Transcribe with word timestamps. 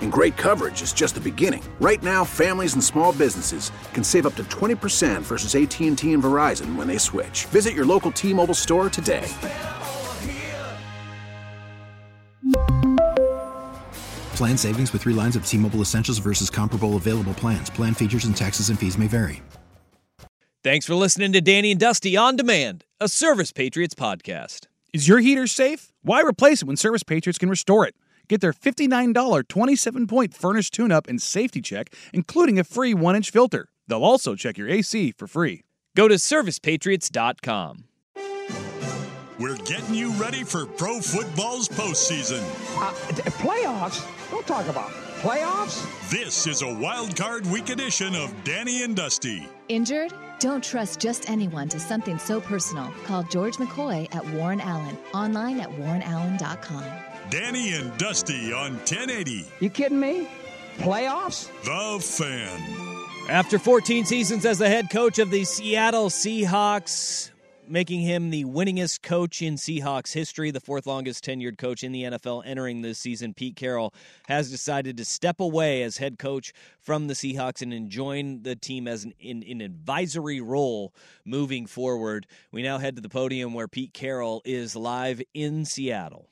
And 0.00 0.10
great 0.10 0.36
coverage 0.38 0.80
is 0.80 0.94
just 0.94 1.14
the 1.14 1.20
beginning. 1.20 1.62
Right 1.80 2.02
now, 2.02 2.24
families 2.24 2.72
and 2.72 2.82
small 2.82 3.12
businesses 3.12 3.70
can 3.92 4.02
save 4.02 4.24
up 4.24 4.34
to 4.36 4.44
20% 4.44 5.20
versus 5.20 5.54
AT&T 5.54 6.12
and 6.12 6.22
Verizon 6.22 6.74
when 6.74 6.88
they 6.88 6.96
switch. 6.96 7.44
Visit 7.46 7.74
your 7.74 7.84
local 7.84 8.10
T-Mobile 8.10 8.54
store 8.54 8.88
today. 8.88 9.28
Plan 14.34 14.56
savings 14.56 14.94
with 14.94 15.02
three 15.02 15.14
lines 15.14 15.36
of 15.36 15.44
T-Mobile 15.46 15.80
Essentials 15.82 16.16
versus 16.18 16.48
comparable 16.48 16.96
available 16.96 17.34
plans. 17.34 17.68
Plan 17.68 17.92
features 17.92 18.24
and 18.24 18.34
taxes 18.34 18.70
and 18.70 18.78
fees 18.78 18.96
may 18.96 19.08
vary. 19.08 19.42
Thanks 20.66 20.84
for 20.84 20.96
listening 20.96 21.32
to 21.32 21.40
Danny 21.40 21.70
and 21.70 21.78
Dusty 21.78 22.16
on 22.16 22.34
Demand, 22.34 22.84
a 23.00 23.08
Service 23.08 23.52
Patriots 23.52 23.94
podcast. 23.94 24.66
Is 24.92 25.06
your 25.06 25.20
heater 25.20 25.46
safe? 25.46 25.92
Why 26.02 26.22
replace 26.22 26.60
it 26.60 26.64
when 26.64 26.76
Service 26.76 27.04
Patriots 27.04 27.38
can 27.38 27.48
restore 27.48 27.86
it? 27.86 27.94
Get 28.28 28.40
their 28.40 28.52
$59 28.52 29.48
27 29.48 30.06
point 30.06 30.34
furnace 30.34 30.70
tune 30.70 30.92
up 30.92 31.06
and 31.08 31.20
safety 31.20 31.60
check, 31.60 31.92
including 32.12 32.58
a 32.58 32.64
free 32.64 32.94
1 32.94 33.16
inch 33.16 33.30
filter. 33.30 33.68
They'll 33.86 34.04
also 34.04 34.34
check 34.34 34.58
your 34.58 34.68
AC 34.68 35.12
for 35.12 35.26
free. 35.26 35.62
Go 35.96 36.08
to 36.08 36.14
servicepatriots.com. 36.16 37.84
We're 39.38 39.56
getting 39.58 39.94
you 39.94 40.12
ready 40.12 40.44
for 40.44 40.64
pro 40.64 40.98
football's 41.00 41.68
postseason. 41.68 42.40
Uh, 42.82 42.92
playoffs? 43.42 44.02
Don't 44.30 44.46
talk 44.46 44.66
about 44.66 44.90
it. 44.90 44.96
playoffs. 45.20 46.10
This 46.10 46.46
is 46.46 46.62
a 46.62 46.74
wild 46.74 47.14
card 47.16 47.44
week 47.46 47.68
edition 47.68 48.14
of 48.16 48.32
Danny 48.44 48.82
and 48.82 48.96
Dusty. 48.96 49.46
Injured? 49.68 50.14
Don't 50.38 50.64
trust 50.64 51.00
just 51.00 51.28
anyone 51.30 51.68
to 51.68 51.78
something 51.78 52.18
so 52.18 52.40
personal. 52.40 52.90
Call 53.04 53.24
George 53.24 53.56
McCoy 53.56 54.12
at 54.14 54.26
Warren 54.32 54.60
Allen. 54.60 54.96
Online 55.12 55.60
at 55.60 55.70
warrenallen.com. 55.70 56.84
Danny 57.30 57.74
and 57.74 57.96
Dusty 57.98 58.52
on 58.52 58.74
1080. 58.74 59.46
You 59.60 59.70
kidding 59.70 59.98
me? 59.98 60.28
Playoffs? 60.78 61.48
The 61.64 62.02
Fan. 62.02 63.28
After 63.28 63.58
14 63.58 64.04
seasons 64.04 64.46
as 64.46 64.58
the 64.58 64.68
head 64.68 64.90
coach 64.90 65.18
of 65.18 65.30
the 65.30 65.44
Seattle 65.44 66.08
Seahawks, 66.08 67.30
making 67.68 68.02
him 68.02 68.30
the 68.30 68.44
winningest 68.44 69.02
coach 69.02 69.42
in 69.42 69.56
Seahawks 69.56 70.12
history, 70.12 70.52
the 70.52 70.60
fourth 70.60 70.86
longest 70.86 71.24
tenured 71.24 71.58
coach 71.58 71.82
in 71.82 71.90
the 71.90 72.04
NFL 72.04 72.44
entering 72.46 72.82
this 72.82 73.00
season, 73.00 73.34
Pete 73.34 73.56
Carroll 73.56 73.92
has 74.28 74.48
decided 74.48 74.96
to 74.96 75.04
step 75.04 75.40
away 75.40 75.82
as 75.82 75.98
head 75.98 76.20
coach 76.20 76.52
from 76.78 77.08
the 77.08 77.14
Seahawks 77.14 77.62
and 77.62 77.90
join 77.90 78.42
the 78.42 78.54
team 78.54 78.86
as 78.86 79.02
an 79.02 79.12
in, 79.18 79.42
in 79.42 79.60
advisory 79.60 80.40
role 80.40 80.94
moving 81.24 81.66
forward. 81.66 82.28
We 82.52 82.62
now 82.62 82.78
head 82.78 82.94
to 82.94 83.02
the 83.02 83.08
podium 83.08 83.54
where 83.54 83.66
Pete 83.66 83.92
Carroll 83.92 84.42
is 84.44 84.76
live 84.76 85.20
in 85.34 85.64
Seattle. 85.64 86.28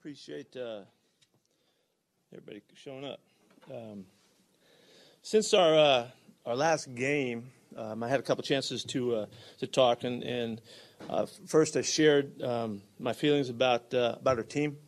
Appreciate 0.00 0.56
uh, 0.56 0.80
everybody 2.32 2.62
showing 2.72 3.04
up. 3.04 3.20
Um, 3.70 4.06
since 5.20 5.52
our 5.52 5.74
uh, 5.78 6.06
our 6.46 6.56
last 6.56 6.94
game, 6.94 7.50
um, 7.76 8.02
I 8.02 8.08
had 8.08 8.18
a 8.18 8.22
couple 8.22 8.42
chances 8.42 8.82
to 8.84 9.14
uh, 9.14 9.26
to 9.58 9.66
talk, 9.66 10.04
and, 10.04 10.22
and 10.22 10.62
uh, 11.10 11.26
first 11.46 11.76
I 11.76 11.82
shared 11.82 12.40
um, 12.40 12.80
my 12.98 13.12
feelings 13.12 13.50
about 13.50 13.92
uh, 13.92 14.16
about 14.18 14.38
our 14.38 14.42
team 14.42 14.78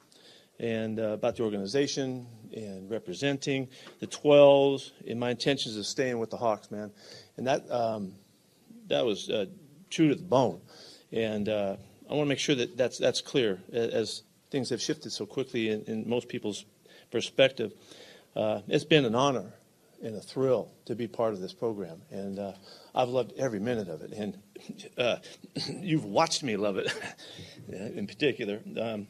and 0.59 0.99
uh, 0.99 1.09
about 1.09 1.37
the 1.37 1.43
organization 1.43 2.27
and 2.57 2.91
representing 2.91 3.69
the 4.01 4.07
12s 4.07 4.93
and 5.07 5.21
my 5.21 5.29
intentions 5.29 5.77
of 5.77 5.85
staying 5.85 6.21
with 6.21 6.31
the 6.31 6.39
Hawks, 6.39 6.71
man. 6.71 6.91
And 7.37 7.47
that 7.47 7.71
um, 7.71 8.15
that 8.87 9.05
was 9.05 9.27
true 9.91 10.09
to 10.09 10.15
the 10.15 10.23
bone. 10.23 10.63
And 11.13 11.51
I 11.51 11.77
want 12.09 12.23
to 12.23 12.25
make 12.25 12.39
sure 12.39 12.55
that 12.55 12.79
that's 12.79 12.97
that's 12.97 13.21
clear 13.21 13.61
as 13.75 14.23
things 14.53 14.71
have 14.71 14.81
shifted 14.81 15.11
so 15.11 15.27
quickly 15.27 15.71
in, 15.71 15.83
in 15.87 16.09
most 16.09 16.29
people's 16.29 16.65
perspective. 17.11 17.73
it's 18.37 18.85
been 18.85 19.05
an 19.05 19.17
honor 19.17 19.55
and 20.03 20.17
a 20.17 20.21
thrill 20.21 20.71
to 20.85 20.95
be 20.95 21.07
part 21.07 21.33
of 21.33 21.41
this 21.41 21.53
program. 21.53 22.03
And 22.11 22.39
uh, 22.39 22.53
I've 22.95 23.09
loved 23.09 23.33
every 23.39 23.61
minute 23.61 23.89
of 23.89 24.03
it. 24.03 24.13
And 24.13 24.39
uh, 24.99 25.17
you've 25.81 26.05
watched 26.05 26.43
me 26.43 26.57
love 26.57 26.77
it 26.77 26.93
in 27.69 28.07
particular. 28.07 28.61
Um, 28.81 29.07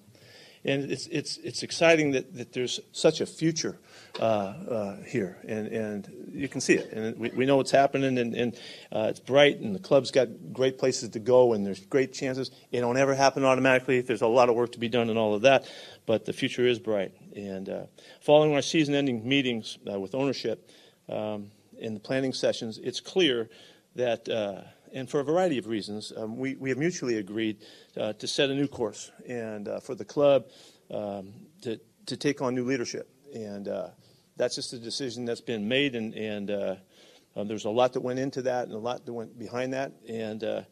and 0.65 0.91
it's 0.91 1.07
it's 1.09 1.39
it's 1.39 1.63
exciting 1.63 2.13
that, 2.13 2.35
that 2.35 2.53
there's 2.53 2.81
such 2.93 3.21
a 3.21 3.27
future 3.27 3.79
uh, 4.21 4.25
uh, 4.25 4.97
here, 5.03 5.39
and 5.47 5.67
and 5.69 6.31
you 6.33 6.49
can 6.49 6.61
see 6.61 6.75
it, 6.75 6.93
and 6.93 7.19
we, 7.19 7.31
we 7.31 7.47
know 7.47 7.57
what's 7.57 7.71
happening, 7.71 8.19
and, 8.19 8.35
and 8.35 8.55
uh, 8.93 9.07
it's 9.11 9.21
bright, 9.21 9.59
and 9.61 9.75
the 9.75 9.81
club's 9.81 10.11
got 10.11 10.29
great 10.53 10.79
places 10.79 11.11
to 11.11 11.19
go, 11.19 11.53
and 11.53 11.67
there's 11.67 11.81
great 11.81 12.13
chances. 12.13 12.51
It 12.71 12.81
don't 12.81 12.97
ever 12.97 13.15
happen 13.15 13.45
automatically. 13.45 14.01
There's 14.01 14.23
a 14.23 14.27
lot 14.27 14.49
of 14.49 14.55
work 14.55 14.73
to 14.73 14.79
be 14.79 14.89
done, 14.89 15.11
and 15.11 15.19
all 15.19 15.35
of 15.35 15.43
that, 15.43 15.71
but 16.07 16.25
the 16.25 16.33
future 16.33 16.67
is 16.67 16.79
bright. 16.79 17.13
And 17.35 17.69
uh, 17.69 17.83
following 18.21 18.55
our 18.55 18.63
season-ending 18.63 19.29
meetings 19.29 19.79
uh, 19.91 19.99
with 19.99 20.15
ownership 20.15 20.71
um, 21.09 21.51
in 21.79 21.95
the 21.95 22.01
planning 22.01 22.33
sessions, 22.33 22.79
it's 22.79 23.01
clear 23.01 23.49
that. 23.97 24.29
And 24.93 25.09
for 25.09 25.21
a 25.21 25.25
variety 25.25 25.57
of 25.59 25.67
reasons, 25.67 26.13
um, 26.17 26.37
we, 26.37 26.55
we 26.57 26.69
have 26.69 26.79
mutually 26.79 27.17
agreed 27.17 27.59
uh, 27.97 28.13
to 28.15 28.27
set 28.27 28.51
a 28.51 28.55
new 28.55 28.69
course 28.69 29.11
and 29.27 29.67
uh, 29.67 29.81
for 29.81 29.95
the 29.95 30.05
club 30.05 30.45
um, 30.91 31.33
to, 31.63 31.81
to 32.07 32.17
take 32.17 32.43
on 32.43 32.55
new 32.55 32.65
leadership. 32.65 33.09
And 33.35 33.69
uh, 33.69 33.89
that's 34.37 34.55
just 34.55 34.75
a 34.75 34.79
decision 34.79 35.25
that's 35.25 35.41
been 35.41 35.67
made, 35.67 35.95
and, 35.95 36.15
and 36.15 36.51
uh, 36.51 36.77
um, 37.37 37.49
there's 37.49 37.65
a 37.65 37.71
lot 37.71 37.95
that 37.95 38.01
went 38.01 38.19
into 38.19 38.43
that 38.43 38.67
and 38.67 38.75
a 38.75 38.79
lot 38.79 39.07
that 39.07 39.13
went 39.13 39.39
behind 39.39 39.73
that. 39.73 39.93
And 40.07 40.45
uh, 40.45 40.63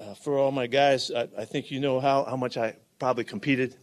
uh, 0.00 0.14
for 0.14 0.38
all 0.38 0.50
my 0.50 0.66
guys, 0.66 1.10
I, 1.10 1.28
I, 1.38 1.44
think 1.44 1.70
you 1.70 1.78
know 1.78 2.00
how, 2.00 2.24
how 2.24 2.36
much 2.36 2.56
I 2.56 2.76
probably 2.98 3.24
competed 3.24 3.76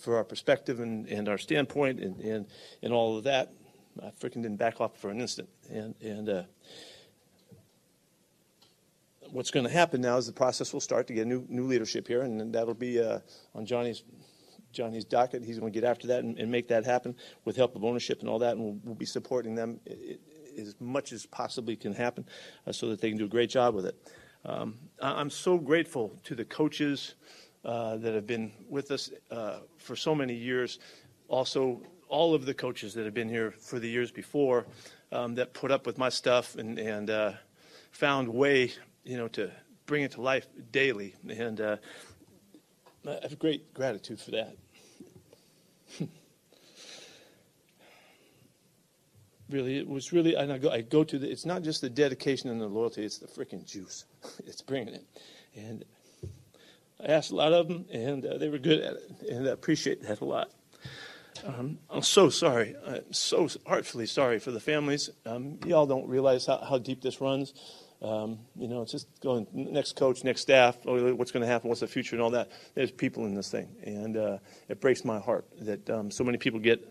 for 0.00 0.16
our 0.16 0.24
perspective 0.24 0.80
and, 0.80 1.06
and 1.08 1.28
our 1.28 1.36
standpoint 1.36 2.00
and, 2.00 2.18
and, 2.20 2.46
and 2.82 2.92
all 2.94 3.18
of 3.18 3.24
that. 3.24 3.52
I 4.02 4.06
freaking 4.18 4.42
didn't 4.42 4.56
back 4.56 4.80
off 4.80 4.96
for 4.96 5.10
an 5.10 5.20
instant. 5.20 5.50
And, 5.70 5.94
and 6.00 6.46
what's 9.34 9.50
going 9.50 9.66
to 9.66 9.72
happen 9.72 10.00
now 10.00 10.16
is 10.16 10.26
the 10.26 10.32
process 10.32 10.72
will 10.72 10.80
start 10.80 11.08
to 11.08 11.12
get 11.12 11.26
new 11.26 11.44
new 11.48 11.64
leadership 11.64 12.06
here, 12.06 12.22
and 12.22 12.54
that'll 12.54 12.72
be 12.72 13.00
uh, 13.00 13.18
on 13.54 13.66
Johnny's 13.66 14.04
Johnny's 14.72 15.04
docket. 15.04 15.44
He's 15.44 15.58
going 15.58 15.72
to 15.72 15.80
get 15.80 15.88
after 15.88 16.06
that 16.08 16.20
and, 16.20 16.38
and, 16.38 16.50
make 16.50 16.68
that 16.68 16.84
happen 16.84 17.14
with 17.44 17.56
help 17.56 17.76
of 17.76 17.84
ownership 17.84 18.20
and 18.20 18.28
all 18.28 18.38
that, 18.40 18.56
and 18.56 18.64
we'll, 18.64 18.78
we'll 18.84 18.94
be 18.94 19.06
supporting 19.06 19.54
them 19.54 19.80
as 20.58 20.74
much 20.80 21.12
as 21.12 21.26
possibly 21.26 21.76
can 21.76 21.92
happen, 21.92 22.24
uh, 22.66 22.72
so 22.72 22.88
that 22.88 23.00
they 23.00 23.08
can 23.08 23.18
do 23.18 23.24
a 23.24 23.28
great 23.28 23.50
job 23.50 23.74
with 23.74 23.86
it. 23.86 23.96
Um, 24.44 24.74
I'm 25.00 25.30
so 25.30 25.58
grateful 25.58 26.16
to 26.24 26.34
the 26.34 26.44
coaches 26.44 27.14
uh, 27.64 27.96
that 27.96 28.14
have 28.14 28.26
been 28.26 28.52
with 28.68 28.90
us 28.90 29.10
uh, 29.30 29.60
for 29.78 29.96
so 29.96 30.14
many 30.14 30.34
years. 30.34 30.78
Also, 31.28 31.80
all 32.08 32.34
of 32.34 32.46
the 32.46 32.54
coaches 32.54 32.94
that 32.94 33.04
have 33.04 33.14
been 33.14 33.28
here 33.28 33.52
for 33.58 33.80
the 33.80 33.88
years 33.88 34.12
before 34.12 34.66
um, 35.10 35.34
that 35.34 35.54
put 35.54 35.70
up 35.70 35.86
with 35.86 35.98
my 35.98 36.08
stuff 36.08 36.56
and, 36.56 36.78
and 36.78 37.10
uh, 37.10 37.32
found 37.90 38.28
way 38.28 38.70
you 39.04 39.16
know, 39.16 39.28
to 39.28 39.50
bring 39.86 40.02
it 40.02 40.12
to 40.12 40.20
life 40.20 40.46
daily. 40.72 41.14
And 41.28 41.60
uh, 41.60 41.76
I 43.06 43.18
have 43.22 43.38
great 43.38 43.72
gratitude 43.74 44.20
for 44.20 44.32
that. 44.32 44.56
really, 49.50 49.78
it 49.78 49.88
was 49.88 50.12
really, 50.12 50.34
and 50.34 50.52
I 50.52 50.58
go, 50.58 50.70
I 50.70 50.80
go 50.80 51.04
to 51.04 51.18
the, 51.18 51.30
it's 51.30 51.44
not 51.44 51.62
just 51.62 51.80
the 51.80 51.90
dedication 51.90 52.50
and 52.50 52.60
the 52.60 52.66
loyalty, 52.66 53.04
it's 53.04 53.18
the 53.18 53.26
freaking 53.26 53.64
juice. 53.64 54.04
it's 54.46 54.62
bringing 54.62 54.94
it. 54.94 55.04
And 55.56 55.84
I 57.00 57.12
asked 57.12 57.30
a 57.30 57.36
lot 57.36 57.52
of 57.52 57.68
them, 57.68 57.84
and 57.92 58.24
uh, 58.24 58.38
they 58.38 58.48
were 58.48 58.58
good 58.58 58.80
at 58.80 58.94
it, 58.94 59.12
and 59.30 59.46
I 59.46 59.50
appreciate 59.50 60.02
that 60.02 60.20
a 60.20 60.24
lot. 60.24 60.50
Um, 61.44 61.78
I'm 61.90 62.02
so 62.02 62.30
sorry. 62.30 62.74
I'm 62.86 63.12
so 63.12 63.48
heartfully 63.66 64.06
sorry 64.06 64.38
for 64.38 64.50
the 64.50 64.60
families. 64.60 65.10
Um, 65.26 65.58
y'all 65.66 65.84
don't 65.86 66.08
realize 66.08 66.46
how, 66.46 66.58
how 66.58 66.78
deep 66.78 67.02
this 67.02 67.20
runs. 67.20 67.52
Um, 68.04 68.40
you 68.54 68.68
know, 68.68 68.82
it's 68.82 68.92
just 68.92 69.08
going 69.22 69.46
next 69.54 69.96
coach, 69.96 70.24
next 70.24 70.42
staff. 70.42 70.76
Oh, 70.84 71.14
what's 71.14 71.32
going 71.32 71.40
to 71.40 71.46
happen? 71.46 71.70
What's 71.70 71.80
the 71.80 71.86
future, 71.86 72.14
and 72.14 72.22
all 72.22 72.30
that. 72.30 72.50
There's 72.74 72.90
people 72.90 73.24
in 73.24 73.34
this 73.34 73.50
thing, 73.50 73.74
and 73.82 74.16
uh, 74.18 74.38
it 74.68 74.78
breaks 74.82 75.06
my 75.06 75.18
heart 75.18 75.46
that 75.62 75.88
um, 75.88 76.10
so 76.10 76.22
many 76.22 76.36
people 76.36 76.60
get 76.60 76.86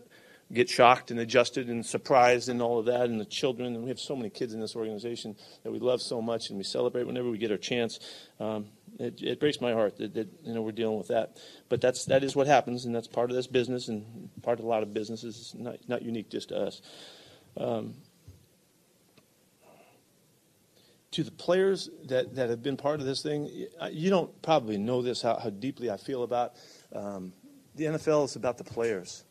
get 0.52 0.68
shocked 0.68 1.12
and 1.12 1.20
adjusted 1.20 1.68
and 1.68 1.86
surprised 1.86 2.48
and 2.48 2.60
all 2.60 2.80
of 2.80 2.86
that. 2.86 3.02
And 3.02 3.20
the 3.20 3.24
children, 3.24 3.76
and 3.76 3.84
we 3.84 3.90
have 3.90 4.00
so 4.00 4.16
many 4.16 4.28
kids 4.28 4.54
in 4.54 4.60
this 4.60 4.74
organization 4.74 5.36
that 5.62 5.70
we 5.70 5.78
love 5.78 6.02
so 6.02 6.20
much, 6.20 6.48
and 6.48 6.58
we 6.58 6.64
celebrate 6.64 7.04
whenever 7.06 7.30
we 7.30 7.38
get 7.38 7.52
our 7.52 7.58
chance. 7.58 8.00
Um, 8.40 8.66
it, 8.98 9.22
it, 9.22 9.38
breaks 9.38 9.60
my 9.60 9.72
heart 9.72 9.96
that, 9.98 10.14
that, 10.14 10.28
you 10.42 10.52
know 10.52 10.62
we're 10.62 10.72
dealing 10.72 10.98
with 10.98 11.08
that, 11.08 11.36
but 11.68 11.80
that's 11.80 12.06
that 12.06 12.24
is 12.24 12.34
what 12.34 12.48
happens, 12.48 12.86
and 12.86 12.94
that's 12.94 13.06
part 13.06 13.30
of 13.30 13.36
this 13.36 13.46
business 13.46 13.86
and 13.86 14.30
part 14.42 14.58
of 14.58 14.64
a 14.64 14.68
lot 14.68 14.82
of 14.82 14.92
businesses. 14.92 15.36
It's 15.38 15.54
not 15.54 15.76
not 15.86 16.02
unique 16.02 16.28
just 16.28 16.48
to 16.48 16.56
us. 16.56 16.82
Um, 17.56 17.94
to 21.14 21.22
the 21.22 21.30
players 21.30 21.90
that, 22.06 22.34
that 22.34 22.50
have 22.50 22.60
been 22.60 22.76
part 22.76 22.98
of 22.98 23.06
this 23.06 23.22
thing, 23.22 23.48
you 23.92 24.10
don't 24.10 24.42
probably 24.42 24.76
know 24.76 25.00
this, 25.00 25.22
how, 25.22 25.38
how 25.38 25.48
deeply 25.48 25.88
I 25.88 25.96
feel 25.96 26.24
about 26.24 26.54
um, 26.92 27.32
the 27.76 27.84
NFL 27.84 28.24
is 28.24 28.34
about 28.34 28.58
the 28.58 28.64
players. 28.64 29.24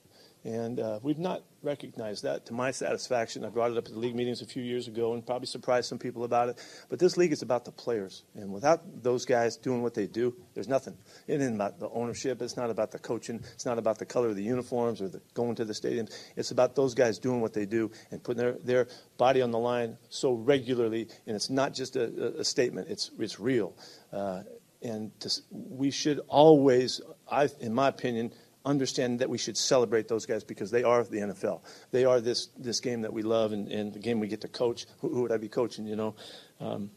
And 0.45 0.79
uh, 0.79 0.99
we've 1.01 1.19
not 1.19 1.43
recognized 1.61 2.23
that 2.23 2.45
to 2.47 2.53
my 2.53 2.71
satisfaction. 2.71 3.45
I 3.45 3.49
brought 3.49 3.71
it 3.71 3.77
up 3.77 3.85
at 3.85 3.93
the 3.93 3.99
league 3.99 4.15
meetings 4.15 4.41
a 4.41 4.45
few 4.45 4.61
years 4.61 4.89
ago 4.89 5.13
and 5.13 5.25
probably 5.25 5.47
surprised 5.47 5.87
some 5.87 5.97
people 5.97 6.25
about 6.25 6.49
it. 6.49 6.61
But 6.89 6.99
this 6.99 7.15
league 7.15 7.31
is 7.31 7.41
about 7.41 7.63
the 7.63 7.71
players. 7.71 8.23
And 8.35 8.51
without 8.51 9.03
those 9.03 9.25
guys 9.25 9.55
doing 9.55 9.81
what 9.81 9.93
they 9.93 10.05
do, 10.05 10.35
there's 10.53 10.67
nothing. 10.67 10.97
It 11.27 11.39
isn't 11.39 11.55
about 11.55 11.79
the 11.79 11.89
ownership. 11.89 12.41
It's 12.41 12.57
not 12.57 12.69
about 12.69 12.91
the 12.91 12.99
coaching. 12.99 13.41
It's 13.53 13.65
not 13.65 13.77
about 13.77 13.99
the 13.99 14.05
color 14.05 14.27
of 14.27 14.35
the 14.35 14.43
uniforms 14.43 15.01
or 15.01 15.07
the 15.07 15.21
going 15.33 15.55
to 15.55 15.65
the 15.65 15.73
stadiums. 15.73 16.13
It's 16.35 16.51
about 16.51 16.75
those 16.75 16.93
guys 16.93 17.19
doing 17.19 17.39
what 17.39 17.53
they 17.53 17.65
do 17.65 17.89
and 18.11 18.21
putting 18.21 18.43
their, 18.43 18.57
their 18.63 18.87
body 19.17 19.41
on 19.41 19.51
the 19.51 19.59
line 19.59 19.97
so 20.09 20.33
regularly. 20.33 21.07
And 21.25 21.37
it's 21.37 21.49
not 21.49 21.73
just 21.73 21.95
a, 21.95 22.39
a 22.39 22.43
statement, 22.43 22.89
it's, 22.89 23.11
it's 23.17 23.39
real. 23.39 23.77
Uh, 24.11 24.43
and 24.81 25.17
to, 25.21 25.31
we 25.49 25.91
should 25.91 26.19
always, 26.27 26.99
I, 27.31 27.47
in 27.61 27.73
my 27.73 27.87
opinion, 27.87 28.33
understand 28.65 29.19
that 29.19 29.29
we 29.29 29.37
should 29.37 29.57
celebrate 29.57 30.07
those 30.07 30.25
guys 30.25 30.43
because 30.43 30.71
they 30.71 30.83
are 30.83 31.03
the 31.03 31.17
NFL. 31.17 31.61
They 31.91 32.05
are 32.05 32.21
this 32.21 32.47
this 32.57 32.79
game 32.79 33.01
that 33.01 33.13
we 33.13 33.21
love 33.21 33.51
and, 33.51 33.67
and 33.69 33.93
the 33.93 33.99
game 33.99 34.19
we 34.19 34.27
get 34.27 34.41
to 34.41 34.47
coach. 34.47 34.85
Who, 34.99 35.09
who 35.09 35.21
would 35.23 35.31
I 35.31 35.37
be 35.37 35.49
coaching? 35.49 35.85
You 35.85 35.95
know. 35.95 36.15
Um, 36.59 36.91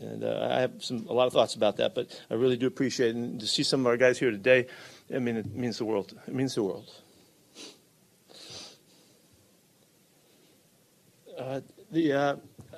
and 0.00 0.22
uh, 0.22 0.48
I 0.50 0.60
have 0.60 0.72
some 0.78 1.06
a 1.08 1.12
lot 1.12 1.26
of 1.26 1.32
thoughts 1.32 1.54
about 1.54 1.76
that, 1.78 1.94
but 1.94 2.08
I 2.30 2.34
really 2.34 2.56
do 2.56 2.66
appreciate 2.66 3.10
it. 3.10 3.16
And 3.16 3.40
to 3.40 3.46
see 3.46 3.62
some 3.62 3.80
of 3.80 3.86
our 3.86 3.96
guys 3.96 4.18
here 4.18 4.30
today, 4.30 4.66
I 5.14 5.18
mean, 5.18 5.36
it 5.36 5.54
means 5.54 5.78
the 5.78 5.84
world. 5.84 6.14
It 6.26 6.34
means 6.34 6.54
the 6.54 6.62
world. 6.62 6.88
Uh, 11.36 11.60
the 11.90 12.12
uh, 12.12 12.36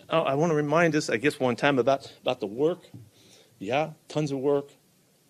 I 0.08 0.34
want 0.34 0.50
to 0.50 0.56
remind 0.56 0.94
us, 0.96 1.10
I 1.10 1.16
guess, 1.16 1.38
one 1.38 1.56
time 1.56 1.78
about 1.78 2.10
about 2.22 2.40
the 2.40 2.46
work. 2.46 2.80
Yeah, 3.58 3.90
tons 4.08 4.32
of 4.32 4.38
work, 4.38 4.70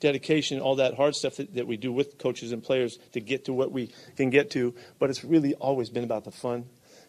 dedication, 0.00 0.60
all 0.60 0.76
that 0.76 0.94
hard 0.94 1.14
stuff 1.14 1.36
that, 1.36 1.54
that 1.54 1.66
we 1.66 1.76
do 1.76 1.92
with 1.92 2.18
coaches 2.18 2.52
and 2.52 2.62
players 2.62 2.98
to 3.12 3.20
get 3.20 3.44
to 3.44 3.52
what 3.52 3.70
we 3.70 3.92
can 4.16 4.30
get 4.30 4.50
to. 4.50 4.74
But 4.98 5.10
it's 5.10 5.24
really 5.24 5.54
always 5.54 5.90
been 5.90 6.04
about 6.04 6.24
the 6.24 6.30
fun. 6.30 6.64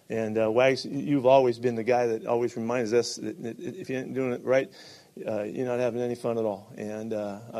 And 0.10 0.38
uh, 0.38 0.52
Wags, 0.52 0.86
you've 0.86 1.26
always 1.26 1.58
been 1.58 1.76
the 1.76 1.84
guy 1.84 2.06
that 2.08 2.26
always 2.26 2.58
reminds 2.58 2.92
us 2.92 3.16
that 3.16 3.56
if 3.60 3.90
you 3.90 3.98
ain't 3.98 4.14
doing 4.14 4.34
it 4.34 4.44
right, 4.44 4.70
uh, 5.26 5.44
you're 5.44 5.66
not 5.66 5.80
having 5.80 6.02
any 6.02 6.16
fun 6.16 6.38
at 6.38 6.44
all. 6.44 6.72
And 6.78 7.14
uh, 7.14 7.40
I, 7.54 7.60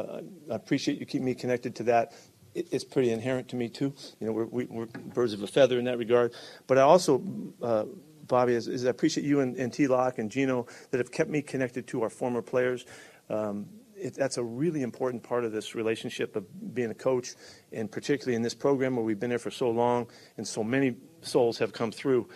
I, 0.52 0.56
appreciate 0.56 1.00
you 1.00 1.06
keeping 1.06 1.26
me 1.26 1.34
connected 1.34 1.76
to 1.76 1.84
that. 1.84 2.14
It, 2.54 2.68
it's 2.72 2.84
pretty 2.84 3.12
inherent 3.12 3.48
to 3.50 3.56
me 3.56 3.70
too. 3.70 3.94
You 4.20 4.28
know, 4.28 4.34
we're, 4.34 4.46
we, 4.46 4.64
are 4.66 4.86
birds 4.86 5.32
of 5.32 5.44
a 5.44 5.48
feather 5.48 5.80
in 5.80 5.86
that 5.86 5.98
regard. 5.98 6.34
But 6.68 6.78
I 6.78 6.82
also, 6.82 7.24
uh, 7.62 7.86
Bobby, 8.28 8.54
is, 8.54 8.68
is, 8.68 8.86
I 8.86 8.90
appreciate 8.90 9.26
you 9.26 9.40
and, 9.40 9.56
and 9.56 9.72
T. 9.72 9.88
Lock 9.88 10.20
and 10.20 10.30
Geno 10.30 10.68
that 10.92 10.98
have 10.98 11.12
kept 11.12 11.30
me 11.30 11.42
connected 11.42 11.88
to 11.88 12.04
our 12.04 12.10
former 12.10 12.42
players. 12.42 12.86
Um, 13.30 13.68
it, 14.02 14.16
that's 14.16 14.38
a 14.38 14.44
really 14.44 14.82
important 14.82 15.24
part 15.24 15.46
of 15.46 15.52
this 15.52 15.76
relationship 15.76 16.36
of 16.36 16.74
being 16.74 16.92
a 16.92 16.96
coach, 16.96 17.36
and 17.72 17.92
particularly 17.92 18.36
in 18.36 18.42
this 18.42 18.56
program 18.56 18.96
where 18.96 19.06
we've 19.06 19.20
been 19.20 19.30
there 19.30 19.40
for 19.40 19.52
so 19.52 19.70
long 19.70 20.08
and 20.38 20.48
so 20.48 20.64
many 20.64 20.96
souls 21.22 21.58
have 21.60 21.72
come 21.72 21.92
through. 21.92 22.28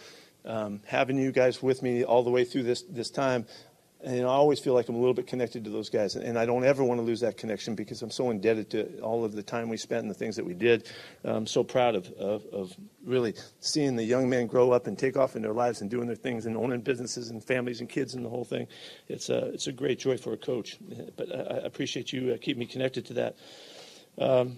Um, 0.45 0.81
having 0.85 1.17
you 1.17 1.31
guys 1.31 1.63
with 1.63 1.81
me 1.81 2.03
all 2.03 2.23
the 2.23 2.29
way 2.29 2.45
through 2.45 2.63
this 2.63 2.83
this 2.83 3.09
time, 3.09 3.47
and 4.03 4.21
I 4.21 4.29
always 4.29 4.59
feel 4.59 4.73
like 4.73 4.87
I'm 4.87 4.95
a 4.95 4.99
little 4.99 5.13
bit 5.13 5.25
connected 5.25 5.63
to 5.63 5.69
those 5.69 5.89
guys, 5.89 6.15
and 6.15 6.37
I 6.37 6.45
don't 6.45 6.63
ever 6.63 6.83
want 6.83 6.99
to 6.99 7.03
lose 7.03 7.21
that 7.21 7.37
connection 7.37 7.75
because 7.75 8.01
I'm 8.01 8.11
so 8.11 8.29
indebted 8.29 8.69
to 8.71 8.99
all 8.99 9.25
of 9.25 9.33
the 9.33 9.41
time 9.41 9.67
we 9.69 9.77
spent 9.77 10.01
and 10.01 10.09
the 10.09 10.15
things 10.15 10.35
that 10.35 10.45
we 10.45 10.53
did. 10.53 10.89
I'm 11.23 11.47
so 11.47 11.63
proud 11.63 11.95
of, 11.95 12.11
of, 12.13 12.45
of 12.51 12.75
really 13.03 13.33
seeing 13.61 13.95
the 13.95 14.03
young 14.03 14.29
men 14.29 14.47
grow 14.47 14.71
up 14.71 14.87
and 14.87 14.97
take 14.97 15.17
off 15.17 15.35
in 15.35 15.41
their 15.41 15.53
lives 15.53 15.81
and 15.81 15.89
doing 15.89 16.07
their 16.07 16.15
things 16.15 16.45
and 16.45 16.55
owning 16.55 16.81
businesses 16.81 17.29
and 17.29 17.43
families 17.43 17.79
and 17.79 17.89
kids 17.89 18.13
and 18.13 18.23
the 18.23 18.29
whole 18.29 18.45
thing. 18.45 18.67
It's 19.07 19.29
a, 19.29 19.45
it's 19.53 19.67
a 19.67 19.71
great 19.71 19.99
joy 19.99 20.17
for 20.17 20.33
a 20.33 20.37
coach. 20.37 20.77
But 21.15 21.33
I, 21.33 21.65
appreciate 21.65 22.13
you 22.13 22.33
uh, 22.33 22.37
keeping 22.37 22.59
me 22.59 22.65
connected 22.67 23.05
to 23.07 23.13
that. 23.15 23.35
Um, 24.17 24.57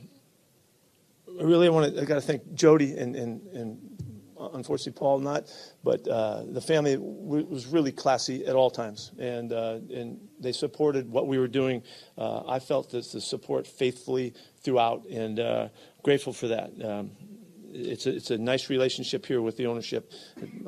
I 1.40 1.44
really 1.44 1.70
want 1.70 1.94
to, 1.94 2.02
I 2.02 2.06
got 2.06 2.16
to 2.16 2.22
thank 2.22 2.54
Jody 2.54 2.98
and, 2.98 3.16
and, 3.16 3.42
and 3.54 3.97
unfortunately 4.54 4.98
Paul 4.98 5.20
not, 5.20 5.52
but 5.84 6.08
uh, 6.08 6.44
the 6.48 6.62
family 6.62 6.96
w- 6.96 7.46
was 7.46 7.66
really 7.68 7.92
classy 7.92 8.46
at 8.46 8.56
all 8.56 8.70
times, 8.70 9.12
and 9.20 9.54
uh, 9.54 9.80
and 9.94 10.20
they 10.40 10.52
supported 10.52 11.10
what 11.10 11.28
we 11.28 11.38
were 11.38 11.48
doing. 11.48 11.84
Uh, 12.18 12.44
I 12.48 12.60
felt 12.60 12.92
this 12.92 13.12
the 13.12 13.22
support 13.22 13.68
faithfully 13.68 14.34
throughout, 14.62 15.06
and 15.08 15.40
uh, 15.40 15.70
grateful 16.04 16.34
for 16.34 16.48
that. 16.50 16.72
Um, 16.84 17.12
it's 17.78 18.06
a, 18.06 18.16
it's 18.16 18.32
a 18.32 18.38
nice 18.38 18.70
relationship 18.70 19.26
here 19.26 19.42
with 19.42 19.58
the 19.58 19.68
ownership, 19.68 20.12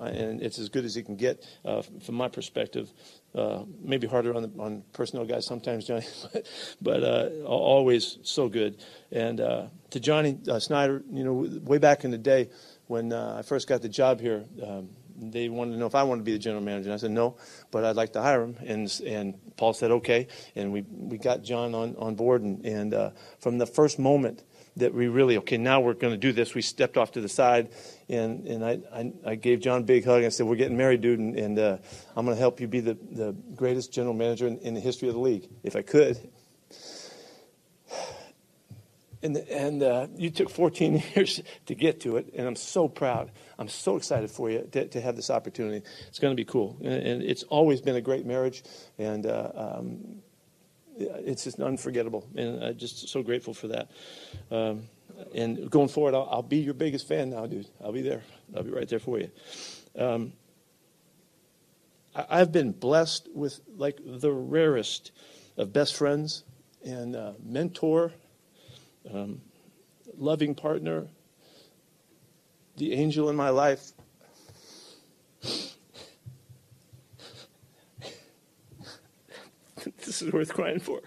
and 0.01 0.41
it's 0.41 0.59
as 0.59 0.69
good 0.69 0.85
as 0.85 0.97
it 0.97 1.03
can 1.03 1.15
get 1.15 1.45
uh, 1.65 1.81
from 1.81 2.15
my 2.15 2.27
perspective. 2.27 2.91
Uh, 3.33 3.63
maybe 3.81 4.07
harder 4.07 4.33
on 4.35 4.41
the 4.41 4.51
on 4.59 4.83
personnel 4.91 5.25
guys 5.25 5.45
sometimes, 5.45 5.85
Johnny, 5.85 6.05
but, 6.33 6.47
but 6.81 7.03
uh, 7.03 7.29
always 7.45 8.17
so 8.23 8.49
good. 8.49 8.83
And 9.11 9.39
uh, 9.39 9.67
to 9.91 9.99
Johnny 9.99 10.37
Schneider, 10.59 11.03
you 11.11 11.23
know, 11.23 11.33
way 11.63 11.77
back 11.77 12.03
in 12.03 12.11
the 12.11 12.17
day 12.17 12.49
when 12.89 13.13
uh, 13.13 13.35
I 13.37 13.43
first 13.43 13.67
got 13.67 13.83
the 13.83 13.89
job 13.89 14.19
here. 14.19 14.43
Um, 14.65 14.89
they 15.21 15.47
wanted 15.47 15.73
to 15.73 15.77
know 15.77 15.85
if 15.85 15.95
I 15.95 16.03
wanted 16.03 16.21
to 16.21 16.25
be 16.25 16.31
the 16.31 16.39
general 16.39 16.63
manager. 16.63 16.85
And 16.85 16.93
I 16.93 16.97
said 16.97 17.11
no, 17.11 17.35
but 17.71 17.83
I'd 17.83 17.95
like 17.95 18.13
to 18.13 18.21
hire 18.21 18.41
him. 18.41 18.55
And 18.65 19.01
and 19.05 19.35
Paul 19.57 19.73
said 19.73 19.91
okay, 19.91 20.27
and 20.55 20.73
we 20.73 20.81
we 20.89 21.17
got 21.17 21.43
John 21.43 21.75
on 21.75 21.95
on 21.97 22.15
board. 22.15 22.41
And 22.41 22.65
and 22.65 22.93
uh, 22.93 23.11
from 23.39 23.59
the 23.59 23.67
first 23.67 23.99
moment 23.99 24.43
that 24.77 24.93
we 24.93 25.07
really 25.07 25.37
okay 25.37 25.57
now 25.57 25.81
we're 25.81 25.93
going 25.93 26.13
to 26.13 26.17
do 26.17 26.31
this, 26.31 26.55
we 26.55 26.63
stepped 26.63 26.97
off 26.97 27.11
to 27.11 27.21
the 27.21 27.29
side, 27.29 27.69
and 28.07 28.47
and 28.47 28.65
I 28.65 28.79
I, 28.91 29.13
I 29.23 29.35
gave 29.35 29.59
John 29.59 29.81
a 29.81 29.83
big 29.83 30.03
hug. 30.03 30.17
and 30.17 30.25
I 30.25 30.29
said 30.29 30.47
we're 30.47 30.55
getting 30.55 30.77
married, 30.77 31.01
dude, 31.01 31.19
and, 31.19 31.37
and 31.37 31.59
uh, 31.59 31.77
I'm 32.15 32.25
going 32.25 32.35
to 32.35 32.41
help 32.41 32.59
you 32.59 32.67
be 32.67 32.79
the 32.79 32.97
the 33.11 33.35
greatest 33.55 33.93
general 33.93 34.15
manager 34.15 34.47
in, 34.47 34.57
in 34.59 34.73
the 34.73 34.81
history 34.81 35.09
of 35.09 35.13
the 35.13 35.21
league 35.21 35.47
if 35.63 35.75
I 35.75 35.83
could. 35.83 36.17
And, 39.21 39.35
and 39.37 39.83
uh, 39.83 40.07
you 40.15 40.29
took 40.29 40.49
14 40.49 41.03
years 41.15 41.41
to 41.65 41.75
get 41.75 42.01
to 42.01 42.17
it, 42.17 42.33
and 42.35 42.47
I'm 42.47 42.55
so 42.55 42.87
proud. 42.87 43.31
I'm 43.57 43.67
so 43.67 43.97
excited 43.97 44.31
for 44.31 44.49
you 44.49 44.67
to, 44.71 44.87
to 44.87 45.01
have 45.01 45.15
this 45.15 45.29
opportunity. 45.29 45.85
It's 46.07 46.19
going 46.19 46.31
to 46.31 46.35
be 46.35 46.45
cool. 46.45 46.77
And, 46.79 46.93
and, 46.93 47.23
it's 47.23 47.43
always 47.43 47.81
been 47.81 47.97
a 47.97 48.01
great 48.01 48.25
marriage, 48.25 48.63
and 48.97 49.25
uh, 49.25 49.51
um, 49.55 50.21
it's 50.97 51.43
just 51.43 51.59
unforgettable. 51.59 52.27
And 52.35 52.63
I'm 52.63 52.77
just 52.77 53.09
so 53.09 53.21
grateful 53.21 53.53
for 53.53 53.67
that. 53.67 53.91
Um, 54.49 54.83
and 55.35 55.69
going 55.69 55.89
forward, 55.89 56.13
I'll, 56.13 56.29
I'll, 56.31 56.41
be 56.41 56.57
your 56.57 56.73
biggest 56.73 57.07
fan 57.07 57.29
now, 57.31 57.45
dude. 57.45 57.67
I'll 57.83 57.91
be 57.91 58.01
there. 58.01 58.23
I'll 58.55 58.63
be 58.63 58.71
right 58.71 58.87
there 58.87 58.99
for 58.99 59.19
you. 59.19 59.29
Um, 59.97 60.33
I, 62.15 62.39
have 62.39 62.51
been 62.51 62.71
blessed 62.71 63.29
with 63.33 63.59
like 63.75 63.99
the 64.03 64.31
rarest 64.31 65.11
of 65.57 65.73
best 65.73 65.95
friends 65.95 66.43
and 66.85 67.15
uh, 67.15 67.33
mentor 67.43 68.13
um, 69.13 69.41
loving 70.17 70.55
partner, 70.55 71.07
the 72.77 72.93
angel 72.93 73.29
in 73.29 73.35
my 73.35 73.49
life. 73.49 73.91
this 80.05 80.21
is 80.21 80.31
worth 80.31 80.53
crying 80.53 80.79
for. 80.79 81.01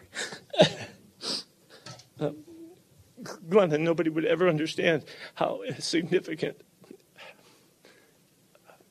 um, 2.20 2.36
Glena, 3.48 3.78
nobody 3.78 4.10
would 4.10 4.24
ever 4.24 4.48
understand 4.48 5.04
how 5.34 5.60
significant 5.78 6.60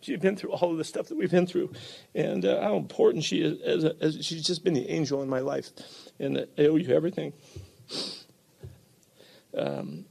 she's 0.01 0.19
been 0.19 0.35
through 0.35 0.51
all 0.51 0.71
of 0.71 0.77
the 0.77 0.83
stuff 0.83 1.07
that 1.07 1.17
we've 1.17 1.31
been 1.31 1.47
through, 1.47 1.71
and 2.15 2.45
uh, 2.45 2.61
how 2.61 2.75
important 2.75 3.23
she 3.23 3.41
is. 3.41 3.61
As, 3.61 3.83
a, 3.83 3.95
as 4.01 4.25
she's 4.25 4.43
just 4.43 4.63
been 4.63 4.73
the 4.73 4.89
angel 4.89 5.21
in 5.21 5.29
my 5.29 5.39
life, 5.39 5.71
and 6.19 6.37
uh, 6.37 6.45
I 6.57 6.63
owe 6.63 6.75
you 6.75 6.93
everything 6.93 7.33
um, 9.57 10.05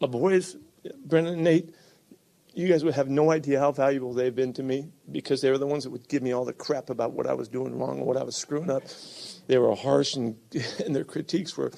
my 0.00 0.06
boys, 0.06 0.56
Brennan 1.04 1.34
and 1.34 1.44
Nate, 1.44 1.74
you 2.54 2.68
guys 2.68 2.84
would 2.84 2.94
have 2.94 3.08
no 3.08 3.30
idea 3.32 3.58
how 3.58 3.72
valuable 3.72 4.14
they've 4.14 4.34
been 4.34 4.52
to 4.52 4.62
me 4.62 4.88
because 5.10 5.40
they 5.40 5.50
were 5.50 5.58
the 5.58 5.66
ones 5.66 5.84
that 5.84 5.90
would 5.90 6.08
give 6.08 6.22
me 6.22 6.32
all 6.32 6.44
the 6.44 6.52
crap 6.52 6.88
about 6.88 7.12
what 7.12 7.26
I 7.26 7.34
was 7.34 7.48
doing 7.48 7.76
wrong 7.76 7.98
and 7.98 8.06
what 8.06 8.16
I 8.16 8.22
was 8.22 8.36
screwing 8.36 8.70
up. 8.70 8.84
They 9.48 9.58
were 9.58 9.74
harsh 9.74 10.14
and, 10.14 10.36
and 10.84 10.94
their 10.94 11.04
critiques 11.04 11.56
were 11.56 11.72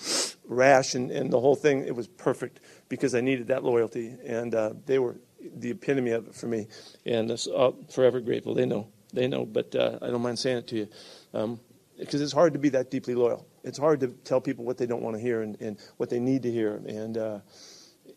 rash 0.46 0.94
and, 0.94 1.10
and 1.10 1.32
the 1.32 1.40
whole 1.40 1.56
thing, 1.56 1.84
it 1.84 1.94
was 1.94 2.06
perfect 2.06 2.60
because 2.88 3.14
I 3.14 3.22
needed 3.22 3.48
that 3.48 3.64
loyalty. 3.64 4.14
And 4.24 4.54
uh, 4.54 4.74
they 4.84 4.98
were 4.98 5.16
the 5.40 5.70
epitome 5.70 6.10
of 6.10 6.28
it 6.28 6.34
for 6.34 6.46
me. 6.46 6.68
And 7.06 7.30
uh, 7.30 7.36
I'm 7.56 7.84
forever 7.86 8.20
grateful. 8.20 8.54
They 8.54 8.66
know. 8.66 8.88
They 9.12 9.28
know, 9.28 9.46
but 9.46 9.74
uh, 9.74 9.98
I 10.02 10.08
don't 10.08 10.20
mind 10.20 10.38
saying 10.38 10.58
it 10.58 10.66
to 10.68 10.76
you. 10.76 10.88
Um, 11.32 11.60
because 11.98 12.20
it's 12.20 12.32
hard 12.32 12.52
to 12.52 12.58
be 12.58 12.68
that 12.70 12.90
deeply 12.90 13.14
loyal. 13.14 13.46
It's 13.66 13.78
hard 13.78 14.00
to 14.00 14.08
tell 14.24 14.40
people 14.40 14.64
what 14.64 14.78
they 14.78 14.86
don't 14.86 15.02
want 15.02 15.16
to 15.16 15.22
hear 15.22 15.42
and, 15.42 15.60
and 15.60 15.76
what 15.96 16.08
they 16.08 16.20
need 16.20 16.42
to 16.42 16.52
hear. 16.52 16.76
And 16.86 17.18
uh, 17.18 17.38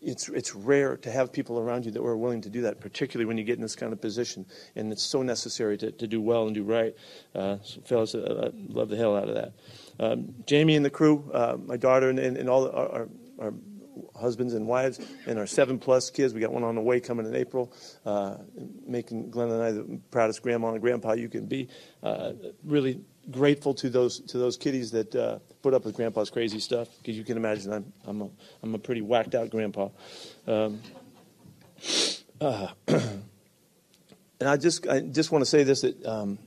it's, 0.00 0.28
it's 0.28 0.54
rare 0.54 0.96
to 0.98 1.10
have 1.10 1.32
people 1.32 1.58
around 1.58 1.84
you 1.84 1.90
that 1.90 2.00
are 2.00 2.16
willing 2.16 2.40
to 2.42 2.50
do 2.50 2.62
that, 2.62 2.80
particularly 2.80 3.26
when 3.26 3.36
you 3.36 3.44
get 3.44 3.56
in 3.56 3.62
this 3.62 3.76
kind 3.76 3.92
of 3.92 4.00
position. 4.00 4.46
And 4.76 4.92
it's 4.92 5.02
so 5.02 5.22
necessary 5.22 5.76
to, 5.78 5.90
to 5.90 6.06
do 6.06 6.20
well 6.20 6.46
and 6.46 6.54
do 6.54 6.62
right. 6.62 6.94
Uh, 7.34 7.56
so 7.62 7.80
fellas, 7.82 8.14
I 8.14 8.50
love 8.68 8.88
the 8.88 8.96
hell 8.96 9.16
out 9.16 9.28
of 9.28 9.34
that. 9.34 9.52
Um, 9.98 10.34
Jamie 10.46 10.76
and 10.76 10.84
the 10.84 10.90
crew, 10.90 11.30
uh, 11.34 11.56
my 11.62 11.76
daughter, 11.76 12.08
and, 12.08 12.18
and, 12.18 12.36
and 12.36 12.48
all 12.48 12.68
our, 12.70 12.88
our, 12.88 13.08
our 13.38 13.54
husbands 14.18 14.54
and 14.54 14.66
wives, 14.66 15.00
and 15.26 15.38
our 15.38 15.46
seven 15.46 15.78
plus 15.78 16.10
kids. 16.10 16.32
We 16.32 16.40
got 16.40 16.52
one 16.52 16.64
on 16.64 16.74
the 16.74 16.80
way 16.80 17.00
coming 17.00 17.26
in 17.26 17.34
April, 17.34 17.72
uh, 18.06 18.36
making 18.86 19.30
Glenn 19.30 19.50
and 19.50 19.62
I 19.62 19.72
the 19.72 20.00
proudest 20.10 20.42
grandma 20.42 20.72
and 20.72 20.80
grandpa 20.80 21.12
you 21.12 21.28
can 21.28 21.46
be. 21.46 21.68
Uh, 22.02 22.32
really 22.64 23.00
grateful 23.30 23.74
to 23.74 23.90
those 23.90 24.20
to 24.20 24.38
those 24.38 24.56
kiddies 24.56 24.90
that 24.92 25.14
uh, 25.14 25.38
put 25.62 25.74
up 25.74 25.84
with 25.84 25.96
grandpa's 25.96 26.30
crazy 26.30 26.60
stuff 26.60 26.88
because 26.98 27.16
you 27.16 27.24
can 27.24 27.36
imagine 27.36 27.72
I'm 27.72 27.92
I'm 28.06 28.22
a 28.22 28.30
I'm 28.62 28.74
a 28.74 28.78
pretty 28.78 29.02
whacked 29.02 29.34
out 29.34 29.50
grandpa. 29.50 29.88
Um, 30.46 30.80
uh, 32.40 32.68
and 32.88 34.48
I 34.48 34.56
just 34.56 34.86
I 34.86 35.00
just 35.00 35.30
want 35.32 35.42
to 35.42 35.50
say 35.50 35.62
this 35.62 35.82
that 35.82 36.04
um, 36.06 36.38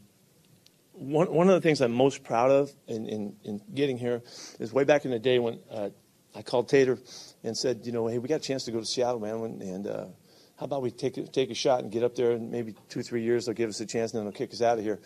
one 0.93 1.31
one 1.33 1.49
of 1.49 1.55
the 1.55 1.61
things 1.61 1.81
I'm 1.81 1.91
most 1.91 2.23
proud 2.23 2.51
of 2.51 2.71
in, 2.87 3.07
in, 3.07 3.35
in 3.43 3.61
getting 3.73 3.97
here 3.97 4.21
is 4.59 4.73
way 4.73 4.83
back 4.83 5.05
in 5.05 5.11
the 5.11 5.19
day 5.19 5.39
when 5.39 5.59
uh, 5.71 5.89
I 6.35 6.41
called 6.41 6.69
Tater 6.69 6.97
and 7.43 7.55
said, 7.55 7.81
you 7.85 7.91
know, 7.91 8.07
hey, 8.07 8.17
we 8.17 8.27
got 8.27 8.35
a 8.35 8.39
chance 8.39 8.65
to 8.65 8.71
go 8.71 8.79
to 8.79 8.85
Seattle, 8.85 9.19
man, 9.19 9.61
and 9.61 9.85
uh, 9.85 10.05
how 10.57 10.65
about 10.65 10.81
we 10.81 10.91
take 10.91 11.31
take 11.31 11.49
a 11.49 11.55
shot 11.55 11.81
and 11.81 11.91
get 11.91 12.03
up 12.03 12.15
there 12.15 12.31
and 12.31 12.51
maybe 12.51 12.75
two 12.89 13.03
three 13.03 13.23
years 13.23 13.45
they'll 13.45 13.55
give 13.55 13.69
us 13.69 13.79
a 13.81 13.85
chance 13.85 14.13
and 14.13 14.19
then 14.19 14.25
they'll 14.25 14.37
kick 14.37 14.53
us 14.53 14.61
out 14.61 14.77
of 14.77 14.83
here 14.83 14.99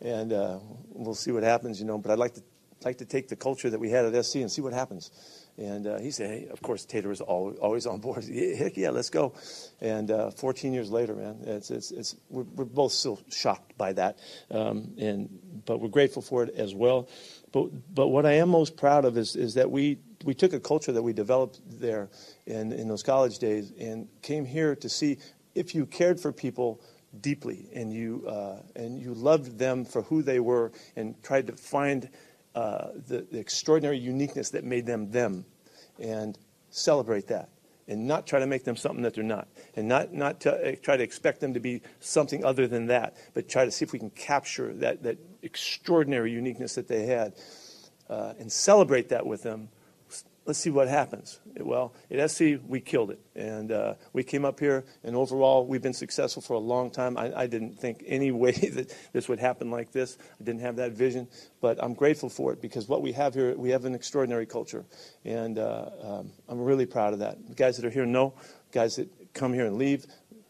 and 0.00 0.32
uh, 0.32 0.58
we'll 0.88 1.14
see 1.14 1.32
what 1.32 1.42
happens, 1.42 1.80
you 1.80 1.86
know. 1.86 1.98
But 1.98 2.12
I'd 2.12 2.18
like 2.18 2.34
to 2.34 2.42
like 2.84 2.98
to 2.98 3.04
take 3.04 3.28
the 3.28 3.36
culture 3.36 3.70
that 3.70 3.78
we 3.78 3.90
had 3.90 4.06
at 4.06 4.24
SC 4.24 4.36
and 4.36 4.50
see 4.50 4.62
what 4.62 4.72
happens. 4.72 5.10
And 5.58 5.86
uh, 5.86 5.98
he 5.98 6.10
said, 6.10 6.30
hey, 6.30 6.48
of 6.48 6.62
course, 6.62 6.84
Tater 6.84 7.10
is 7.10 7.20
always, 7.20 7.58
always 7.58 7.86
on 7.86 8.00
board. 8.00 8.24
Heck 8.58 8.76
yeah, 8.76 8.90
let's 8.90 9.10
go. 9.10 9.34
And 9.80 10.10
uh, 10.10 10.30
14 10.30 10.72
years 10.72 10.90
later, 10.90 11.14
man, 11.14 11.40
it's, 11.42 11.70
it's, 11.70 11.90
it's, 11.90 12.16
we're, 12.30 12.44
we're 12.44 12.64
both 12.64 12.92
still 12.92 13.20
shocked 13.30 13.76
by 13.76 13.92
that. 13.94 14.18
Um, 14.50 14.94
and, 14.98 15.62
but 15.66 15.80
we're 15.80 15.88
grateful 15.88 16.22
for 16.22 16.42
it 16.42 16.54
as 16.54 16.74
well. 16.74 17.08
But, 17.52 17.94
but 17.94 18.08
what 18.08 18.24
I 18.24 18.34
am 18.34 18.48
most 18.48 18.76
proud 18.76 19.04
of 19.04 19.18
is, 19.18 19.36
is 19.36 19.54
that 19.54 19.70
we, 19.70 19.98
we 20.24 20.34
took 20.34 20.54
a 20.54 20.60
culture 20.60 20.92
that 20.92 21.02
we 21.02 21.12
developed 21.12 21.60
there 21.66 22.08
in, 22.46 22.72
in 22.72 22.88
those 22.88 23.02
college 23.02 23.38
days 23.38 23.72
and 23.78 24.08
came 24.22 24.46
here 24.46 24.74
to 24.76 24.88
see 24.88 25.18
if 25.54 25.74
you 25.74 25.84
cared 25.84 26.18
for 26.20 26.32
people– 26.32 26.80
deeply 27.20 27.68
and 27.74 27.92
you, 27.92 28.24
uh, 28.28 28.60
and 28.76 28.98
you 28.98 29.14
loved 29.14 29.58
them 29.58 29.84
for 29.84 30.02
who 30.02 30.22
they 30.22 30.40
were 30.40 30.72
and 30.96 31.20
tried 31.22 31.46
to 31.46 31.52
find 31.52 32.08
uh, 32.54 32.88
the, 33.06 33.26
the, 33.30 33.38
extraordinary 33.38 33.98
uniqueness 33.98 34.50
that 34.50 34.64
made 34.64 34.84
them 34.86 35.10
them 35.10 35.44
and 36.00 36.36
celebrate 36.70 37.28
that 37.28 37.48
and 37.86 38.06
not 38.06 38.26
try 38.26 38.40
to 38.40 38.46
make 38.46 38.64
them 38.64 38.76
something 38.76 39.02
that 39.02 39.14
they're 39.14 39.22
not 39.22 39.46
and 39.76 39.86
not, 39.86 40.12
not 40.12 40.40
to, 40.40 40.52
uh, 40.52 40.74
try 40.82 40.96
to 40.96 41.02
expect 41.02 41.40
them 41.40 41.54
to 41.54 41.60
be 41.60 41.80
something 42.00 42.44
other 42.44 42.66
than 42.66 42.86
that 42.86 43.16
but 43.34 43.48
try 43.48 43.64
to 43.64 43.70
see 43.70 43.84
if 43.84 43.92
we 43.92 44.00
can 44.00 44.10
capture 44.10 44.72
that, 44.74 45.02
that 45.04 45.16
extraordinary 45.42 46.32
uniqueness 46.32 46.74
that 46.74 46.88
they 46.88 47.06
had 47.06 47.34
uh, 48.08 48.32
and 48.40 48.50
celebrate 48.50 49.08
that 49.10 49.24
with 49.24 49.42
them 49.44 49.68
let's 50.50 50.58
see 50.58 50.70
what 50.70 50.88
happens. 50.88 51.38
Well, 51.60 51.94
at 52.10 52.28
SC, 52.28 52.58
we 52.66 52.80
killed 52.80 53.12
it. 53.12 53.20
And 53.36 53.70
uh, 53.70 53.94
we 54.12 54.24
came 54.24 54.44
up 54.44 54.58
here, 54.58 54.84
and 55.04 55.14
overall, 55.14 55.64
we've 55.64 55.80
been 55.80 55.92
successful 55.92 56.42
for 56.42 56.54
a 56.54 56.58
long 56.58 56.90
time. 56.90 57.16
I, 57.16 57.42
I, 57.42 57.46
didn't 57.46 57.78
think 57.78 58.02
any 58.04 58.32
way 58.42 58.50
that 58.50 58.92
this 59.12 59.28
would 59.28 59.38
happen 59.38 59.70
like 59.70 59.92
this. 59.92 60.18
I 60.40 60.42
didn't 60.42 60.62
have 60.62 60.74
that 60.76 60.90
vision. 60.90 61.28
But 61.60 61.80
I'm 61.80 61.94
grateful 61.94 62.28
for 62.28 62.52
it 62.52 62.60
because 62.60 62.88
what 62.88 63.00
we 63.00 63.12
have 63.12 63.32
here, 63.32 63.56
we 63.56 63.70
have 63.70 63.84
an 63.84 63.94
extraordinary 63.94 64.44
culture. 64.44 64.84
And 65.24 65.56
uh, 65.56 65.90
um, 66.02 66.32
I'm 66.48 66.60
really 66.60 66.86
proud 66.86 67.12
of 67.12 67.20
that. 67.20 67.38
The 67.46 67.54
guys 67.54 67.76
that 67.76 67.86
are 67.86 67.90
here 67.90 68.04
know. 68.06 68.34
Guys 68.72 68.96
that 68.96 69.08
come 69.32 69.52
here 69.52 69.66
and 69.66 69.78
leave 69.78 70.04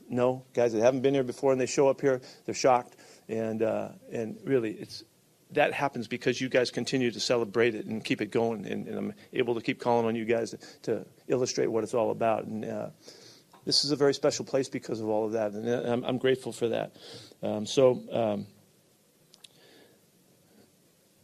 know. 0.09 0.47
Guys 0.54 0.73
that 0.73 0.80
haven't 0.80 1.02
been 1.02 1.12
here 1.12 1.25
before 1.25 1.52
and 1.52 1.61
they 1.61 1.66
show 1.66 1.88
up 1.88 2.00
here, 2.00 2.23
they're 2.47 2.54
shocked. 2.54 2.97
And, 3.28 3.62
uh, 3.62 3.90
and 4.11 4.38
really, 4.45 4.73
it's, 4.73 5.04
that 5.52 5.73
happens 5.73 6.07
because 6.07 6.40
you 6.40 6.49
guys 6.49 6.71
continue 6.71 7.11
to 7.11 7.21
celebrate 7.21 7.75
it 7.75 7.87
and 7.87 8.04
keep 8.04 8.21
it 8.21 8.30
going. 8.30 8.66
And, 8.66 8.87
and 8.87 8.99
I'm 8.99 9.14
able 9.33 9.54
to 9.54 9.61
keep 9.61 9.80
calling 9.80 10.07
on 10.07 10.14
you 10.14 10.25
guys 10.25 10.50
to, 10.50 10.59
to 10.83 11.07
illustrate 11.28 11.66
what 11.66 11.85
it's 11.85 11.95
all 11.95 12.11
about. 12.11 12.45
And 12.45 12.64
uh, 12.64 12.90
this 13.64 13.85
is 13.85 13.90
a 13.90 13.97
very 13.97 14.14
special 14.14 14.45
place 14.45 14.69
because 14.69 15.00
of 15.00 15.09
all 15.09 15.26
of 15.26 15.33
that. 15.33 15.52
And 15.52 15.69
uh, 15.69 15.92
I'm, 15.92 16.04
I'm 16.04 16.19
grateful 16.19 16.52
for 16.52 16.69
that. 16.69 16.97
Um, 17.42 17.66
so, 17.66 18.02
um, 18.12 18.47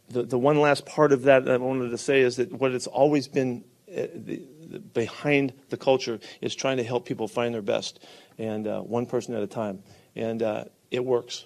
the, 0.09 0.23
the 0.23 0.37
one 0.37 0.59
last 0.61 0.85
part 0.85 1.11
of 1.11 1.23
that 1.23 1.49
I 1.49 1.57
wanted 1.57 1.89
to 1.89 1.97
say 1.97 2.21
is 2.21 2.37
that 2.37 2.51
what 2.53 2.71
it's 2.71 2.87
always 2.87 3.27
been 3.27 3.65
uh, 3.89 4.07
the, 4.15 4.41
the, 4.69 4.79
behind 4.79 5.53
the 5.69 5.77
culture 5.77 6.19
is 6.41 6.55
trying 6.55 6.77
to 6.77 6.83
help 6.83 7.05
people 7.05 7.27
find 7.27 7.53
their 7.53 7.61
best, 7.61 8.05
and 8.37 8.67
uh, 8.67 8.81
one 8.81 9.05
person 9.05 9.33
at 9.33 9.41
a 9.41 9.47
time. 9.47 9.83
And 10.15 10.41
uh, 10.43 10.65
it 10.91 11.03
works, 11.03 11.45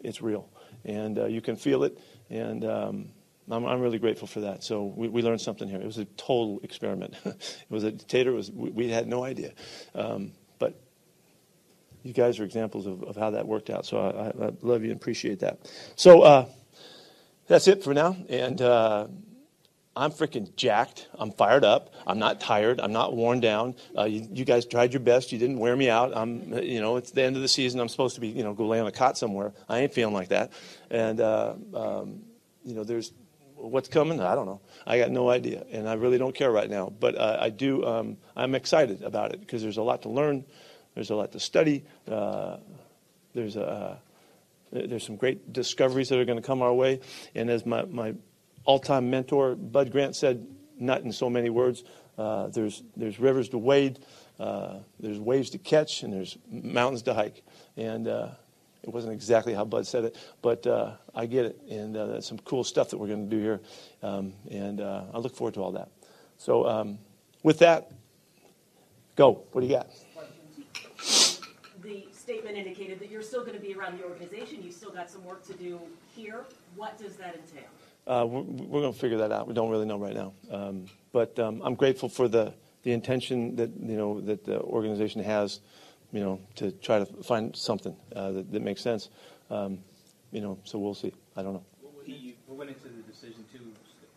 it's 0.00 0.22
real. 0.22 0.48
And 0.84 1.18
uh, 1.18 1.26
you 1.26 1.40
can 1.40 1.56
feel 1.56 1.84
it 1.84 1.98
and 2.30 2.64
um, 2.64 3.08
I'm, 3.50 3.66
I'm, 3.66 3.80
really 3.80 3.98
grateful 3.98 4.28
for 4.28 4.40
that. 4.40 4.62
So 4.62 4.84
we, 4.84 5.08
we, 5.08 5.22
learned 5.22 5.40
something 5.40 5.68
here. 5.68 5.80
It 5.80 5.86
was 5.86 5.98
a 5.98 6.04
total 6.04 6.60
experiment. 6.62 7.14
it 7.24 7.56
was 7.68 7.84
a 7.84 7.92
Tater. 7.92 8.32
Was 8.32 8.50
we, 8.50 8.70
we, 8.70 8.88
had 8.88 9.08
no 9.08 9.24
idea, 9.24 9.52
um, 9.94 10.32
but 10.58 10.80
you 12.02 12.12
guys 12.12 12.38
are 12.38 12.44
examples 12.44 12.86
of, 12.86 13.02
of 13.02 13.16
how 13.16 13.30
that 13.30 13.46
worked 13.46 13.70
out. 13.70 13.84
So 13.84 13.98
I, 13.98 14.44
I, 14.44 14.48
I 14.48 14.50
love 14.62 14.82
you 14.82 14.90
and 14.90 15.00
appreciate 15.00 15.40
that. 15.40 15.70
So 15.96 16.22
uh, 16.22 16.46
that's 17.48 17.66
it 17.66 17.82
for 17.82 17.92
now. 17.92 18.16
And 18.28 18.62
uh, 18.62 19.08
I'm 19.96 20.12
freaking 20.12 20.54
jacked. 20.54 21.08
I'm 21.18 21.32
fired 21.32 21.64
up. 21.64 21.92
I'm 22.06 22.18
not 22.18 22.40
tired. 22.40 22.80
I'm 22.80 22.92
not 22.92 23.14
worn 23.14 23.40
down. 23.40 23.74
Uh, 23.96 24.04
you, 24.04 24.26
you, 24.32 24.44
guys 24.44 24.64
tried 24.64 24.92
your 24.92 25.00
best. 25.00 25.32
You 25.32 25.38
didn't 25.38 25.58
wear 25.58 25.74
me 25.76 25.90
out. 25.90 26.16
I'm, 26.16 26.52
you 26.62 26.80
know, 26.80 26.96
it's 26.96 27.10
the 27.10 27.22
end 27.22 27.36
of 27.36 27.42
the 27.42 27.48
season. 27.48 27.80
I'm 27.80 27.88
supposed 27.88 28.14
to 28.14 28.20
be, 28.20 28.28
you 28.28 28.44
know, 28.44 28.54
go 28.54 28.66
lay 28.66 28.78
on 28.78 28.86
a 28.86 28.92
cot 28.92 29.18
somewhere. 29.18 29.52
I 29.68 29.80
ain't 29.80 29.92
feeling 29.92 30.14
like 30.14 30.28
that. 30.28 30.52
And, 30.90 31.20
uh, 31.20 31.54
um, 31.74 32.20
you 32.64 32.74
know, 32.74 32.84
there's 32.84 33.12
what's 33.56 33.88
coming. 33.88 34.20
I 34.20 34.34
don't 34.34 34.46
know. 34.46 34.60
I 34.86 34.98
got 34.98 35.10
no 35.10 35.28
idea, 35.28 35.64
and 35.70 35.88
I 35.88 35.94
really 35.94 36.18
don't 36.18 36.34
care 36.34 36.50
right 36.50 36.70
now. 36.70 36.90
But 36.98 37.16
uh, 37.16 37.38
I 37.40 37.50
do. 37.50 37.84
Um, 37.84 38.16
I'm 38.36 38.54
excited 38.54 39.02
about 39.02 39.32
it 39.32 39.40
because 39.40 39.62
there's 39.62 39.76
a 39.76 39.82
lot 39.82 40.02
to 40.02 40.08
learn. 40.08 40.44
There's 40.94 41.10
a 41.10 41.14
lot 41.14 41.32
to 41.32 41.40
study. 41.40 41.84
Uh, 42.08 42.58
there's 43.34 43.56
a 43.56 43.64
uh, 43.64 43.96
there's 44.72 45.04
some 45.04 45.16
great 45.16 45.52
discoveries 45.52 46.08
that 46.10 46.18
are 46.18 46.24
going 46.24 46.40
to 46.40 46.46
come 46.46 46.62
our 46.62 46.72
way. 46.72 47.00
And 47.34 47.50
as 47.50 47.66
my, 47.66 47.84
my 47.84 48.14
all-time 48.64 49.10
mentor, 49.10 49.54
Bud 49.54 49.90
Grant, 49.90 50.16
said, 50.16 50.46
not 50.78 51.02
in 51.02 51.12
so 51.12 51.28
many 51.28 51.50
words, 51.50 51.84
uh, 52.18 52.48
there's, 52.48 52.82
there's 52.96 53.18
rivers 53.18 53.48
to 53.50 53.58
wade, 53.58 54.00
uh, 54.38 54.78
there's 54.98 55.18
waves 55.18 55.50
to 55.50 55.58
catch, 55.58 56.02
and 56.02 56.12
there's 56.12 56.38
mountains 56.50 57.02
to 57.02 57.14
hike. 57.14 57.42
And 57.76 58.08
uh, 58.08 58.30
it 58.82 58.90
wasn't 58.90 59.12
exactly 59.12 59.54
how 59.54 59.64
Bud 59.64 59.86
said 59.86 60.04
it, 60.04 60.16
but 60.42 60.66
uh, 60.66 60.92
I 61.14 61.26
get 61.26 61.44
it. 61.44 61.60
And 61.68 61.96
uh, 61.96 62.06
that's 62.06 62.26
some 62.26 62.38
cool 62.40 62.64
stuff 62.64 62.90
that 62.90 62.98
we're 62.98 63.08
going 63.08 63.28
to 63.28 63.36
do 63.36 63.42
here. 63.42 63.60
Um, 64.02 64.32
and 64.50 64.80
uh, 64.80 65.04
I 65.12 65.18
look 65.18 65.34
forward 65.34 65.54
to 65.54 65.62
all 65.62 65.72
that. 65.72 65.88
So 66.38 66.66
um, 66.66 66.98
with 67.42 67.58
that, 67.58 67.90
go. 69.16 69.44
What 69.52 69.60
do 69.60 69.66
you 69.66 69.74
got? 69.74 69.88
The 71.82 72.06
statement 72.12 72.56
indicated 72.56 72.98
that 73.00 73.10
you're 73.10 73.22
still 73.22 73.44
going 73.44 73.56
to 73.56 73.60
be 73.60 73.74
around 73.74 73.98
the 73.98 74.04
organization. 74.04 74.62
You 74.62 74.72
still 74.72 74.90
got 74.90 75.10
some 75.10 75.24
work 75.24 75.44
to 75.46 75.54
do 75.54 75.78
here. 76.14 76.44
What 76.76 76.98
does 76.98 77.16
that 77.16 77.34
entail? 77.34 77.68
Uh, 78.06 78.26
we're, 78.28 78.42
we're 78.42 78.80
going 78.80 78.92
to 78.92 78.98
figure 78.98 79.18
that 79.18 79.32
out. 79.32 79.46
We 79.46 79.54
don't 79.54 79.70
really 79.70 79.86
know 79.86 79.98
right 79.98 80.14
now. 80.14 80.32
Um, 80.50 80.86
but 81.12 81.38
um, 81.38 81.60
I'm 81.64 81.74
grateful 81.74 82.08
for 82.08 82.28
the, 82.28 82.54
the 82.82 82.92
intention 82.92 83.56
that, 83.56 83.70
you 83.78 83.96
know, 83.96 84.20
that 84.22 84.44
the 84.44 84.60
organization 84.60 85.22
has, 85.22 85.60
you 86.12 86.20
know, 86.20 86.40
to 86.56 86.72
try 86.72 86.98
to 86.98 87.06
find 87.22 87.54
something 87.54 87.94
uh, 88.16 88.32
that, 88.32 88.52
that, 88.52 88.62
makes 88.62 88.80
sense. 88.80 89.10
Um, 89.50 89.78
you 90.32 90.40
know, 90.40 90.58
so 90.64 90.78
we'll 90.78 90.94
see. 90.94 91.12
I 91.36 91.42
don't 91.42 91.54
know. 91.54 91.64
What 92.46 92.58
went 92.58 92.70
into 92.70 92.88
the 92.88 93.02
decision 93.02 93.44
to 93.52 93.58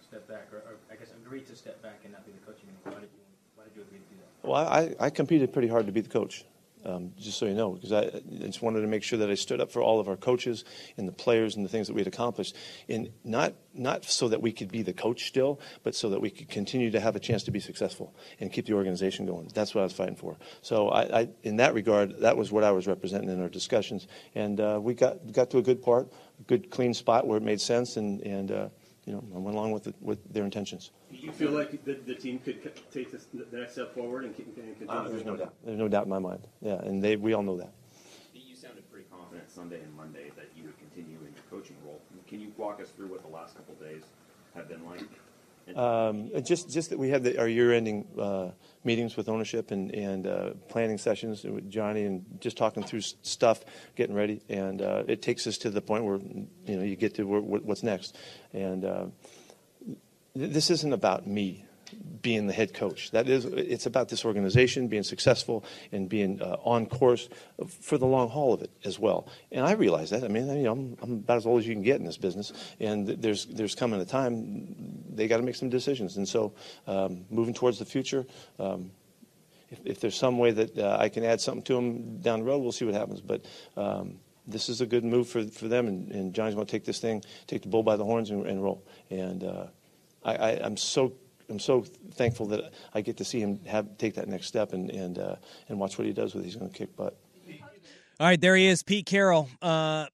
step 0.07 0.27
back, 0.27 0.47
or, 0.51 0.57
or, 0.57 0.75
I 0.91 0.95
guess 0.95 1.09
agree 1.23 1.41
to 1.41 1.55
step 1.55 1.81
back 1.81 1.99
and 2.03 2.13
not 2.13 2.25
be 2.25 2.31
the 2.31 2.39
coach 2.39 2.57
anymore? 2.63 2.81
Why 2.83 3.01
did 3.01 3.09
you, 3.13 3.19
why 3.55 3.63
did 3.65 3.75
you 3.75 3.81
agree 3.83 3.99
to 3.99 4.03
do 4.05 4.15
that? 4.17 4.47
Well, 4.47 4.67
I, 4.67 5.05
I 5.05 5.09
competed 5.09 5.53
pretty 5.53 5.67
hard 5.67 5.85
to 5.85 5.91
be 5.91 6.01
the 6.01 6.09
coach 6.09 6.45
um, 6.85 7.11
just 7.17 7.37
so 7.37 7.45
you 7.45 7.53
know, 7.53 7.71
because 7.71 7.91
I, 7.91 8.01
I, 8.01 8.21
just 8.45 8.61
wanted 8.61 8.81
to 8.81 8.87
make 8.87 9.03
sure 9.03 9.19
that 9.19 9.29
I 9.29 9.35
stood 9.35 9.61
up 9.61 9.71
for 9.71 9.81
all 9.81 9.99
of 9.99 10.07
our 10.07 10.17
coaches 10.17 10.65
and 10.97 11.07
the 11.07 11.13
players 11.13 11.55
and 11.55 11.63
the 11.63 11.69
things 11.69 11.87
that 11.87 11.93
we 11.93 12.01
had 12.01 12.07
accomplished, 12.07 12.55
and 12.89 13.09
not 13.23 13.53
not 13.73 14.05
so 14.05 14.27
that 14.29 14.41
we 14.41 14.51
could 14.51 14.71
be 14.71 14.81
the 14.81 14.93
coach 14.93 15.27
still, 15.27 15.59
but 15.83 15.95
so 15.95 16.09
that 16.09 16.21
we 16.21 16.29
could 16.29 16.49
continue 16.49 16.91
to 16.91 16.99
have 16.99 17.15
a 17.15 17.19
chance 17.19 17.43
to 17.43 17.51
be 17.51 17.59
successful 17.59 18.15
and 18.39 18.51
keep 18.51 18.65
the 18.65 18.73
organization 18.73 19.25
going. 19.25 19.49
That's 19.53 19.73
what 19.73 19.81
I 19.81 19.85
was 19.85 19.93
fighting 19.93 20.15
for. 20.15 20.37
So, 20.61 20.89
I, 20.89 21.21
I 21.21 21.29
in 21.43 21.57
that 21.57 21.73
regard, 21.73 22.19
that 22.19 22.37
was 22.37 22.51
what 22.51 22.63
I 22.63 22.71
was 22.71 22.87
representing 22.87 23.29
in 23.29 23.41
our 23.41 23.49
discussions, 23.49 24.07
and 24.35 24.59
uh, 24.59 24.79
we 24.81 24.93
got 24.93 25.31
got 25.31 25.49
to 25.51 25.57
a 25.57 25.63
good 25.63 25.81
part, 25.81 26.11
a 26.39 26.43
good 26.43 26.69
clean 26.69 26.93
spot 26.93 27.27
where 27.27 27.37
it 27.37 27.43
made 27.43 27.61
sense, 27.61 27.97
and 27.97 28.21
and. 28.21 28.51
Uh, 28.51 28.69
you 29.05 29.13
know, 29.13 29.23
I 29.35 29.37
went 29.37 29.57
along 29.57 29.71
with 29.71 29.83
the, 29.83 29.93
with 30.01 30.19
their 30.33 30.45
intentions. 30.45 30.91
Do 31.11 31.17
you 31.17 31.31
feel 31.31 31.51
like 31.51 31.83
the, 31.83 31.95
the 32.05 32.15
team 32.15 32.39
could 32.39 32.61
take 32.91 33.11
this, 33.11 33.27
the 33.33 33.57
next 33.57 33.73
step 33.73 33.93
forward 33.93 34.23
and, 34.23 34.35
continue? 34.35 34.75
Uh, 34.87 35.07
there's 35.09 35.25
no 35.25 35.35
doubt. 35.35 35.53
There's 35.65 35.77
no 35.77 35.87
doubt 35.87 36.05
in 36.05 36.09
my 36.09 36.19
mind. 36.19 36.47
Yeah, 36.61 36.75
and 36.75 37.03
they 37.03 37.15
we 37.15 37.33
all 37.33 37.43
know 37.43 37.57
that. 37.57 37.73
You 38.33 38.55
sounded 38.55 38.89
pretty 38.91 39.07
confident 39.11 39.51
Sunday 39.51 39.81
and 39.81 39.93
Monday 39.95 40.31
that 40.35 40.47
you 40.55 40.63
would 40.63 40.77
continue 40.79 41.17
in 41.17 41.33
your 41.33 41.43
coaching 41.49 41.75
role. 41.85 41.99
Can 42.27 42.39
you 42.39 42.51
walk 42.57 42.81
us 42.81 42.89
through 42.89 43.07
what 43.07 43.21
the 43.21 43.29
last 43.29 43.55
couple 43.55 43.75
days 43.75 44.03
have 44.55 44.69
been 44.69 44.85
like? 44.85 45.77
Um, 45.77 46.31
just 46.43 46.69
just 46.69 46.89
that 46.89 46.99
we 46.99 47.09
had 47.09 47.23
the, 47.23 47.39
our 47.39 47.47
year-ending 47.47 48.05
uh, 48.19 48.49
meetings 48.83 49.15
with 49.15 49.29
ownership 49.29 49.71
and 49.71 49.93
and 49.93 50.27
uh, 50.27 50.51
planning 50.69 50.97
sessions 50.97 51.43
with 51.43 51.69
Johnny 51.69 52.03
and 52.03 52.25
just 52.39 52.57
talking 52.57 52.83
through 52.83 53.01
stuff, 53.01 53.63
getting 53.95 54.15
ready, 54.15 54.41
and 54.49 54.81
uh, 54.81 55.03
it 55.07 55.21
takes 55.21 55.47
us 55.47 55.57
to 55.59 55.69
the 55.69 55.81
point 55.81 56.03
where 56.03 56.17
you 56.17 56.77
know 56.77 56.83
you 56.83 56.95
get 56.95 57.15
to 57.15 57.23
where, 57.23 57.41
what's 57.41 57.83
next, 57.83 58.17
and 58.53 58.85
uh, 58.85 59.05
this 60.35 60.69
isn't 60.69 60.93
about 60.93 61.27
me 61.27 61.65
being 62.21 62.47
the 62.47 62.53
head 62.53 62.73
coach. 62.73 63.11
That 63.11 63.27
is, 63.27 63.45
it's 63.45 63.85
about 63.85 64.09
this 64.09 64.25
organization 64.25 64.87
being 64.87 65.03
successful 65.03 65.63
and 65.91 66.09
being 66.09 66.41
uh, 66.41 66.57
on 66.63 66.85
course 66.85 67.29
for 67.81 67.97
the 67.97 68.05
long 68.05 68.29
haul 68.29 68.53
of 68.53 68.61
it 68.61 68.71
as 68.83 68.97
well. 68.97 69.27
And 69.51 69.65
I 69.65 69.73
realize 69.73 70.09
that. 70.11 70.23
I 70.23 70.27
mean, 70.27 70.47
you 70.47 70.63
know, 70.63 70.71
I'm, 70.71 70.97
I'm, 71.01 71.11
about 71.13 71.37
as 71.37 71.45
old 71.45 71.59
as 71.59 71.67
you 71.67 71.73
can 71.73 71.83
get 71.83 71.99
in 71.99 72.05
this 72.05 72.17
business, 72.17 72.53
and 72.79 73.07
there's 73.07 73.45
there's 73.45 73.75
coming 73.75 73.99
a 74.01 74.05
time 74.05 75.03
they 75.09 75.27
got 75.27 75.37
to 75.37 75.43
make 75.43 75.55
some 75.55 75.69
decisions. 75.69 76.17
And 76.17 76.27
so, 76.27 76.53
um, 76.87 77.25
moving 77.29 77.53
towards 77.53 77.79
the 77.79 77.85
future. 77.85 78.25
Um, 78.57 78.91
if, 79.69 79.79
if, 79.85 79.99
there's 79.99 80.15
some 80.15 80.37
way 80.37 80.51
that 80.51 80.77
uh, 80.77 80.97
I 80.99 81.09
can 81.09 81.23
add 81.23 81.41
something 81.41 81.63
to 81.63 81.73
them 81.73 82.19
down 82.19 82.39
the 82.39 82.45
road, 82.45 82.59
we'll 82.59 82.71
see 82.71 82.85
what 82.85 82.93
happens. 82.93 83.21
But 83.21 83.45
um, 83.75 84.19
this 84.45 84.69
is 84.69 84.81
a 84.81 84.85
good 84.85 85.03
move 85.03 85.27
for, 85.27 85.43
for 85.45 85.67
them, 85.67 85.87
and, 85.87 86.11
and 86.11 86.33
Johnny's 86.33 86.53
going 86.53 86.67
to 86.67 86.71
take 86.71 86.85
this 86.85 86.99
thing, 86.99 87.23
take 87.47 87.63
the 87.63 87.69
bull 87.69 87.81
by 87.81 87.95
the 87.95 88.05
horns, 88.05 88.29
and, 88.29 88.45
and 88.45 88.63
roll. 88.63 88.85
And 89.09 89.43
uh, 89.43 89.65
I, 90.23 90.35
I, 90.35 90.49
I'm 90.63 90.77
so 90.77 91.13
I'm 91.49 91.59
so 91.59 91.81
thankful 92.13 92.47
that 92.47 92.73
I 92.93 93.01
get 93.01 93.17
to 93.17 93.25
see 93.25 93.39
him 93.39 93.59
have 93.65 93.97
take 93.97 94.15
that 94.15 94.27
next 94.27 94.47
step 94.47 94.73
and 94.73 94.89
and 94.89 95.19
uh, 95.19 95.35
and 95.69 95.79
watch 95.79 95.97
what 95.97 96.07
he 96.07 96.13
does 96.13 96.33
with. 96.33 96.43
It. 96.43 96.47
He's 96.47 96.55
going 96.55 96.71
to 96.71 96.77
kick 96.77 96.95
butt. 96.95 97.17
All 98.19 98.27
right, 98.27 98.39
there 98.39 98.55
he 98.55 98.67
is, 98.67 98.83
Pete 98.83 99.07
Carroll, 99.07 99.49
uh, 99.61 100.05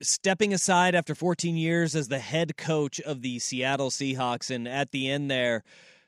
stepping 0.00 0.54
aside 0.54 0.94
after 0.94 1.14
14 1.14 1.54
years 1.54 1.94
as 1.94 2.08
the 2.08 2.18
head 2.18 2.56
coach 2.56 2.98
of 3.00 3.20
the 3.20 3.38
Seattle 3.38 3.90
Seahawks, 3.90 4.50
and 4.50 4.66
at 4.66 4.90
the 4.90 5.10
end 5.10 5.30
there, 5.30 5.62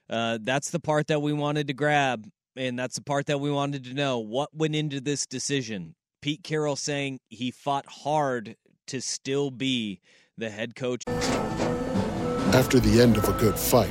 uh, 0.08 0.38
that's 0.40 0.70
the 0.70 0.80
part 0.80 1.06
that 1.08 1.20
we 1.20 1.34
wanted 1.34 1.66
to 1.68 1.74
grab, 1.74 2.26
and 2.56 2.78
that's 2.78 2.96
the 2.96 3.02
part 3.02 3.26
that 3.26 3.40
we 3.40 3.50
wanted 3.50 3.84
to 3.84 3.94
know. 3.94 4.18
What 4.18 4.54
went 4.54 4.74
into 4.74 5.02
this 5.02 5.26
decision? 5.26 5.94
Pete 6.22 6.42
Carroll 6.42 6.76
saying 6.76 7.20
he 7.28 7.50
fought 7.50 7.84
hard 7.86 8.56
to 8.86 9.02
still 9.02 9.50
be 9.50 10.00
the 10.38 10.48
head 10.48 10.74
coach. 10.74 11.02
After 11.06 12.80
the 12.80 13.02
end 13.02 13.18
of 13.18 13.28
a 13.28 13.32
good 13.32 13.58
fight 13.58 13.90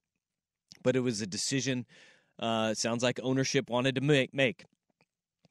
but 0.83 0.95
it 0.95 1.01
was 1.01 1.21
a 1.21 1.27
decision. 1.27 1.85
Uh, 2.39 2.73
sounds 2.73 3.03
like 3.03 3.19
ownership 3.21 3.69
wanted 3.69 3.95
to 3.95 4.01
make 4.01 4.33
make 4.33 4.65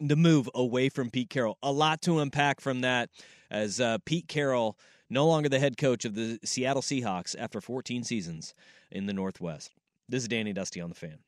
the 0.01 0.17
move 0.17 0.49
away 0.55 0.89
from 0.89 1.11
Pete 1.11 1.31
Carroll. 1.31 1.59
A 1.63 1.71
lot 1.71 2.01
to 2.03 2.21
unpack 2.21 2.61
from 2.61 2.81
that, 2.81 3.11
as 3.51 3.81
uh, 3.81 3.99
Pete 4.05 4.29
Carroll 4.29 4.79
no 5.11 5.27
longer 5.27 5.49
the 5.49 5.59
head 5.59 5.77
coach 5.77 6.05
of 6.05 6.15
the 6.15 6.39
Seattle 6.45 6.83
Seahawks 6.83 7.37
after 7.39 7.61
14 7.61 8.05
seasons 8.05 8.55
in 8.91 9.07
the 9.07 9.13
Northwest. 9.13 9.73
This 10.09 10.23
is 10.23 10.29
Danny 10.29 10.53
Dusty 10.53 10.81
on 10.81 10.89
the 10.89 10.95
Fan. 10.95 11.19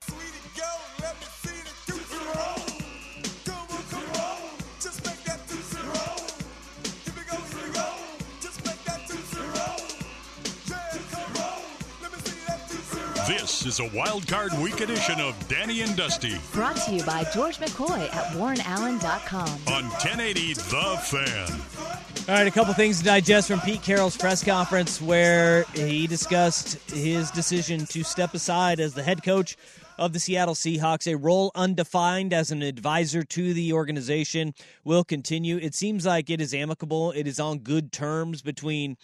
This 13.39 13.65
is 13.65 13.81
a 13.81 13.89
wild 13.97 14.29
card 14.29 14.53
week 14.61 14.81
edition 14.81 15.19
of 15.19 15.35
Danny 15.49 15.81
and 15.81 15.97
Dusty. 15.97 16.37
Brought 16.53 16.77
to 16.77 16.93
you 16.93 17.03
by 17.05 17.25
George 17.33 17.57
McCoy 17.57 18.15
at 18.15 18.27
WarrenAllen.com. 18.35 19.49
On 19.75 19.85
1080 19.85 20.53
The 20.53 20.99
Fan. 21.03 22.29
All 22.29 22.35
right, 22.35 22.47
a 22.47 22.51
couple 22.51 22.75
things 22.75 22.99
to 22.99 23.05
digest 23.07 23.49
from 23.49 23.61
Pete 23.61 23.83
Carroll's 23.83 24.19
press 24.19 24.45
conference 24.45 25.01
where 25.01 25.63
he 25.73 26.07
discussed 26.07 26.75
his 26.91 27.31
decision 27.31 27.87
to 27.87 28.05
step 28.05 28.35
aside 28.35 28.81
as 28.81 28.93
the 28.93 29.03
head 29.03 29.23
coach 29.23 29.57
of 29.99 30.13
the 30.13 30.21
Seattle 30.21 30.55
Seahawks, 30.55 31.11
a 31.11 31.17
role 31.17 31.53
undefined 31.55 32.35
as 32.35 32.51
an 32.51 32.61
advisor 32.61 33.23
to 33.23 33.55
the 33.55 33.73
organization, 33.73 34.53
will 34.85 35.05
continue. 35.05 35.57
It 35.57 35.75
seems 35.75 36.05
like 36.05 36.29
it 36.29 36.43
is 36.43 36.53
amicable, 36.53 37.13
it 37.13 37.27
is 37.27 37.41
on 37.41 37.61
good 37.61 37.93
terms 37.93 38.43
between 38.43 38.99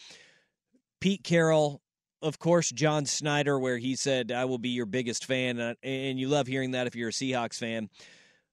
Pete 1.00 1.24
Carroll. 1.24 1.80
Of 2.20 2.38
course, 2.38 2.70
John 2.70 3.04
Schneider, 3.04 3.58
where 3.58 3.78
he 3.78 3.94
said, 3.94 4.32
I 4.32 4.44
will 4.44 4.58
be 4.58 4.70
your 4.70 4.86
biggest 4.86 5.24
fan. 5.24 5.76
And 5.82 6.18
you 6.18 6.28
love 6.28 6.46
hearing 6.46 6.72
that 6.72 6.86
if 6.86 6.96
you're 6.96 7.10
a 7.10 7.12
Seahawks 7.12 7.58
fan. 7.58 7.88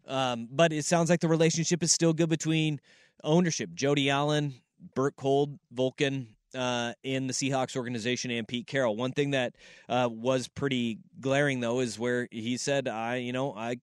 Um, 0.07 0.47
but 0.51 0.71
it 0.71 0.85
sounds 0.85 1.09
like 1.09 1.19
the 1.19 1.27
relationship 1.27 1.81
is 1.81 1.91
still 1.91 2.13
good 2.13 2.29
between 2.29 2.79
ownership, 3.23 3.71
Jody 3.73 4.09
Allen, 4.09 4.53
Bert 4.93 5.15
Kolde, 5.15 5.57
Vulcan, 5.71 6.35
uh, 6.55 6.93
in 7.03 7.27
the 7.27 7.33
Seahawks 7.33 7.75
organization 7.75 8.31
and 8.31 8.47
Pete 8.47 8.67
Carroll. 8.67 8.95
One 8.95 9.11
thing 9.11 9.31
that 9.31 9.55
uh, 9.89 10.09
was 10.11 10.47
pretty 10.47 10.99
glaring 11.19 11.59
though 11.59 11.79
is 11.79 11.99
where 11.99 12.27
he 12.31 12.57
said, 12.57 12.87
"I, 12.87 13.17
you 13.17 13.33
know, 13.33 13.53
I, 13.53 13.77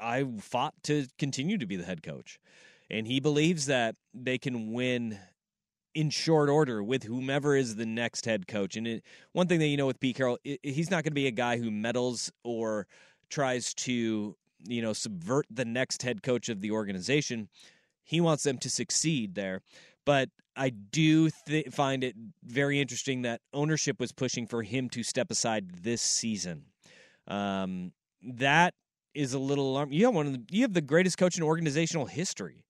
I 0.00 0.24
fought 0.40 0.74
to 0.84 1.06
continue 1.18 1.58
to 1.58 1.66
be 1.66 1.76
the 1.76 1.84
head 1.84 2.02
coach," 2.02 2.38
and 2.90 3.06
he 3.06 3.20
believes 3.20 3.66
that 3.66 3.96
they 4.14 4.38
can 4.38 4.72
win 4.72 5.18
in 5.94 6.10
short 6.10 6.48
order 6.48 6.82
with 6.82 7.02
whomever 7.02 7.56
is 7.56 7.76
the 7.76 7.86
next 7.86 8.24
head 8.24 8.46
coach. 8.46 8.76
And 8.76 8.86
it, 8.86 9.04
one 9.32 9.46
thing 9.46 9.58
that 9.60 9.66
you 9.66 9.76
know 9.76 9.86
with 9.86 10.00
Pete 10.00 10.16
Carroll, 10.16 10.38
i 10.46 10.58
he's 10.62 10.90
not 10.90 11.04
going 11.04 11.12
to 11.12 11.14
be 11.14 11.26
a 11.26 11.32
guy 11.32 11.58
who 11.58 11.70
meddles 11.70 12.30
or 12.44 12.86
tries 13.30 13.74
to, 13.74 14.36
you 14.66 14.82
know, 14.82 14.92
subvert 14.92 15.46
the 15.50 15.64
next 15.64 16.02
head 16.02 16.22
coach 16.22 16.48
of 16.48 16.60
the 16.60 16.70
organization. 16.70 17.48
He 18.04 18.20
wants 18.20 18.42
them 18.42 18.58
to 18.58 18.70
succeed 18.70 19.34
there. 19.34 19.60
But 20.04 20.30
I 20.56 20.70
do 20.70 21.30
th- 21.46 21.68
find 21.68 22.02
it 22.02 22.16
very 22.42 22.80
interesting 22.80 23.22
that 23.22 23.40
ownership 23.52 24.00
was 24.00 24.12
pushing 24.12 24.46
for 24.46 24.62
him 24.62 24.88
to 24.90 25.02
step 25.02 25.30
aside 25.30 25.82
this 25.82 26.02
season. 26.02 26.64
Um, 27.26 27.92
that 28.22 28.74
is 29.14 29.34
a 29.34 29.38
little 29.38 29.70
alarming. 29.70 29.98
You 29.98 30.06
have 30.06 30.14
one 30.14 30.26
of 30.26 30.32
the, 30.32 30.44
you 30.50 30.62
have 30.62 30.72
the 30.72 30.80
greatest 30.80 31.18
coach 31.18 31.36
in 31.36 31.42
organizational 31.42 32.06
history. 32.06 32.64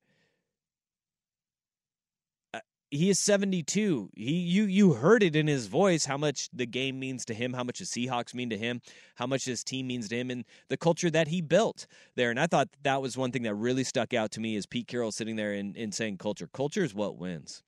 He 2.91 3.11
is 3.11 3.19
72. 3.19 4.11
He 4.15 4.33
you 4.33 4.65
you 4.65 4.95
heard 4.95 5.23
it 5.23 5.37
in 5.37 5.47
his 5.47 5.67
voice 5.67 6.07
how 6.07 6.17
much 6.17 6.49
the 6.53 6.65
game 6.65 6.99
means 6.99 7.25
to 7.27 7.35
him, 7.35 7.53
how 7.53 7.63
much 7.63 7.81
the 7.81 7.85
Seahawks 7.85 8.35
mean 8.35 8.49
to 8.49 8.57
him, 8.57 8.81
how 9.17 9.27
much 9.27 9.45
his 9.45 9.63
team 9.63 9.87
means 9.87 10.09
to 10.09 10.17
him 10.17 10.31
and 10.31 10.45
the 10.69 10.79
culture 10.79 11.11
that 11.11 11.29
he 11.29 11.43
built 11.43 11.87
there. 12.17 12.31
And 12.31 12.41
I 12.41 12.47
thought 12.47 12.69
that 12.83 13.03
was 13.03 13.17
one 13.17 13.31
thing 13.31 13.43
that 13.43 13.55
really 13.55 13.85
stuck 13.85 14.15
out 14.15 14.31
to 14.33 14.41
me 14.41 14.57
is 14.57 14.65
Pete 14.65 14.87
Carroll 14.87 15.13
sitting 15.13 15.37
there 15.37 15.53
and, 15.53 15.77
and 15.77 15.95
saying 15.95 16.17
culture. 16.17 16.49
Culture 16.53 16.83
is 16.83 16.95
what 16.95 17.19
wins. 17.19 17.63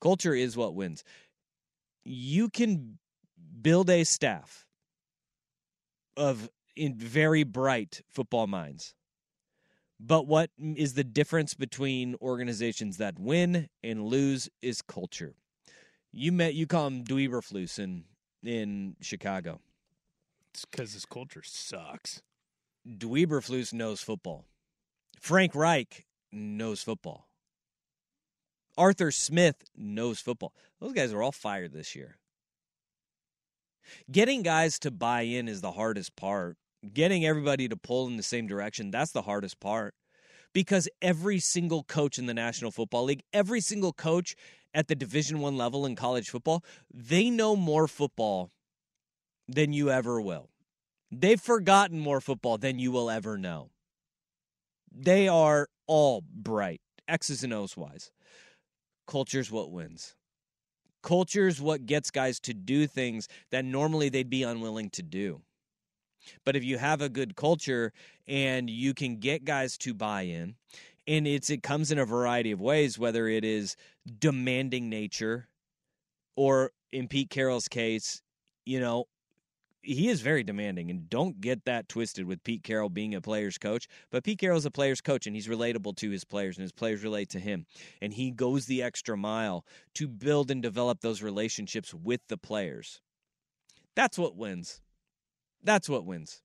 Culture 0.00 0.34
is 0.34 0.56
what 0.56 0.74
wins. 0.74 1.02
You 2.04 2.48
can 2.48 2.98
build 3.60 3.90
a 3.90 4.04
staff 4.04 4.66
of 6.16 6.48
in 6.76 6.94
very 6.94 7.42
bright 7.42 8.02
football 8.08 8.46
minds. 8.46 8.94
But 9.98 10.26
what 10.26 10.50
is 10.58 10.94
the 10.94 11.04
difference 11.04 11.54
between 11.54 12.16
organizations 12.20 12.98
that 12.98 13.18
win 13.18 13.68
and 13.82 14.04
lose 14.04 14.48
is 14.60 14.82
culture. 14.82 15.34
You 16.12 16.32
met 16.32 16.54
you 16.54 16.66
call 16.66 16.86
him 16.86 17.04
Dweeberflus 17.04 17.78
in 17.78 18.04
in 18.42 18.96
Chicago. 19.00 19.60
It's 20.52 20.64
because 20.64 20.92
his 20.92 21.06
culture 21.06 21.42
sucks. 21.44 22.22
Dweeberflus 22.86 23.72
knows 23.72 24.00
football. 24.00 24.44
Frank 25.20 25.54
Reich 25.54 26.06
knows 26.30 26.82
football. 26.82 27.28
Arthur 28.78 29.10
Smith 29.10 29.64
knows 29.76 30.20
football. 30.20 30.52
Those 30.80 30.92
guys 30.92 31.12
are 31.12 31.22
all 31.22 31.32
fired 31.32 31.72
this 31.72 31.96
year. 31.96 32.16
Getting 34.10 34.42
guys 34.42 34.78
to 34.80 34.90
buy 34.90 35.22
in 35.22 35.48
is 35.48 35.60
the 35.60 35.72
hardest 35.72 36.16
part. 36.16 36.56
Getting 36.92 37.24
everybody 37.24 37.68
to 37.68 37.76
pull 37.76 38.06
in 38.06 38.16
the 38.16 38.22
same 38.22 38.46
direction, 38.46 38.90
that's 38.90 39.12
the 39.12 39.22
hardest 39.22 39.60
part. 39.60 39.94
Because 40.52 40.88
every 41.02 41.38
single 41.38 41.82
coach 41.82 42.18
in 42.18 42.26
the 42.26 42.34
National 42.34 42.70
Football 42.70 43.04
League, 43.04 43.22
every 43.32 43.60
single 43.60 43.92
coach 43.92 44.34
at 44.72 44.88
the 44.88 44.94
Division 44.94 45.40
1 45.40 45.56
level 45.56 45.84
in 45.84 45.96
college 45.96 46.30
football, 46.30 46.64
they 46.92 47.30
know 47.30 47.56
more 47.56 47.88
football 47.88 48.50
than 49.48 49.72
you 49.72 49.90
ever 49.90 50.20
will. 50.20 50.50
They've 51.10 51.40
forgotten 51.40 51.98
more 51.98 52.20
football 52.20 52.58
than 52.58 52.78
you 52.78 52.90
will 52.90 53.10
ever 53.10 53.38
know. 53.38 53.70
They 54.92 55.28
are 55.28 55.68
all 55.86 56.22
bright, 56.22 56.80
X's 57.06 57.44
and 57.44 57.52
O's 57.52 57.76
wise. 57.76 58.10
Culture's 59.06 59.50
what 59.50 59.70
wins. 59.70 60.14
Culture's 61.02 61.60
what 61.60 61.86
gets 61.86 62.10
guys 62.10 62.40
to 62.40 62.54
do 62.54 62.86
things 62.86 63.28
that 63.50 63.64
normally 63.64 64.08
they'd 64.08 64.30
be 64.30 64.42
unwilling 64.42 64.90
to 64.90 65.02
do. 65.02 65.42
But 66.44 66.56
if 66.56 66.64
you 66.64 66.78
have 66.78 67.00
a 67.00 67.08
good 67.08 67.36
culture 67.36 67.92
and 68.26 68.68
you 68.68 68.94
can 68.94 69.16
get 69.16 69.44
guys 69.44 69.76
to 69.78 69.94
buy 69.94 70.22
in, 70.22 70.54
and 71.06 71.26
it's 71.26 71.50
it 71.50 71.62
comes 71.62 71.92
in 71.92 71.98
a 71.98 72.04
variety 72.04 72.50
of 72.50 72.60
ways, 72.60 72.98
whether 72.98 73.28
it 73.28 73.44
is 73.44 73.76
demanding 74.18 74.88
nature 74.88 75.48
or 76.36 76.72
in 76.92 77.08
Pete 77.08 77.30
Carroll's 77.30 77.68
case, 77.68 78.22
you 78.64 78.80
know, 78.80 79.06
he 79.86 80.08
is 80.08 80.20
very 80.20 80.42
demanding 80.42 80.90
and 80.90 81.08
don't 81.08 81.40
get 81.40 81.64
that 81.64 81.88
twisted 81.88 82.26
with 82.26 82.42
Pete 82.42 82.64
Carroll 82.64 82.88
being 82.88 83.14
a 83.14 83.20
player's 83.20 83.56
coach. 83.56 83.86
But 84.10 84.24
Pete 84.24 84.38
Carroll's 84.38 84.66
a 84.66 84.70
player's 84.70 85.00
coach 85.00 85.26
and 85.26 85.36
he's 85.36 85.46
relatable 85.46 85.96
to 85.96 86.10
his 86.10 86.24
players 86.24 86.56
and 86.56 86.62
his 86.62 86.72
players 86.72 87.04
relate 87.04 87.28
to 87.30 87.38
him. 87.38 87.66
And 88.02 88.12
he 88.12 88.32
goes 88.32 88.66
the 88.66 88.82
extra 88.82 89.16
mile 89.16 89.64
to 89.94 90.08
build 90.08 90.50
and 90.50 90.60
develop 90.60 91.00
those 91.00 91.22
relationships 91.22 91.94
with 91.94 92.20
the 92.28 92.36
players. 92.36 93.00
That's 93.94 94.18
what 94.18 94.36
wins. 94.36 94.82
That's 95.62 95.88
what 95.88 96.04
wins. 96.04 96.42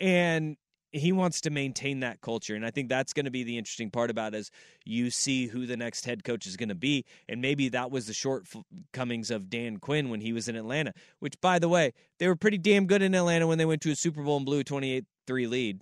And 0.00 0.56
he 0.90 1.10
wants 1.10 1.40
to 1.40 1.50
maintain 1.50 1.98
that 1.98 2.20
culture 2.20 2.54
and 2.54 2.64
i 2.64 2.70
think 2.70 2.88
that's 2.88 3.12
going 3.12 3.24
to 3.24 3.30
be 3.30 3.42
the 3.42 3.58
interesting 3.58 3.90
part 3.90 4.10
about 4.10 4.32
it 4.32 4.36
as 4.36 4.50
you 4.84 5.10
see 5.10 5.48
who 5.48 5.66
the 5.66 5.76
next 5.76 6.04
head 6.04 6.22
coach 6.22 6.46
is 6.46 6.56
going 6.56 6.68
to 6.68 6.74
be 6.76 7.04
and 7.28 7.40
maybe 7.42 7.68
that 7.68 7.90
was 7.90 8.06
the 8.06 8.12
shortcomings 8.14 9.28
of 9.28 9.50
dan 9.50 9.78
quinn 9.78 10.08
when 10.08 10.20
he 10.20 10.32
was 10.32 10.46
in 10.46 10.54
atlanta 10.54 10.92
which 11.18 11.34
by 11.40 11.58
the 11.58 11.68
way 11.68 11.92
they 12.20 12.28
were 12.28 12.36
pretty 12.36 12.58
damn 12.58 12.86
good 12.86 13.02
in 13.02 13.12
atlanta 13.12 13.44
when 13.44 13.58
they 13.58 13.64
went 13.64 13.82
to 13.82 13.90
a 13.90 13.96
super 13.96 14.22
bowl 14.22 14.36
and 14.36 14.46
blew 14.46 14.60
a 14.60 14.64
28-3 14.64 15.02
lead 15.28 15.80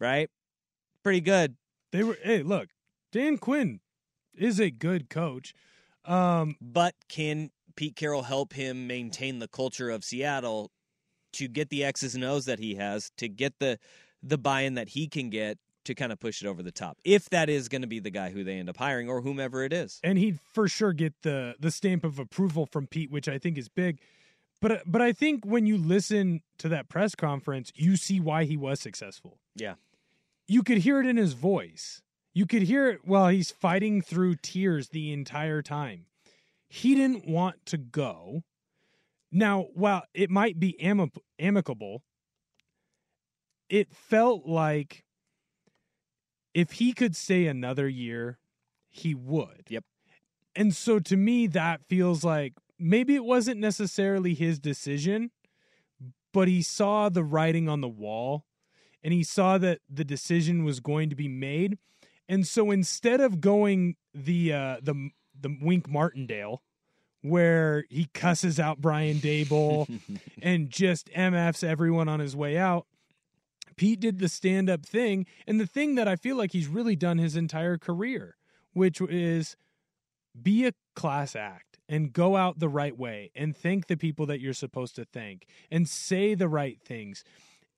right 0.00 0.30
pretty 1.02 1.20
good 1.20 1.56
They 1.92 2.02
were. 2.04 2.18
Hey, 2.22 2.42
look, 2.42 2.68
Dan 3.12 3.38
Quinn 3.38 3.80
is 4.34 4.60
a 4.60 4.70
good 4.70 5.08
coach. 5.08 5.54
Um, 6.04 6.56
but 6.60 6.94
can 7.08 7.50
pete 7.76 7.96
carroll 7.96 8.22
help 8.22 8.52
him 8.52 8.86
maintain 8.86 9.38
the 9.38 9.48
culture 9.48 9.90
of 9.90 10.04
seattle 10.04 10.70
to 11.38 11.48
get 11.48 11.68
the 11.70 11.84
x's 11.84 12.14
and 12.14 12.24
o's 12.24 12.44
that 12.44 12.58
he 12.58 12.74
has 12.74 13.10
to 13.16 13.28
get 13.28 13.58
the 13.58 13.78
the 14.22 14.38
buy-in 14.38 14.74
that 14.74 14.88
he 14.88 15.08
can 15.08 15.30
get 15.30 15.58
to 15.84 15.94
kind 15.94 16.12
of 16.12 16.20
push 16.20 16.42
it 16.42 16.46
over 16.46 16.62
the 16.62 16.72
top 16.72 16.98
if 17.04 17.30
that 17.30 17.48
is 17.48 17.68
going 17.68 17.80
to 17.82 17.88
be 17.88 17.98
the 17.98 18.10
guy 18.10 18.30
who 18.30 18.44
they 18.44 18.58
end 18.58 18.68
up 18.68 18.76
hiring 18.76 19.08
or 19.08 19.22
whomever 19.22 19.62
it 19.64 19.72
is 19.72 20.00
and 20.04 20.18
he'd 20.18 20.38
for 20.52 20.68
sure 20.68 20.92
get 20.92 21.14
the 21.22 21.54
the 21.58 21.70
stamp 21.70 22.04
of 22.04 22.18
approval 22.18 22.66
from 22.66 22.86
Pete, 22.86 23.10
which 23.10 23.28
I 23.28 23.38
think 23.38 23.56
is 23.58 23.68
big. 23.68 24.00
But 24.60 24.72
uh, 24.72 24.78
but 24.86 25.00
I 25.00 25.12
think 25.12 25.44
when 25.44 25.66
you 25.66 25.76
listen 25.78 26.42
to 26.58 26.68
that 26.68 26.88
press 26.88 27.14
conference, 27.14 27.72
you 27.74 27.96
see 27.96 28.20
why 28.20 28.44
he 28.44 28.56
was 28.56 28.80
successful. 28.80 29.38
yeah 29.54 29.74
You 30.46 30.62
could 30.62 30.78
hear 30.78 31.00
it 31.00 31.06
in 31.06 31.16
his 31.16 31.32
voice. 31.34 32.02
You 32.34 32.46
could 32.46 32.62
hear 32.62 32.88
it 32.88 33.00
while 33.04 33.28
he's 33.28 33.50
fighting 33.50 34.02
through 34.02 34.36
tears 34.42 34.88
the 34.88 35.12
entire 35.12 35.62
time. 35.62 36.06
He 36.68 36.94
didn't 36.94 37.26
want 37.26 37.64
to 37.66 37.78
go. 37.78 38.42
Now, 39.30 39.66
while 39.74 40.04
it 40.14 40.30
might 40.30 40.58
be 40.58 40.76
ami- 40.82 41.12
amicable, 41.38 42.02
it 43.68 43.92
felt 43.92 44.46
like 44.46 45.04
if 46.54 46.72
he 46.72 46.92
could 46.92 47.14
stay 47.14 47.46
another 47.46 47.88
year, 47.88 48.38
he 48.88 49.14
would. 49.14 49.64
Yep. 49.68 49.84
And 50.56 50.74
so 50.74 50.98
to 50.98 51.16
me, 51.16 51.46
that 51.48 51.82
feels 51.88 52.24
like 52.24 52.54
maybe 52.78 53.14
it 53.14 53.24
wasn't 53.24 53.60
necessarily 53.60 54.34
his 54.34 54.58
decision, 54.58 55.30
but 56.32 56.48
he 56.48 56.62
saw 56.62 57.08
the 57.08 57.24
writing 57.24 57.68
on 57.68 57.80
the 57.80 57.88
wall 57.88 58.44
and 59.02 59.12
he 59.12 59.22
saw 59.22 59.58
that 59.58 59.80
the 59.88 60.04
decision 60.04 60.64
was 60.64 60.80
going 60.80 61.10
to 61.10 61.16
be 61.16 61.28
made. 61.28 61.78
And 62.28 62.46
so 62.46 62.70
instead 62.70 63.20
of 63.20 63.40
going 63.40 63.96
the 64.12 64.52
uh, 64.52 64.76
the 64.82 65.10
the 65.40 65.56
Wink 65.60 65.88
Martindale, 65.88 66.62
where 67.22 67.84
he 67.90 68.06
cusses 68.14 68.60
out 68.60 68.80
Brian 68.80 69.18
Daboll 69.18 69.88
and 70.42 70.70
just 70.70 71.10
MFs 71.12 71.64
everyone 71.64 72.08
on 72.08 72.20
his 72.20 72.36
way 72.36 72.56
out, 72.56 72.86
Pete 73.76 74.00
did 74.00 74.18
the 74.18 74.28
stand 74.28 74.68
up 74.68 74.84
thing 74.84 75.26
and 75.46 75.60
the 75.60 75.66
thing 75.66 75.94
that 75.96 76.08
I 76.08 76.16
feel 76.16 76.36
like 76.36 76.52
he's 76.52 76.68
really 76.68 76.96
done 76.96 77.18
his 77.18 77.36
entire 77.36 77.78
career, 77.78 78.36
which 78.72 79.00
is 79.00 79.56
be 80.40 80.66
a 80.66 80.72
class 80.94 81.34
act 81.36 81.78
and 81.88 82.12
go 82.12 82.36
out 82.36 82.58
the 82.58 82.68
right 82.68 82.96
way 82.96 83.30
and 83.34 83.56
thank 83.56 83.86
the 83.86 83.96
people 83.96 84.26
that 84.26 84.40
you're 84.40 84.52
supposed 84.52 84.94
to 84.96 85.04
thank 85.04 85.46
and 85.70 85.88
say 85.88 86.34
the 86.34 86.48
right 86.48 86.80
things. 86.80 87.24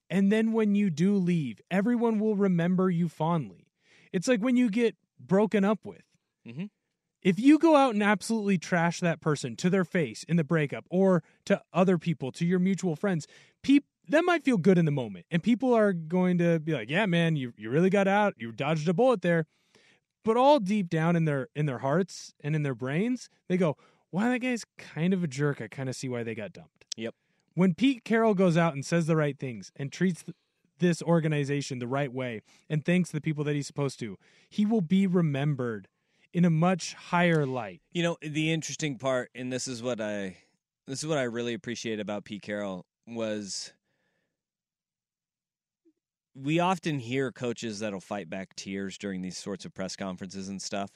And 0.08 0.32
then 0.32 0.52
when 0.52 0.74
you 0.74 0.90
do 0.90 1.16
leave, 1.16 1.60
everyone 1.70 2.18
will 2.18 2.34
remember 2.34 2.90
you 2.90 3.08
fondly. 3.08 3.68
It's 4.12 4.26
like 4.26 4.40
when 4.40 4.56
you 4.56 4.68
get 4.70 4.96
broken 5.18 5.64
up 5.64 5.84
with. 5.84 6.02
Mhm. 6.46 6.70
If 7.22 7.38
you 7.38 7.58
go 7.58 7.76
out 7.76 7.94
and 7.94 8.02
absolutely 8.02 8.58
trash 8.58 9.00
that 9.00 9.20
person 9.20 9.56
to 9.56 9.70
their 9.70 9.84
face 9.84 10.24
in 10.24 10.36
the 10.36 10.44
breakup 10.44 10.86
or 10.90 11.22
to 11.46 11.62
other 11.72 11.98
people, 11.98 12.32
to 12.32 12.46
your 12.46 12.58
mutual 12.58 12.96
friends, 12.96 13.26
peop- 13.62 13.84
that 14.08 14.24
might 14.24 14.42
feel 14.42 14.56
good 14.56 14.78
in 14.78 14.86
the 14.86 14.90
moment. 14.90 15.26
And 15.30 15.42
people 15.42 15.74
are 15.74 15.92
going 15.92 16.38
to 16.38 16.58
be 16.58 16.72
like, 16.72 16.90
yeah, 16.90 17.06
man, 17.06 17.36
you, 17.36 17.52
you 17.56 17.70
really 17.70 17.90
got 17.90 18.08
out. 18.08 18.34
You 18.38 18.52
dodged 18.52 18.88
a 18.88 18.94
bullet 18.94 19.22
there. 19.22 19.46
But 20.24 20.36
all 20.36 20.60
deep 20.60 20.90
down 20.90 21.16
in 21.16 21.24
their 21.24 21.48
in 21.54 21.66
their 21.66 21.78
hearts 21.78 22.34
and 22.42 22.54
in 22.54 22.62
their 22.62 22.74
brains, 22.74 23.30
they 23.48 23.56
go, 23.56 23.76
wow, 24.12 24.28
that 24.30 24.40
guy's 24.40 24.64
kind 24.76 25.14
of 25.14 25.24
a 25.24 25.26
jerk. 25.26 25.60
I 25.60 25.68
kind 25.68 25.88
of 25.88 25.96
see 25.96 26.08
why 26.08 26.22
they 26.22 26.34
got 26.34 26.52
dumped. 26.52 26.84
Yep. 26.96 27.14
When 27.54 27.74
Pete 27.74 28.04
Carroll 28.04 28.34
goes 28.34 28.56
out 28.56 28.74
and 28.74 28.84
says 28.84 29.06
the 29.06 29.16
right 29.16 29.38
things 29.38 29.72
and 29.76 29.90
treats 29.90 30.22
th- 30.22 30.36
this 30.78 31.02
organization 31.02 31.78
the 31.78 31.86
right 31.86 32.12
way 32.12 32.42
and 32.68 32.84
thanks 32.84 33.10
the 33.10 33.20
people 33.20 33.44
that 33.44 33.54
he's 33.54 33.66
supposed 33.66 33.98
to, 34.00 34.18
he 34.48 34.66
will 34.66 34.80
be 34.80 35.06
remembered 35.06 35.88
in 36.32 36.44
a 36.44 36.50
much 36.50 36.94
higher 36.94 37.46
light. 37.46 37.80
You 37.92 38.02
know, 38.02 38.16
the 38.22 38.52
interesting 38.52 38.98
part, 38.98 39.30
and 39.34 39.52
this 39.52 39.66
is 39.66 39.82
what 39.82 40.00
I 40.00 40.36
this 40.86 41.02
is 41.02 41.08
what 41.08 41.18
I 41.18 41.24
really 41.24 41.54
appreciate 41.54 42.00
about 42.00 42.24
Pete 42.24 42.42
Carroll 42.42 42.84
was 43.06 43.72
we 46.34 46.60
often 46.60 46.98
hear 46.98 47.32
coaches 47.32 47.80
that'll 47.80 48.00
fight 48.00 48.30
back 48.30 48.54
tears 48.56 48.96
during 48.98 49.20
these 49.20 49.36
sorts 49.36 49.64
of 49.64 49.74
press 49.74 49.96
conferences 49.96 50.48
and 50.48 50.60
stuff. 50.60 50.90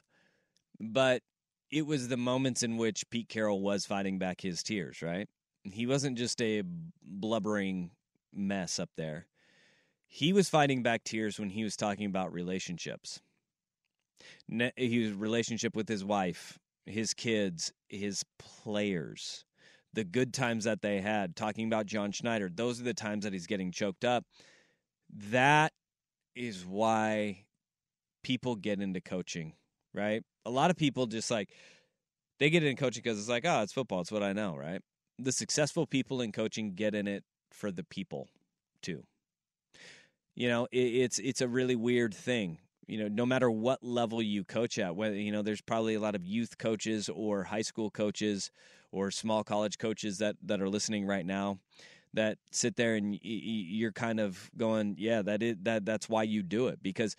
But 0.80 1.22
it 1.70 1.86
was 1.86 2.08
the 2.08 2.16
moments 2.16 2.62
in 2.62 2.76
which 2.76 3.08
Pete 3.10 3.28
Carroll 3.28 3.60
was 3.60 3.86
fighting 3.86 4.18
back 4.18 4.40
his 4.40 4.62
tears, 4.62 5.02
right? 5.02 5.28
He 5.64 5.86
wasn't 5.86 6.18
just 6.18 6.40
a 6.40 6.62
blubbering 7.02 7.90
mess 8.32 8.78
up 8.78 8.90
there. 8.96 9.26
He 10.06 10.32
was 10.32 10.48
fighting 10.48 10.82
back 10.82 11.04
tears 11.04 11.38
when 11.38 11.50
he 11.50 11.64
was 11.64 11.76
talking 11.76 12.06
about 12.06 12.32
relationships. 12.32 13.20
His 14.76 15.12
relationship 15.12 15.74
with 15.76 15.88
his 15.88 16.04
wife, 16.04 16.58
his 16.86 17.14
kids, 17.14 17.72
his 17.88 18.24
players, 18.38 19.44
the 19.92 20.04
good 20.04 20.34
times 20.34 20.64
that 20.64 20.82
they 20.82 21.00
had, 21.00 21.36
talking 21.36 21.66
about 21.66 21.86
John 21.86 22.12
Schneider. 22.12 22.50
Those 22.52 22.80
are 22.80 22.84
the 22.84 22.94
times 22.94 23.24
that 23.24 23.32
he's 23.32 23.46
getting 23.46 23.72
choked 23.72 24.04
up. 24.04 24.24
That 25.30 25.72
is 26.34 26.64
why 26.66 27.44
people 28.22 28.56
get 28.56 28.80
into 28.80 29.00
coaching, 29.00 29.52
right? 29.92 30.22
A 30.44 30.50
lot 30.50 30.70
of 30.70 30.76
people 30.76 31.06
just 31.06 31.30
like 31.30 31.50
they 32.40 32.50
get 32.50 32.64
into 32.64 32.80
coaching 32.80 33.02
because 33.02 33.18
it's 33.18 33.28
like, 33.28 33.44
oh, 33.46 33.62
it's 33.62 33.72
football. 33.72 34.00
It's 34.00 34.10
what 34.10 34.22
I 34.22 34.32
know, 34.32 34.56
right? 34.56 34.80
The 35.18 35.32
successful 35.32 35.86
people 35.86 36.20
in 36.20 36.32
coaching 36.32 36.74
get 36.74 36.94
in 36.94 37.06
it 37.06 37.22
for 37.52 37.70
the 37.70 37.84
people 37.84 38.28
too. 38.82 39.04
You 40.34 40.48
know, 40.48 40.66
it, 40.72 40.78
it's 40.78 41.18
it's 41.20 41.40
a 41.40 41.48
really 41.48 41.76
weird 41.76 42.12
thing. 42.12 42.58
You 42.86 42.98
know, 42.98 43.08
no 43.08 43.26
matter 43.26 43.50
what 43.50 43.82
level 43.82 44.22
you 44.22 44.44
coach 44.44 44.78
at, 44.78 44.94
whether 44.96 45.14
you 45.14 45.32
know, 45.32 45.42
there's 45.42 45.60
probably 45.60 45.94
a 45.94 46.00
lot 46.00 46.14
of 46.14 46.24
youth 46.24 46.58
coaches 46.58 47.08
or 47.08 47.44
high 47.44 47.62
school 47.62 47.90
coaches 47.90 48.50
or 48.92 49.10
small 49.10 49.44
college 49.44 49.78
coaches 49.78 50.18
that 50.18 50.36
that 50.42 50.60
are 50.60 50.68
listening 50.68 51.06
right 51.06 51.26
now 51.26 51.58
that 52.14 52.38
sit 52.52 52.76
there 52.76 52.94
and 52.94 53.18
you're 53.22 53.92
kind 53.92 54.20
of 54.20 54.50
going, 54.56 54.94
yeah, 54.98 55.22
that 55.22 55.42
is 55.42 55.56
that 55.62 55.84
that's 55.84 56.08
why 56.08 56.22
you 56.22 56.42
do 56.42 56.68
it 56.68 56.82
because 56.82 57.16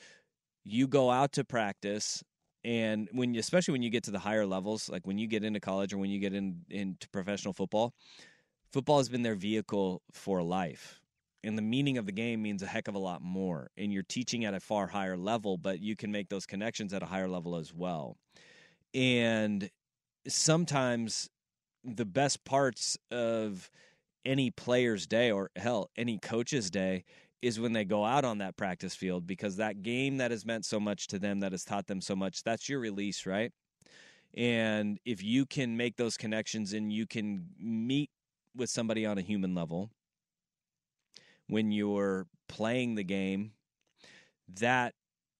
you 0.64 0.88
go 0.88 1.12
out 1.12 1.34
to 1.34 1.44
practice 1.44 2.24
and 2.66 3.08
when 3.12 3.36
you, 3.36 3.40
especially 3.40 3.74
when 3.74 3.84
you 3.84 3.92
get 3.92 4.04
to 4.06 4.12
the 4.12 4.18
higher 4.18 4.46
levels, 4.46 4.90
like 4.90 5.06
when 5.06 5.20
you 5.20 5.28
get 5.28 5.44
into 5.44 5.60
college 5.60 5.94
or 5.94 6.00
when 6.00 6.10
you 6.10 6.20
get 6.20 6.34
in 6.34 6.62
into 6.70 7.08
professional 7.10 7.54
football, 7.54 7.94
football 8.72 8.98
has 8.98 9.08
been 9.08 9.22
their 9.22 9.36
vehicle 9.36 10.02
for 10.12 10.42
life. 10.42 11.00
And 11.46 11.58
the 11.58 11.62
meaning 11.62 12.00
of 12.00 12.08
the 12.08 12.12
game 12.12 12.42
means 12.42 12.64
a 12.64 12.68
heck 12.68 12.88
of 12.88 12.96
a 12.96 13.00
lot 13.00 13.22
more. 13.22 13.70
And 13.78 13.94
you're 13.94 14.04
teaching 14.04 14.46
at 14.46 14.56
a 14.56 14.60
far 14.60 14.88
higher 14.88 15.16
level, 15.16 15.58
but 15.58 15.80
you 15.80 15.96
can 15.96 16.12
make 16.12 16.30
those 16.30 16.48
connections 16.48 16.92
at 16.92 17.04
a 17.04 17.06
higher 17.06 17.28
level 17.28 17.56
as 17.56 17.72
well. 17.72 18.18
And 18.96 19.70
sometimes 20.28 21.30
the 21.84 22.06
best 22.06 22.44
parts 22.46 22.98
of 23.12 23.70
any 24.26 24.50
player's 24.50 25.06
day 25.06 25.30
or 25.30 25.52
hell, 25.56 25.92
any 25.96 26.18
coach's 26.18 26.72
day 26.72 27.04
is 27.44 27.60
when 27.60 27.74
they 27.74 27.86
go 27.86 28.04
out 28.04 28.26
on 28.26 28.40
that 28.40 28.58
practice 28.58 28.96
field 28.96 29.28
because 29.28 29.58
that 29.58 29.84
game 29.84 30.18
that 30.18 30.32
has 30.32 30.48
meant 30.48 30.66
so 30.66 30.80
much 30.80 31.06
to 31.08 31.20
them, 31.20 31.42
that 31.42 31.52
has 31.52 31.64
taught 31.64 31.86
them 31.86 32.02
so 32.02 32.16
much, 32.16 32.42
that's 32.42 32.68
your 32.68 32.80
release, 32.80 33.28
right? 33.28 33.52
And 34.36 35.00
if 35.06 35.24
you 35.24 35.46
can 35.46 35.78
make 35.78 35.96
those 35.96 36.18
connections 36.18 36.74
and 36.74 36.92
you 36.92 37.06
can 37.06 37.46
meet 37.60 38.10
with 38.56 38.72
somebody 38.72 39.06
on 39.06 39.20
a 39.20 39.22
human 39.22 39.54
level 39.54 39.92
when 41.48 41.72
you're 41.72 42.28
playing 42.48 42.96
the 42.96 43.04
game, 43.04 43.52
that 44.60 44.94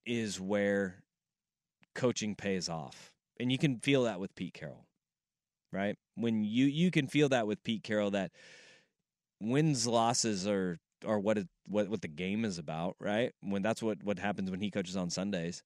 is 0.06 0.40
where 0.40 1.04
coaching 1.94 2.36
pays 2.36 2.70
off. 2.70 3.12
And 3.40 3.52
you 3.52 3.58
can 3.58 3.80
feel 3.80 4.04
that 4.04 4.20
with 4.20 4.36
Pete 4.36 4.54
Carroll, 4.54 4.86
right? 5.72 5.98
When 6.16 6.44
you 6.44 6.66
you 6.66 6.92
can 6.92 7.08
feel 7.08 7.30
that 7.30 7.48
with 7.48 7.64
Pete 7.64 7.84
Carroll 7.84 8.12
that 8.12 8.32
wins 9.42 9.86
losses 9.86 10.48
are 10.48 10.80
are 11.06 11.20
what 11.20 11.38
it, 11.38 11.48
what 11.68 11.90
what 11.90 12.02
the 12.02 12.08
game 12.08 12.46
is 12.46 12.58
about, 12.58 12.96
right? 13.00 13.34
When 13.42 13.62
that's 13.62 13.84
what 13.84 14.04
what 14.04 14.20
happens 14.20 14.50
when 14.50 14.62
he 14.62 14.72
coaches 14.72 14.96
on 14.96 15.10
Sundays. 15.10 15.64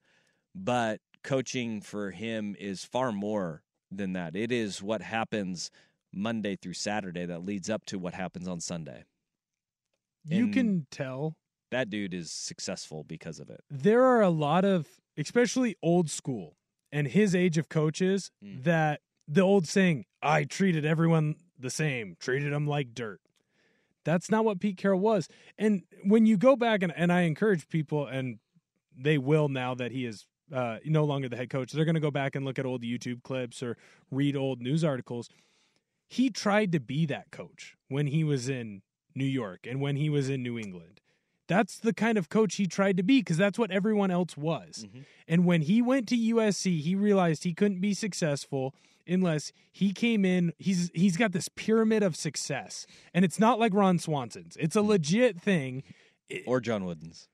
But 0.56 1.00
coaching 1.24 1.82
for 1.82 2.12
him 2.12 2.56
is 2.60 2.84
far 2.84 3.12
more 3.12 3.62
than 3.92 4.14
that. 4.14 4.36
It 4.36 4.52
is 4.52 4.82
what 4.82 5.02
happens 5.02 5.70
Monday 6.12 6.56
through 6.56 6.74
Saturday 6.74 7.26
that 7.26 7.46
leads 7.46 7.70
up 7.70 7.86
to 7.86 8.00
what 8.00 8.16
happens 8.16 8.48
on 8.48 8.60
Sunday. 8.60 9.04
You 10.30 10.46
and 10.46 10.54
can 10.54 10.88
tell 10.92 11.36
that 11.72 11.90
dude 11.90 12.14
is 12.14 12.32
successful 12.32 13.04
because 13.04 13.40
of 13.40 13.50
it. 13.50 13.62
There 13.70 14.04
are 14.04 14.22
a 14.22 14.30
lot 14.30 14.66
of 14.66 14.88
especially 15.18 15.76
old 15.84 16.10
school 16.10 16.56
and 16.92 17.08
his 17.08 17.36
age 17.36 17.58
of 17.58 17.70
coaches 17.70 18.32
mm. 18.44 18.64
that 18.64 19.02
the 19.28 19.42
old 19.42 19.68
saying, 19.68 20.06
I 20.22 20.44
treated 20.44 20.86
everyone 20.86 21.36
the 21.58 21.70
same, 21.70 22.16
treated 22.20 22.52
them 22.52 22.66
like 22.66 22.94
dirt. 22.94 23.22
That's 24.06 24.32
not 24.32 24.46
what 24.46 24.60
Pete 24.60 24.78
Carroll 24.78 25.00
was. 25.00 25.28
And 25.58 25.84
when 26.04 26.26
you 26.26 26.38
go 26.38 26.56
back 26.56 26.82
and, 26.82 26.94
and 26.96 27.12
I 27.12 27.22
encourage 27.22 27.68
people, 27.68 28.08
and 28.08 28.40
they 28.98 29.18
will 29.18 29.50
now 29.50 29.76
that 29.76 29.92
he 29.92 30.06
is 30.06 30.26
uh, 30.54 30.78
no 30.86 31.04
longer 31.04 31.30
the 31.30 31.36
head 31.36 31.50
coach, 31.50 31.72
they're 31.72 31.86
going 31.86 31.96
to 31.96 32.02
go 32.02 32.10
back 32.10 32.36
and 32.36 32.46
look 32.46 32.58
at 32.58 32.66
old 32.66 32.82
YouTube 32.82 33.22
clips 33.24 33.62
or 33.62 33.78
read 34.10 34.36
old 34.36 34.62
news 34.62 34.84
articles. 34.84 35.30
He 36.08 36.32
tried 36.32 36.72
to 36.72 36.80
be 36.80 37.06
that 37.06 37.30
coach 37.30 37.76
when 37.88 38.08
he 38.08 38.24
was 38.24 38.50
in 38.50 38.82
New 39.20 39.26
York 39.26 39.68
and 39.70 39.80
when 39.80 39.98
he 39.98 40.10
was 40.10 40.30
in 40.30 40.42
New 40.42 40.58
England. 40.58 41.02
That's 41.48 41.80
the 41.80 41.94
kind 41.94 42.18
of 42.18 42.30
coach 42.30 42.56
he 42.56 42.68
tried 42.68 42.98
to 42.98 43.04
be 43.04 43.20
because 43.20 43.38
that's 43.38 43.58
what 43.58 43.72
everyone 43.72 44.12
else 44.12 44.38
was. 44.38 44.86
Mm-hmm. 44.88 45.00
And 45.28 45.46
when 45.46 45.62
he 45.62 45.82
went 45.82 46.08
to 46.10 46.16
USC, 46.16 46.80
he 46.80 46.96
realized 46.96 47.44
he 47.44 47.54
couldn't 47.54 47.82
be 47.82 47.94
successful 47.94 48.74
unless 49.08 49.52
he 49.72 49.92
came 49.92 50.26
in. 50.26 50.54
He's 50.58 50.92
he's 50.94 51.18
got 51.18 51.32
this 51.32 51.50
pyramid 51.50 52.04
of 52.04 52.16
success, 52.16 52.86
and 53.14 53.26
it's 53.26 53.40
not 53.40 53.60
like 53.60 53.74
Ron 53.74 53.98
Swanson's. 54.00 54.58
It's 54.60 54.76
a 54.76 54.82
legit 54.82 55.42
thing. 55.42 55.84
Or 56.46 56.62
John 56.62 56.86
Wooden's. 56.86 57.28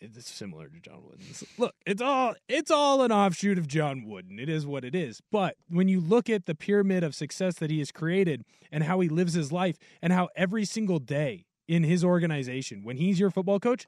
It's 0.00 0.30
similar 0.30 0.68
to 0.68 0.80
John 0.80 1.02
Wooden's. 1.04 1.44
Look, 1.56 1.74
it's 1.84 2.00
all 2.00 2.34
it's 2.48 2.70
all 2.70 3.02
an 3.02 3.10
offshoot 3.10 3.58
of 3.58 3.66
John 3.66 4.04
Wooden. 4.04 4.38
It 4.38 4.48
is 4.48 4.66
what 4.66 4.84
it 4.84 4.94
is. 4.94 5.20
But 5.32 5.56
when 5.68 5.88
you 5.88 6.00
look 6.00 6.30
at 6.30 6.46
the 6.46 6.54
pyramid 6.54 7.02
of 7.02 7.14
success 7.14 7.56
that 7.56 7.70
he 7.70 7.78
has 7.80 7.90
created 7.90 8.44
and 8.70 8.84
how 8.84 9.00
he 9.00 9.08
lives 9.08 9.34
his 9.34 9.50
life 9.50 9.76
and 10.00 10.12
how 10.12 10.28
every 10.36 10.64
single 10.64 10.98
day 10.98 11.46
in 11.66 11.82
his 11.82 12.04
organization, 12.04 12.82
when 12.84 12.96
he's 12.96 13.18
your 13.18 13.30
football 13.30 13.58
coach, 13.58 13.86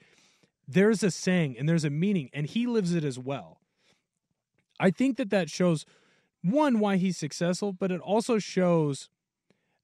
there's 0.66 1.03
a 1.03 1.11
saying 1.11 1.57
and 1.59 1.68
there's 1.68 1.85
a 1.85 1.90
meaning, 1.90 2.31
and 2.33 2.46
he 2.46 2.66
lives 2.66 2.94
it 2.94 3.05
as 3.05 3.18
well. 3.18 3.61
I 4.79 4.90
think 4.90 5.16
that 5.16 5.31
that 5.31 5.51
shows 5.51 5.85
one 6.42 6.79
why 6.79 6.96
he's 6.96 7.18
successful, 7.18 7.73
but 7.73 7.90
it 7.90 8.01
also 8.01 8.38
shows 8.38 9.09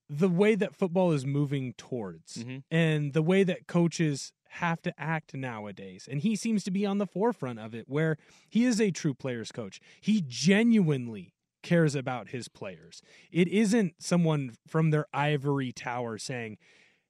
the 0.08 0.28
way 0.28 0.54
that 0.54 0.74
football 0.74 1.12
is 1.12 1.26
moving 1.26 1.74
towards 1.74 2.36
mm-hmm. 2.38 2.58
and 2.70 3.12
the 3.12 3.22
way 3.22 3.42
that 3.42 3.66
coaches 3.66 4.32
have 4.56 4.82
to 4.82 4.92
act 4.98 5.34
nowadays. 5.34 6.08
And 6.10 6.20
he 6.20 6.36
seems 6.36 6.64
to 6.64 6.70
be 6.70 6.84
on 6.86 6.98
the 6.98 7.06
forefront 7.06 7.58
of 7.58 7.74
it 7.74 7.88
where 7.88 8.16
he 8.48 8.64
is 8.64 8.80
a 8.80 8.90
true 8.90 9.14
players 9.14 9.52
coach. 9.52 9.80
He 10.00 10.22
genuinely 10.26 11.34
cares 11.62 11.94
about 11.94 12.28
his 12.28 12.48
players. 12.48 13.02
It 13.32 13.48
isn't 13.48 13.94
someone 13.98 14.56
from 14.66 14.90
their 14.90 15.06
ivory 15.12 15.72
tower 15.72 16.16
saying, 16.18 16.58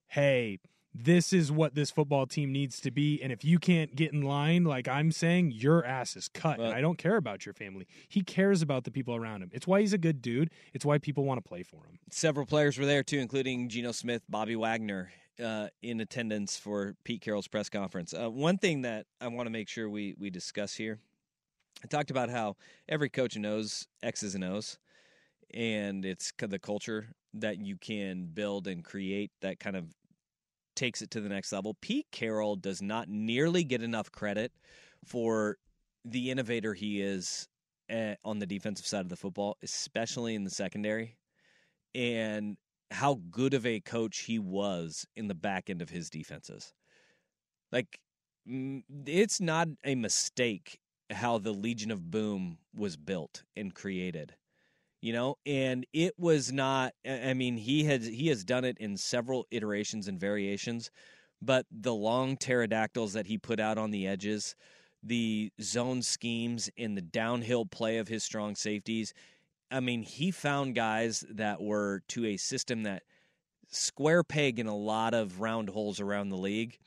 "Hey, 0.08 0.58
this 0.98 1.32
is 1.32 1.52
what 1.52 1.74
this 1.74 1.90
football 1.90 2.26
team 2.26 2.52
needs 2.52 2.80
to 2.80 2.90
be. 2.90 3.20
And 3.22 3.30
if 3.30 3.44
you 3.44 3.58
can't 3.58 3.94
get 3.94 4.12
in 4.12 4.22
line, 4.22 4.64
like 4.64 4.88
I'm 4.88 5.12
saying, 5.12 5.52
your 5.52 5.84
ass 5.84 6.16
is 6.16 6.28
cut. 6.28 6.58
Well, 6.58 6.68
and 6.68 6.76
I 6.76 6.80
don't 6.80 6.96
care 6.96 7.16
about 7.16 7.44
your 7.44 7.52
family. 7.52 7.86
He 8.08 8.22
cares 8.22 8.62
about 8.62 8.84
the 8.84 8.90
people 8.90 9.14
around 9.14 9.42
him. 9.42 9.50
It's 9.52 9.66
why 9.66 9.80
he's 9.80 9.92
a 9.92 9.98
good 9.98 10.22
dude. 10.22 10.50
It's 10.72 10.84
why 10.84 10.98
people 10.98 11.24
want 11.24 11.42
to 11.42 11.46
play 11.46 11.62
for 11.62 11.84
him. 11.84 11.98
Several 12.10 12.46
players 12.46 12.78
were 12.78 12.86
there 12.86 13.02
too, 13.02 13.18
including 13.18 13.68
Geno 13.68 13.92
Smith, 13.92 14.22
Bobby 14.28 14.56
Wagner, 14.56 15.10
uh, 15.42 15.68
in 15.82 16.00
attendance 16.00 16.56
for 16.56 16.94
Pete 17.04 17.20
Carroll's 17.20 17.48
press 17.48 17.68
conference. 17.68 18.14
Uh, 18.14 18.30
one 18.30 18.58
thing 18.58 18.82
that 18.82 19.06
I 19.20 19.28
want 19.28 19.46
to 19.46 19.50
make 19.50 19.68
sure 19.68 19.88
we 19.88 20.14
we 20.18 20.30
discuss 20.30 20.74
here, 20.74 20.98
I 21.84 21.86
talked 21.88 22.10
about 22.10 22.30
how 22.30 22.56
every 22.88 23.08
coach 23.08 23.36
knows 23.36 23.86
X's 24.02 24.34
and 24.34 24.44
O's, 24.44 24.78
and 25.52 26.04
it's 26.04 26.32
the 26.38 26.58
culture 26.58 27.08
that 27.34 27.58
you 27.58 27.76
can 27.76 28.26
build 28.32 28.66
and 28.66 28.84
create 28.84 29.30
that 29.42 29.60
kind 29.60 29.76
of 29.76 29.94
takes 30.74 31.02
it 31.02 31.10
to 31.10 31.20
the 31.20 31.28
next 31.28 31.52
level. 31.52 31.76
Pete 31.80 32.06
Carroll 32.12 32.56
does 32.56 32.82
not 32.82 33.08
nearly 33.08 33.64
get 33.64 33.82
enough 33.82 34.12
credit 34.12 34.52
for 35.04 35.56
the 36.04 36.30
innovator 36.30 36.74
he 36.74 37.00
is 37.00 37.48
uh, 37.90 38.14
on 38.24 38.38
the 38.38 38.46
defensive 38.46 38.86
side 38.86 39.00
of 39.00 39.08
the 39.08 39.16
football, 39.16 39.56
especially 39.62 40.34
in 40.34 40.44
the 40.44 40.50
secondary, 40.50 41.16
and 41.94 42.56
how 42.90 43.20
good 43.30 43.54
of 43.54 43.66
a 43.66 43.80
coach 43.80 44.20
he 44.20 44.38
was 44.38 45.06
in 45.16 45.28
the 45.28 45.34
back 45.34 45.68
end 45.70 45.82
of 45.82 45.90
his 45.90 46.10
defenses. 46.10 46.72
Like, 47.72 47.98
it's 48.46 49.40
not 49.40 49.68
a 49.84 49.94
mistake 49.94 50.78
how 51.10 51.38
the 51.38 51.52
Legion 51.52 51.90
of 51.90 52.10
Boom 52.10 52.58
was 52.74 52.96
built 52.96 53.44
and 53.56 53.74
created. 53.74 54.34
You 55.02 55.12
know, 55.12 55.36
and 55.44 55.86
it 55.92 56.14
was 56.18 56.52
not. 56.52 56.92
I 57.06 57.34
mean, 57.34 57.58
he 57.58 57.84
has 57.84 58.06
he 58.06 58.28
has 58.28 58.44
done 58.44 58.64
it 58.64 58.78
in 58.78 58.96
several 58.96 59.46
iterations 59.50 60.08
and 60.08 60.18
variations, 60.18 60.90
but 61.40 61.66
the 61.70 61.94
long 61.94 62.36
pterodactyls 62.36 63.12
that 63.12 63.26
he 63.26 63.38
put 63.38 63.60
out 63.60 63.78
on 63.78 63.90
the 63.90 64.06
edges, 64.06 64.56
the 65.02 65.52
zone 65.60 66.02
schemes, 66.02 66.70
and 66.78 66.96
the 66.96 67.02
downhill 67.02 67.66
play 67.66 67.98
of 67.98 68.08
his 68.08 68.24
strong 68.24 68.56
safeties. 68.56 69.12
I 69.70 69.80
mean, 69.80 70.02
he 70.02 70.30
found 70.30 70.74
guys 70.74 71.24
that 71.30 71.60
were 71.60 72.02
to 72.08 72.26
a 72.26 72.36
system 72.36 72.84
that 72.84 73.02
square 73.68 74.22
peg 74.22 74.58
in 74.58 74.66
a 74.66 74.76
lot 74.76 75.14
of 75.14 75.40
round 75.40 75.68
holes 75.68 76.00
around 76.00 76.28
the 76.28 76.36
league, 76.36 76.78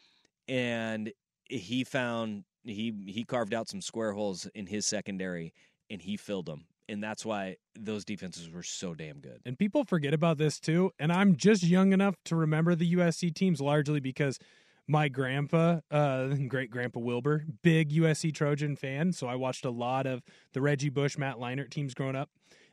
and 0.48 1.12
he 1.50 1.84
found 1.84 2.44
he 2.64 2.94
he 3.08 3.24
carved 3.24 3.54
out 3.54 3.68
some 3.68 3.82
square 3.82 4.14
holes 4.14 4.48
in 4.56 4.66
his 4.66 4.86
secondary, 4.86 5.54
and 5.90 6.02
he 6.02 6.16
filled 6.18 6.46
them, 6.46 6.66
and 6.88 7.04
that's 7.04 7.26
why 7.26 7.58
those 7.78 8.06
defenses 8.06 8.50
were 8.50 8.64
so 8.64 8.94
damn 8.94 9.20
good. 9.20 9.42
And 9.46 9.58
people 9.58 9.84
forget 9.84 10.14
about 10.14 10.38
this 10.38 10.60
too. 10.60 10.92
And 11.00 11.12
I'm 11.12 11.36
just 11.36 11.64
young 11.64 11.94
enough 11.94 12.16
to 12.26 12.36
remember 12.36 12.76
the 12.76 12.96
USC 12.96 13.34
teams 13.34 13.62
largely 13.62 14.00
because 14.00 14.40
my 14.88 15.08
grandpa, 15.08 15.80
uh, 15.92 16.28
great 16.48 16.72
grandpa 16.72 17.00
Wilbur, 17.00 17.46
big 17.62 17.92
USC 17.92 18.34
Trojan 18.34 18.76
fan. 18.76 19.14
So 19.14 19.28
I 19.28 19.36
watched 19.36 19.66
a 19.66 19.70
lot 19.70 20.08
of 20.08 20.24
the 20.54 20.62
Reggie 20.62 20.90
Bush, 20.90 21.18
Matt 21.18 21.38
Leinart 21.38 21.70
teams 21.70 21.94
growing 21.94 22.16
up. 22.16 22.30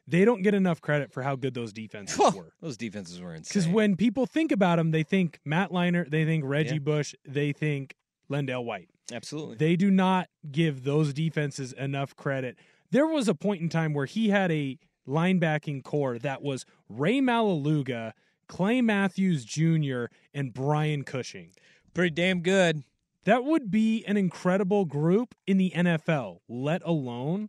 They 0.09 0.25
don't 0.25 0.43
get 0.43 0.55
enough 0.55 0.81
credit 0.81 1.13
for 1.13 1.23
how 1.23 1.35
good 1.37 1.55
those 1.55 1.73
defenses 1.73 2.17
were. 2.33 2.53
Those 2.61 2.77
defenses 2.77 3.21
were 3.21 3.35
insane. 3.35 3.49
Because 3.49 3.69
when 3.69 3.97
people 3.97 4.25
think 4.27 4.53
about 4.53 4.77
them, 4.77 4.93
they 4.93 5.03
think 5.03 5.41
Matt 5.45 5.71
Leinart, 5.71 6.11
they 6.11 6.25
think 6.25 6.45
Reggie 6.47 6.75
Yeah. 6.75 6.81
Bush, 6.81 7.15
they 7.27 7.53
think 7.53 7.97
LenDale 8.31 8.65
White. 8.65 8.89
Absolutely. 9.13 9.57
They 9.57 9.77
do 9.77 9.91
not 9.91 10.29
give 10.51 10.85
those 10.85 11.13
defenses 11.13 11.73
enough 11.73 12.15
credit. 12.15 12.57
There 12.91 13.07
was 13.07 13.27
a 13.29 13.35
point 13.35 13.63
in 13.63 13.69
time 13.69 13.95
where 13.95 14.07
he 14.07 14.29
had 14.29 14.51
a 14.53 14.79
linebacking 15.09 15.83
corps 15.85 16.19
that 16.21 16.43
was 16.43 16.67
Rey 16.89 17.21
Maualuga, 17.21 18.13
Clay 18.49 18.81
Matthews 18.81 19.45
Jr., 19.45 20.05
and 20.33 20.53
Brian 20.53 21.03
Cushing. 21.05 21.51
Pretty 21.95 22.11
damn 22.15 22.41
good. 22.41 22.83
That 23.25 23.45
would 23.45 23.71
be 23.73 24.05
an 24.05 24.17
incredible 24.17 24.85
group 24.85 25.35
in 25.49 25.57
the 25.57 25.73
NFL, 25.75 26.41
let 26.49 26.81
alone 26.85 27.49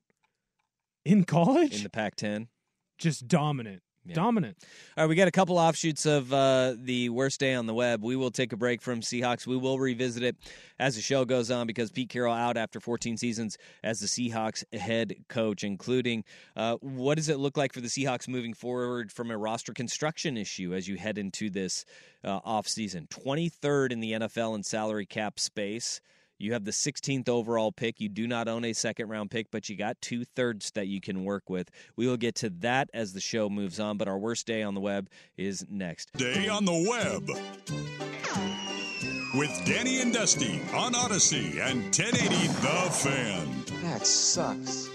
in 1.07 1.23
college. 1.23 1.75
in 1.77 1.83
the 1.83 1.89
Pac-10. 1.89 2.47
Just 2.97 3.27
dominant. 3.27 3.81
Dominant. 4.13 4.57
All 4.95 5.03
right, 5.03 5.09
we 5.09 5.15
got 5.15 5.27
a 5.27 5.31
couple 5.31 5.57
offshoots 5.57 6.05
of 6.05 6.31
uh, 6.31 6.75
the 6.77 7.09
worst 7.09 7.39
day 7.39 7.53
on 7.53 7.65
the 7.65 7.73
web. 7.73 8.03
We 8.03 8.15
will 8.15 8.31
take 8.31 8.53
a 8.53 8.57
break 8.57 8.81
from 8.81 9.01
Seahawks. 9.01 9.45
We 9.45 9.57
will 9.57 9.79
revisit 9.79 10.23
it 10.23 10.37
as 10.79 10.95
the 10.95 11.01
show 11.01 11.25
goes 11.25 11.51
on 11.51 11.67
because 11.67 11.91
Pete 11.91 12.09
Carroll 12.09 12.33
out 12.33 12.57
after 12.57 12.79
14 12.79 13.17
seasons 13.17 13.57
as 13.83 13.99
the 13.99 14.07
Seahawks 14.07 14.63
head 14.73 15.15
coach, 15.27 15.63
including 15.63 16.23
uh, 16.55 16.77
what 16.79 17.15
does 17.15 17.29
it 17.29 17.37
look 17.37 17.57
like 17.57 17.73
for 17.73 17.81
the 17.81 17.89
Seahawks 17.89 18.27
moving 18.27 18.53
forward 18.53 19.11
from 19.11 19.29
a 19.29 19.37
roster 19.37 19.73
construction 19.73 20.37
issue 20.37 20.73
as 20.73 20.87
you 20.87 20.95
head 20.95 21.17
into 21.17 21.49
this 21.49 21.83
uh, 22.23 22.39
offseason. 22.41 23.09
23rd 23.09 23.91
in 23.91 23.99
the 23.99 24.13
NFL 24.13 24.55
in 24.55 24.63
salary 24.63 25.05
cap 25.05 25.39
space. 25.39 25.99
You 26.39 26.53
have 26.53 26.65
the 26.65 26.71
16th 26.71 27.29
overall 27.29 27.71
pick. 27.71 27.99
You 27.99 28.09
do 28.09 28.27
not 28.27 28.47
own 28.47 28.63
a 28.65 28.73
second 28.73 29.09
round 29.09 29.31
pick, 29.31 29.49
but 29.51 29.69
you 29.69 29.75
got 29.75 29.99
two 30.01 30.23
thirds 30.23 30.71
that 30.71 30.87
you 30.87 31.01
can 31.01 31.23
work 31.23 31.49
with. 31.49 31.71
We 31.95 32.07
will 32.07 32.17
get 32.17 32.35
to 32.35 32.49
that 32.61 32.89
as 32.93 33.13
the 33.13 33.19
show 33.19 33.49
moves 33.49 33.79
on, 33.79 33.97
but 33.97 34.07
our 34.07 34.17
worst 34.17 34.45
day 34.45 34.61
on 34.61 34.75
the 34.75 34.79
web 34.81 35.09
is 35.37 35.65
next. 35.69 36.13
Day 36.13 36.47
on 36.47 36.65
the 36.65 36.85
web. 36.89 37.27
With 39.33 39.65
Danny 39.65 39.99
and 40.01 40.13
Dusty 40.13 40.61
on 40.73 40.93
Audacy 40.93 41.59
and 41.59 41.83
1080 41.85 42.47
The 42.47 42.91
Fan. 42.91 43.63
That 43.83 44.05
sucks. 44.05 44.89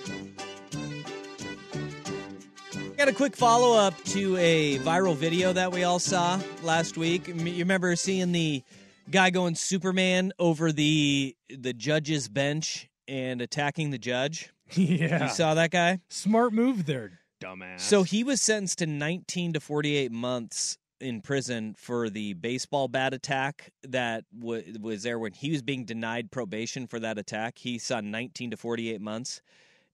Got 2.96 3.09
a 3.09 3.12
quick 3.12 3.37
follow 3.37 3.76
up 3.76 4.00
to 4.05 4.37
a 4.37 4.78
viral 4.78 5.16
video 5.16 5.52
that 5.52 5.72
we 5.72 5.83
all 5.83 5.98
saw 5.98 6.40
last 6.62 6.96
week. 6.96 7.26
You 7.26 7.59
remember 7.59 7.96
seeing 7.96 8.31
the 8.31 8.62
guy 9.10 9.30
going 9.30 9.54
Superman 9.54 10.32
over 10.38 10.72
the 10.72 11.36
the 11.48 11.72
judge's 11.72 12.28
bench 12.28 12.88
and 13.08 13.40
attacking 13.40 13.90
the 13.90 13.98
judge? 13.98 14.50
Yeah. 14.74 15.24
You 15.24 15.28
saw 15.30 15.54
that 15.54 15.70
guy? 15.70 16.00
Smart 16.08 16.54
move 16.54 16.86
there, 16.86 17.20
dumbass. 17.42 17.80
So 17.80 18.04
he 18.04 18.24
was 18.24 18.40
sentenced 18.40 18.78
to 18.78 18.86
19 18.86 19.52
to 19.52 19.60
48 19.60 20.10
months 20.10 20.78
in 20.98 21.20
prison 21.20 21.74
for 21.76 22.08
the 22.08 22.32
baseball 22.34 22.88
bat 22.88 23.12
attack 23.12 23.70
that 23.82 24.24
w- 24.38 24.62
was 24.80 25.02
there 25.02 25.18
when 25.18 25.32
he 25.32 25.50
was 25.50 25.60
being 25.60 25.84
denied 25.84 26.30
probation 26.30 26.86
for 26.86 27.00
that 27.00 27.18
attack. 27.18 27.58
He 27.58 27.78
saw 27.78 28.00
19 28.00 28.52
to 28.52 28.56
48 28.56 29.00
months. 29.00 29.42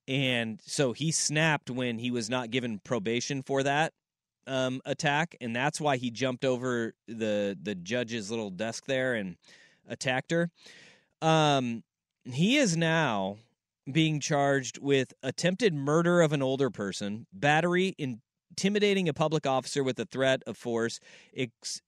And 0.07 0.61
so 0.65 0.93
he 0.93 1.11
snapped 1.11 1.71
when 1.71 1.99
he 1.99 2.11
was 2.11 2.31
not 2.31 2.51
given 2.51 2.79
probation 2.85 3.43
for 3.43 3.63
that 3.63 3.93
um, 4.49 4.81
attack, 4.85 5.37
and 5.41 5.55
that's 5.55 5.81
why 5.81 5.97
he 5.97 6.11
jumped 6.11 6.45
over 6.45 6.95
the 7.07 7.57
the 7.63 7.75
judge's 7.75 8.31
little 8.31 8.51
desk 8.51 8.87
there 8.87 9.15
and 9.15 9.37
attacked 9.89 10.33
her. 10.33 10.51
Um, 11.23 11.83
he 12.25 12.57
is 12.57 12.77
now 12.77 13.37
being 13.91 14.21
charged 14.21 14.79
with 14.79 15.15
attempted 15.23 15.75
murder 15.75 16.21
of 16.21 16.33
an 16.33 16.43
older 16.43 16.71
person, 16.71 17.27
battery, 17.33 17.95
intimidating 17.99 19.09
a 19.09 19.15
public 19.15 19.47
officer 19.47 19.83
with 19.83 19.99
a 19.99 20.05
threat 20.05 20.43
of 20.47 20.57
force, 20.57 21.01
ex- 21.37 21.81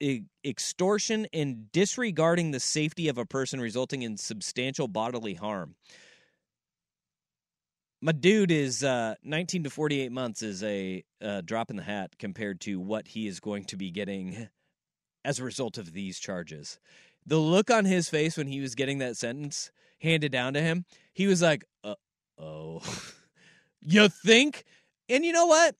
extortion, 0.44 1.26
and 1.32 1.70
disregarding 1.72 2.52
the 2.52 2.60
safety 2.60 3.08
of 3.08 3.18
a 3.18 3.26
person, 3.26 3.60
resulting 3.60 4.02
in 4.02 4.16
substantial 4.16 4.88
bodily 4.88 5.34
harm. 5.34 5.74
My 8.02 8.12
dude 8.12 8.50
is 8.50 8.82
uh, 8.82 9.16
19 9.24 9.64
to 9.64 9.70
48 9.70 10.10
months 10.10 10.42
is 10.42 10.62
a 10.62 11.04
uh, 11.20 11.42
drop 11.42 11.68
in 11.70 11.76
the 11.76 11.82
hat 11.82 12.16
compared 12.18 12.60
to 12.62 12.80
what 12.80 13.08
he 13.08 13.26
is 13.26 13.40
going 13.40 13.64
to 13.66 13.76
be 13.76 13.90
getting 13.90 14.48
as 15.22 15.38
a 15.38 15.44
result 15.44 15.76
of 15.76 15.92
these 15.92 16.18
charges. 16.18 16.78
The 17.26 17.36
look 17.36 17.70
on 17.70 17.84
his 17.84 18.08
face 18.08 18.38
when 18.38 18.46
he 18.46 18.60
was 18.60 18.74
getting 18.74 18.98
that 18.98 19.18
sentence 19.18 19.70
handed 20.00 20.32
down 20.32 20.54
to 20.54 20.62
him, 20.62 20.86
he 21.12 21.26
was 21.26 21.42
like, 21.42 21.66
uh, 21.84 21.96
"Oh, 22.38 22.80
you 23.82 24.08
think?" 24.08 24.64
And 25.10 25.22
you 25.22 25.32
know 25.32 25.46
what? 25.46 25.76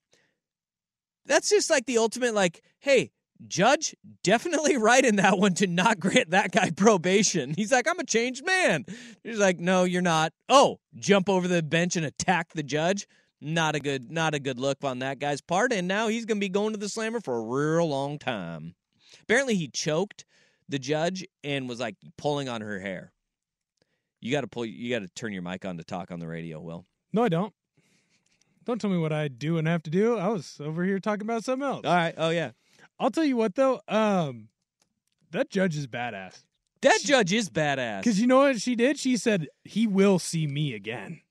That's 1.25 1.49
just 1.49 1.71
like 1.71 1.87
the 1.87 1.97
ultimate. 1.97 2.35
Like, 2.35 2.63
hey, 2.81 3.13
judge, 3.47 3.95
definitely 4.23 4.77
right 4.77 5.05
in 5.05 5.17
that 5.17 5.39
one 5.39 5.55
to 5.55 5.67
not 5.67 5.99
grant 6.01 6.31
that 6.31 6.53
guy 6.53 6.71
probation. 6.77 7.55
He's 7.57 7.73
like, 7.73 7.89
"I'm 7.89 7.99
a 7.99 8.05
changed 8.05 8.45
man." 8.45 8.85
He's 9.23 9.39
like, 9.39 9.59
"No, 9.59 9.85
you're 9.85 10.03
not." 10.03 10.33
Oh, 10.49 10.81
jump 10.97 11.29
over 11.29 11.49
the 11.49 11.63
bench 11.63 11.97
and 11.97 12.07
attack 12.07 12.53
the 12.53 12.63
judge. 12.63 13.07
Not 13.41 13.75
a 13.75 13.81
good, 13.81 14.11
not 14.11 14.35
a 14.35 14.39
good 14.39 14.59
look 14.59 14.85
on 14.85 14.99
that 14.99 15.19
guy's 15.19 15.41
part. 15.41 15.73
And 15.73 15.89
now 15.89 16.09
he's 16.09 16.27
gonna 16.27 16.41
be 16.41 16.49
going 16.49 16.73
to 16.73 16.79
the 16.79 16.89
slammer 16.89 17.21
for 17.21 17.37
a 17.37 17.43
real 17.43 17.89
long 17.89 18.19
time. 18.19 18.75
Apparently, 19.23 19.55
he 19.55 19.69
choked 19.69 20.25
the 20.69 20.79
judge 20.79 21.27
and 21.43 21.69
was 21.69 21.81
like 21.81 21.97
pulling 22.17 22.49
on 22.49 22.61
her 22.61 22.79
hair. 22.79 23.13
You 24.21 24.33
got 24.33 24.43
to 24.43 24.47
pull. 24.47 24.67
You 24.67 24.91
got 24.91 25.01
to 25.01 25.09
turn 25.09 25.33
your 25.33 25.43
mic 25.43 25.65
on 25.65 25.79
to 25.79 25.85
talk 25.85 26.11
on 26.11 26.21
the 26.21 26.27
radio. 26.27 26.61
Will. 26.61 26.85
No, 27.13 27.25
I 27.25 27.29
don't. 27.29 27.53
Don't 28.65 28.81
tell 28.81 28.91
me 28.91 28.99
what 28.99 29.13
I 29.13 29.29
do 29.29 29.57
and 29.57 29.67
have 29.67 29.83
to 29.85 29.91
do. 29.91 30.19
I 30.19 30.29
was 30.29 30.61
over 30.61 30.85
here 30.85 30.99
talking 30.99 31.23
about 31.23 31.45
something 31.45 31.67
else. 31.67 31.81
All 31.85 31.95
right. 31.95 32.15
Oh 32.17 32.31
yeah. 32.31 32.51
I'll 33.01 33.11
tell 33.11 33.25
you 33.25 33.37
what 33.37 33.55
though. 33.55 33.81
Um, 33.89 34.49
that 35.33 35.51
judge 35.51 35.77
is 35.77 35.87
badass. 35.87 36.45
That 36.83 37.01
judge 37.03 37.33
is 37.33 37.49
badass. 37.49 38.01
Because 38.01 38.21
you 38.21 38.27
know 38.27 38.41
what 38.41 38.61
she 38.61 38.75
did? 38.77 38.99
She 38.99 39.17
said 39.17 39.49
he 39.65 39.87
will 39.87 40.19
see 40.19 40.47
me 40.47 40.75
again. 40.75 41.23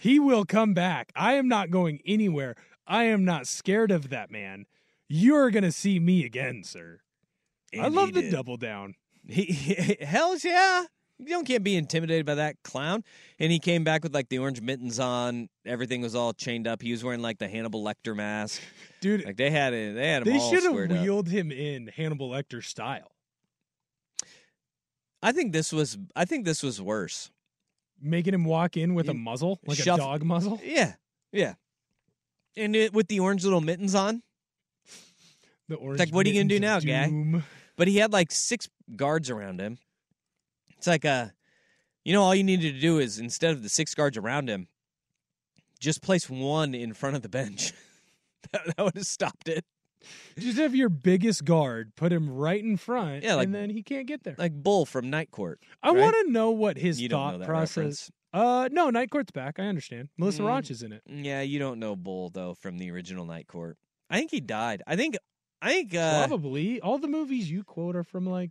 he 0.00 0.18
will 0.20 0.44
come 0.44 0.74
back. 0.74 1.12
I 1.16 1.34
am 1.34 1.48
not 1.48 1.70
going 1.70 2.00
anywhere. 2.06 2.54
I 2.86 3.04
am 3.04 3.24
not 3.24 3.46
scared 3.46 3.90
of 3.90 4.10
that 4.10 4.30
man. 4.30 4.66
You're 5.08 5.50
gonna 5.50 5.72
see 5.72 5.98
me 5.98 6.24
again, 6.24 6.62
sir. 6.64 7.00
I 7.78 7.88
love 7.88 8.08
he 8.08 8.12
the 8.12 8.22
did. 8.22 8.32
double 8.32 8.56
down. 8.56 8.94
He, 9.26 9.42
he 9.44 9.96
hell's 10.04 10.44
yeah. 10.44 10.84
You 11.20 11.26
don't 11.30 11.46
can't 11.46 11.64
be 11.64 11.74
intimidated 11.76 12.24
by 12.26 12.36
that 12.36 12.56
clown. 12.62 13.02
And 13.40 13.50
he 13.50 13.58
came 13.58 13.82
back 13.84 14.04
with 14.04 14.14
like 14.14 14.28
the 14.28 14.38
orange 14.38 14.60
mittens 14.60 15.00
on. 15.00 15.48
Everything 15.66 16.00
was 16.00 16.14
all 16.14 16.32
chained 16.32 16.66
up. 16.68 16.80
He 16.80 16.92
was 16.92 17.02
wearing 17.02 17.20
like 17.22 17.38
the 17.38 17.48
Hannibal 17.48 17.82
Lecter 17.82 18.14
mask. 18.14 18.60
Dude, 19.00 19.24
like 19.24 19.36
they 19.36 19.50
had 19.50 19.72
it. 19.74 19.94
They 19.96 20.08
had 20.08 20.26
him 20.26 20.32
They 20.32 20.38
should 20.38 20.62
have 20.62 20.72
squared 20.72 20.92
up. 20.92 21.02
wheeled 21.02 21.28
him 21.28 21.50
in 21.50 21.88
Hannibal 21.88 22.30
Lecter 22.30 22.62
style, 22.64 23.10
I 25.22 25.32
think 25.32 25.52
this 25.52 25.72
was. 25.72 25.98
I 26.14 26.24
think 26.24 26.44
this 26.44 26.62
was 26.62 26.80
worse. 26.80 27.30
making 28.00 28.32
him 28.34 28.44
walk 28.44 28.76
in 28.76 28.94
with 28.94 29.08
a 29.08 29.14
muzzle, 29.14 29.58
like 29.66 29.78
Shuff- 29.78 29.98
a 29.98 30.02
dog 30.02 30.22
muzzle. 30.22 30.60
Yeah, 30.62 30.94
yeah. 31.32 31.54
And 32.56 32.76
it, 32.76 32.92
with 32.92 33.08
the 33.08 33.18
orange 33.20 33.42
little 33.44 33.60
mittens 33.60 33.94
on. 33.96 34.22
The 35.68 35.74
It's 35.74 35.82
orange. 35.82 35.98
like, 35.98 36.14
what 36.14 36.24
are 36.26 36.28
you 36.30 36.36
gonna 36.40 36.48
do 36.48 36.60
now, 36.60 36.76
of 36.76 36.86
guy? 36.86 37.42
But 37.76 37.88
he 37.88 37.96
had 37.96 38.12
like 38.12 38.30
six 38.30 38.68
guards 38.94 39.30
around 39.30 39.60
him. 39.60 39.78
It's 40.78 40.86
like 40.86 41.04
uh 41.04 41.26
you 42.04 42.12
know, 42.14 42.22
all 42.22 42.34
you 42.34 42.44
needed 42.44 42.72
to 42.74 42.80
do 42.80 42.98
is 42.98 43.18
instead 43.18 43.50
of 43.52 43.62
the 43.62 43.68
six 43.68 43.94
guards 43.94 44.16
around 44.16 44.48
him, 44.48 44.68
Just 45.78 46.02
place 46.02 46.28
one 46.30 46.74
in 46.74 46.94
front 46.94 47.16
of 47.16 47.22
the 47.22 47.28
bench. 47.28 47.72
that, 48.52 48.62
that 48.76 48.82
would 48.84 48.96
have 48.96 49.06
stopped 49.06 49.48
it. 49.48 49.64
Just 50.38 50.58
have 50.58 50.74
your 50.76 50.88
biggest 50.88 51.44
guard, 51.44 51.92
put 51.96 52.12
him 52.12 52.30
right 52.30 52.62
in 52.62 52.76
front, 52.76 53.24
Yeah, 53.24 53.34
like- 53.34 53.46
and 53.46 53.54
then 53.54 53.68
he 53.70 53.82
can't 53.82 54.06
get 54.06 54.22
there. 54.24 54.36
Like 54.38 54.52
Bull 54.54 54.86
from 54.86 55.10
Night 55.10 55.30
Court. 55.30 55.60
I 55.82 55.88
right? 55.90 55.98
want 56.00 56.16
to 56.24 56.32
know 56.32 56.50
what 56.52 56.78
his 56.78 57.00
You 57.00 57.08
thought 57.08 57.42
process. 57.42 57.76
reference. 57.76 58.10
Uh, 58.32 58.68
no, 58.70 58.90
Night 58.90 59.10
Court's 59.10 59.32
back. 59.32 59.58
I 59.58 59.64
understand. 59.64 60.08
Melissa 60.16 60.42
Mm. 60.42 60.46
Rauch 60.46 60.70
is 60.70 60.82
in 60.82 60.92
it. 60.92 61.02
Yeah, 61.06 61.40
you 61.42 61.58
don't 61.58 61.78
know 61.80 61.96
Bull 61.96 62.30
though 62.30 62.54
from 62.54 62.78
the 62.78 62.90
original 62.92 63.24
Night 63.24 63.48
Court. 63.48 63.76
I 64.08 64.18
think 64.18 64.30
he 64.30 64.40
died. 64.40 64.82
I 64.86 64.96
think. 64.96 65.16
I 65.60 65.72
think. 65.72 65.94
Uh, 65.94 66.26
Probably 66.26 66.80
all 66.80 66.98
the 66.98 67.08
movies 67.08 67.50
you 67.50 67.64
quote 67.64 67.96
are 67.96 68.04
from 68.04 68.24
like 68.24 68.50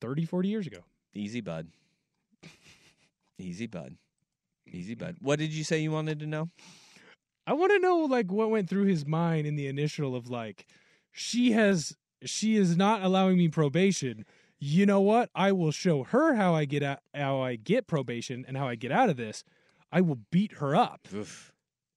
30, 0.00 0.24
40 0.24 0.48
years 0.48 0.66
ago. 0.66 0.80
Easy, 1.14 1.40
bud. 1.40 1.68
Easy, 3.38 3.66
bud. 3.66 3.96
Easy, 4.70 4.94
bud. 4.94 5.16
What 5.20 5.38
did 5.38 5.52
you 5.52 5.64
say 5.64 5.80
you 5.80 5.90
wanted 5.90 6.20
to 6.20 6.26
know? 6.26 6.50
I 7.46 7.54
want 7.54 7.72
to 7.72 7.78
know 7.78 7.98
like 7.98 8.30
what 8.30 8.50
went 8.50 8.68
through 8.68 8.84
his 8.84 9.06
mind 9.06 9.46
in 9.46 9.56
the 9.56 9.66
initial 9.66 10.14
of 10.14 10.30
like 10.30 10.66
she 11.10 11.52
has 11.52 11.96
she 12.22 12.56
is 12.56 12.76
not 12.76 13.02
allowing 13.02 13.38
me 13.38 13.48
probation. 13.48 14.24
You 14.58 14.84
know 14.86 15.00
what? 15.00 15.30
I 15.34 15.52
will 15.52 15.72
show 15.72 16.04
her 16.04 16.34
how 16.34 16.54
I 16.54 16.66
get 16.66 16.82
out 16.82 17.00
how 17.14 17.40
I 17.40 17.56
get 17.56 17.86
probation 17.86 18.44
and 18.46 18.56
how 18.56 18.68
I 18.68 18.74
get 18.74 18.92
out 18.92 19.10
of 19.10 19.16
this. 19.16 19.42
I 19.90 20.00
will 20.00 20.18
beat 20.30 20.58
her 20.58 20.76
up. 20.76 21.08
Oof. 21.14 21.52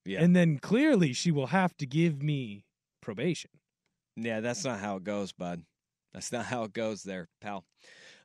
Yeah. 0.05 0.21
And 0.21 0.35
then 0.35 0.57
clearly 0.57 1.13
she 1.13 1.31
will 1.31 1.47
have 1.47 1.77
to 1.77 1.85
give 1.85 2.23
me 2.23 2.65
probation. 3.01 3.51
Yeah, 4.15 4.39
that's 4.39 4.63
not 4.63 4.79
how 4.79 4.97
it 4.97 5.03
goes, 5.03 5.31
bud. 5.31 5.63
That's 6.14 6.32
not 6.32 6.45
how 6.45 6.64
it 6.64 6.74
goes 6.74 7.03
there, 7.03 7.28
pal. 7.41 7.66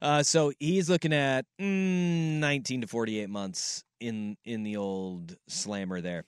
Uh, 0.00 0.22
so 0.22 0.52
he's 0.60 0.88
looking 0.88 1.12
at 1.12 1.44
mm, 1.60 2.38
19 2.38 2.82
to 2.82 2.86
48 2.86 3.28
months 3.28 3.84
in 4.00 4.36
in 4.44 4.62
the 4.62 4.76
old 4.76 5.36
slammer 5.48 6.00
there. 6.00 6.24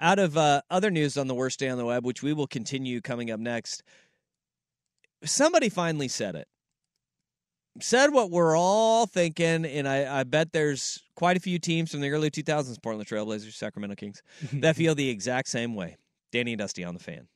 Out 0.00 0.18
of 0.18 0.36
uh, 0.36 0.62
other 0.70 0.90
news 0.90 1.16
on 1.16 1.28
the 1.28 1.34
worst 1.34 1.60
day 1.60 1.68
on 1.68 1.78
the 1.78 1.84
web, 1.84 2.04
which 2.04 2.22
we 2.22 2.32
will 2.32 2.48
continue 2.48 3.00
coming 3.00 3.30
up 3.30 3.38
next, 3.38 3.84
somebody 5.24 5.68
finally 5.68 6.08
said 6.08 6.34
it. 6.34 6.48
Said 7.80 8.12
what 8.12 8.30
we're 8.30 8.56
all 8.56 9.06
thinking, 9.06 9.64
and 9.64 9.88
I, 9.88 10.20
I 10.20 10.24
bet 10.24 10.52
there's 10.52 11.02
quite 11.16 11.36
a 11.36 11.40
few 11.40 11.58
teams 11.58 11.90
from 11.90 12.00
the 12.00 12.10
early 12.10 12.30
2000s, 12.30 12.80
Portland 12.80 13.08
Trailblazers, 13.08 13.52
Sacramento 13.52 13.96
Kings, 13.96 14.22
that 14.54 14.76
feel 14.76 14.94
the 14.94 15.08
exact 15.08 15.48
same 15.48 15.74
way. 15.74 15.96
Danny 16.30 16.52
and 16.52 16.58
Dusty 16.60 16.84
on 16.84 16.94
the 16.94 17.00
fan. 17.00 17.26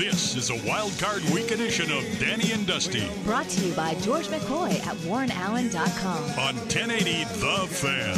This 0.00 0.34
is 0.34 0.48
a 0.48 0.66
wild 0.66 0.98
card 0.98 1.22
week 1.24 1.50
edition 1.50 1.92
of 1.92 2.02
Danny 2.18 2.52
and 2.52 2.66
Dusty 2.66 3.06
Brought 3.22 3.50
to 3.50 3.66
you 3.66 3.74
by 3.74 3.92
George 3.96 4.28
McCoy 4.28 4.72
at 4.86 4.96
WarrenAllen.com. 4.96 6.22
on 6.38 6.56
1080 6.56 7.24
The 7.24 7.66
Fan. 7.68 8.16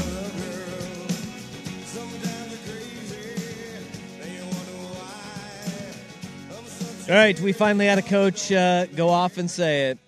All 7.10 7.16
right, 7.16 7.40
we 7.40 7.52
finally 7.52 7.86
had 7.86 7.98
a 7.98 8.02
coach 8.02 8.52
uh, 8.52 8.86
go 8.86 9.08
off 9.08 9.36
and 9.36 9.50
say 9.50 9.90
it. 9.90 9.98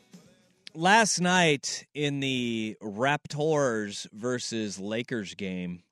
Last 0.77 1.19
night 1.19 1.89
in 1.93 2.21
the 2.21 2.77
Raptors 2.81 4.07
versus 4.13 4.79
Lakers 4.79 5.35
game, 5.35 5.83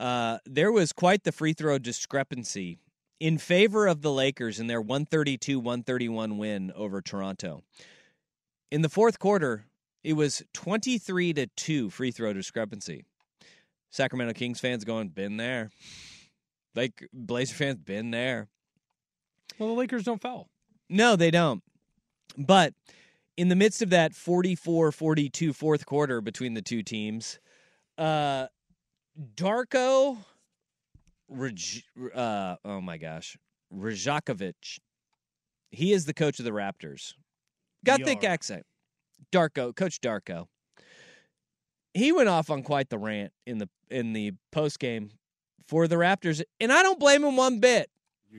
uh, 0.00 0.38
there 0.46 0.72
was 0.72 0.94
quite 0.94 1.24
the 1.24 1.32
free 1.32 1.52
throw 1.52 1.76
discrepancy 1.76 2.78
in 3.20 3.36
favor 3.36 3.86
of 3.86 4.00
the 4.00 4.10
Lakers 4.10 4.58
in 4.58 4.66
their 4.66 4.80
132 4.80 5.60
131 5.60 6.38
win 6.38 6.72
over 6.74 7.00
Toronto. 7.00 7.62
In 8.70 8.82
the 8.82 8.88
fourth 8.88 9.18
quarter, 9.18 9.66
it 10.02 10.14
was 10.14 10.42
23 10.54 11.34
to 11.34 11.46
2 11.46 11.90
free 11.90 12.10
throw 12.10 12.32
discrepancy. 12.32 13.04
Sacramento 13.90 14.32
Kings 14.32 14.60
fans 14.60 14.84
going, 14.84 15.08
been 15.08 15.36
there. 15.36 15.70
Like 16.74 17.08
Blazer 17.12 17.54
fans, 17.54 17.78
been 17.78 18.10
there. 18.10 18.48
Well, 19.58 19.68
the 19.70 19.74
Lakers 19.74 20.04
don't 20.04 20.22
foul. 20.22 20.48
No, 20.88 21.16
they 21.16 21.30
don't. 21.30 21.62
But 22.38 22.74
in 23.36 23.48
the 23.48 23.56
midst 23.56 23.82
of 23.82 23.90
that 23.90 24.14
44 24.14 24.92
42 24.92 25.52
fourth 25.52 25.84
quarter 25.84 26.20
between 26.20 26.54
the 26.54 26.62
two 26.62 26.82
teams, 26.82 27.40
uh, 27.98 28.46
Darko, 29.34 30.18
Raj, 31.30 31.84
uh, 32.14 32.56
oh 32.64 32.80
my 32.80 32.98
gosh, 32.98 33.36
Rajakovic, 33.74 34.80
he 35.70 35.92
is 35.92 36.04
the 36.04 36.12
coach 36.12 36.38
of 36.38 36.44
the 36.44 36.50
Raptors. 36.50 37.14
Got 37.84 38.02
thick 38.02 38.24
accent. 38.24 38.66
Darko, 39.32 39.74
Coach 39.74 40.00
Darko. 40.00 40.46
He 41.94 42.12
went 42.12 42.28
off 42.28 42.50
on 42.50 42.62
quite 42.62 42.90
the 42.90 42.98
rant 42.98 43.32
in 43.46 43.58
the 43.58 43.68
in 43.90 44.12
the 44.12 44.32
post 44.52 44.78
game 44.78 45.10
for 45.66 45.88
the 45.88 45.96
Raptors, 45.96 46.42
and 46.60 46.72
I 46.72 46.82
don't 46.82 46.98
blame 46.98 47.24
him 47.24 47.36
one 47.36 47.60
bit. 47.60 47.90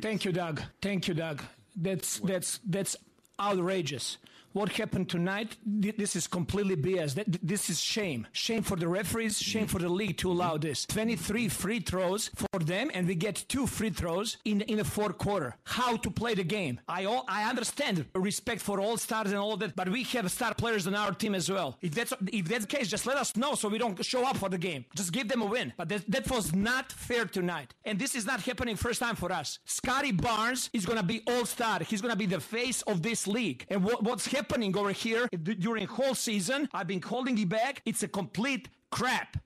Thank 0.01 0.25
you, 0.25 0.31
Doug. 0.31 0.61
Thank 0.81 1.07
you, 1.07 1.13
Doug. 1.13 1.41
That's 1.75 2.19
that's 2.19 2.59
that's 2.65 2.95
outrageous. 3.39 4.17
What 4.53 4.69
happened 4.73 5.09
tonight? 5.09 5.55
th- 5.81 5.95
This 5.97 6.15
is 6.15 6.27
completely 6.27 6.75
BS. 6.75 7.15
This 7.41 7.69
is 7.69 7.79
shame. 7.79 8.27
Shame 8.33 8.63
for 8.63 8.75
the 8.75 8.87
referees. 8.87 9.39
Shame 9.41 9.67
for 9.67 9.79
the 9.79 9.89
league 9.89 10.17
to 10.17 10.31
allow 10.31 10.57
this. 10.57 10.85
Twenty-three 10.85 11.47
free 11.49 11.79
throws 11.79 12.29
for 12.35 12.59
them, 12.59 12.91
and 12.93 13.07
we 13.07 13.15
get 13.15 13.45
two 13.47 13.65
free 13.67 13.89
throws 13.91 14.37
in 14.45 14.61
in 14.61 14.77
the 14.77 14.83
fourth 14.83 15.17
quarter. 15.17 15.55
How 15.63 15.95
to 15.97 16.09
play 16.11 16.33
the 16.35 16.43
game? 16.43 16.79
I 16.87 17.05
all, 17.05 17.23
I 17.27 17.49
understand 17.49 18.05
respect 18.13 18.61
for 18.61 18.79
all 18.81 18.97
stars 18.97 19.27
and 19.31 19.37
all 19.37 19.55
that, 19.57 19.75
but 19.75 19.87
we 19.89 20.03
have 20.03 20.29
star 20.31 20.53
players 20.53 20.85
on 20.87 20.95
our 20.95 21.13
team 21.13 21.33
as 21.35 21.49
well. 21.49 21.77
If 21.81 21.95
that's 21.95 22.13
if 22.33 22.45
that's 22.49 22.65
the 22.65 22.75
case, 22.77 22.89
just 22.89 23.05
let 23.05 23.17
us 23.17 23.35
know 23.37 23.55
so 23.55 23.69
we 23.69 23.77
don't 23.77 24.03
show 24.03 24.25
up 24.25 24.37
for 24.37 24.49
the 24.49 24.57
game. 24.57 24.83
Just 24.95 25.13
give 25.13 25.27
them 25.29 25.41
a 25.41 25.45
win. 25.45 25.71
But 25.77 25.87
that, 25.89 26.11
that 26.11 26.29
was 26.29 26.53
not 26.53 26.91
fair 26.91 27.25
tonight, 27.25 27.73
and 27.85 27.97
this 27.97 28.15
is 28.15 28.25
not 28.25 28.41
happening 28.41 28.75
first 28.75 28.99
time 28.99 29.15
for 29.15 29.31
us. 29.31 29.59
Scotty 29.65 30.11
Barnes 30.11 30.69
is 30.73 30.85
gonna 30.85 31.03
be 31.03 31.21
all 31.27 31.45
star. 31.45 31.79
He's 31.83 32.01
gonna 32.01 32.17
be 32.17 32.25
the 32.25 32.41
face 32.41 32.81
of 32.83 33.01
this 33.01 33.27
league. 33.27 33.65
And 33.69 33.83
what, 33.85 34.03
what's 34.03 34.25
happening 34.25 34.40
over 34.75 34.91
here 34.91 35.27
during 35.31 35.87
whole 35.87 36.15
season? 36.15 36.69
I've 36.73 36.87
been 36.87 37.01
holding 37.01 37.37
it 37.37 37.49
back. 37.49 37.81
It's 37.85 38.03
a 38.03 38.07
complete 38.07 38.69
crap. 38.91 39.37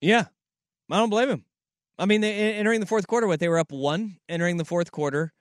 Yeah, 0.00 0.26
I 0.90 0.98
don't 0.98 1.10
blame 1.10 1.30
him. 1.30 1.44
I 1.98 2.06
mean, 2.06 2.20
they, 2.20 2.54
entering 2.54 2.80
the 2.80 2.86
fourth 2.86 3.06
quarter, 3.06 3.26
what 3.26 3.40
they 3.40 3.48
were 3.48 3.58
up 3.58 3.72
one 3.72 4.18
entering 4.28 4.56
the 4.56 4.64
fourth 4.64 4.90
quarter, 4.90 5.32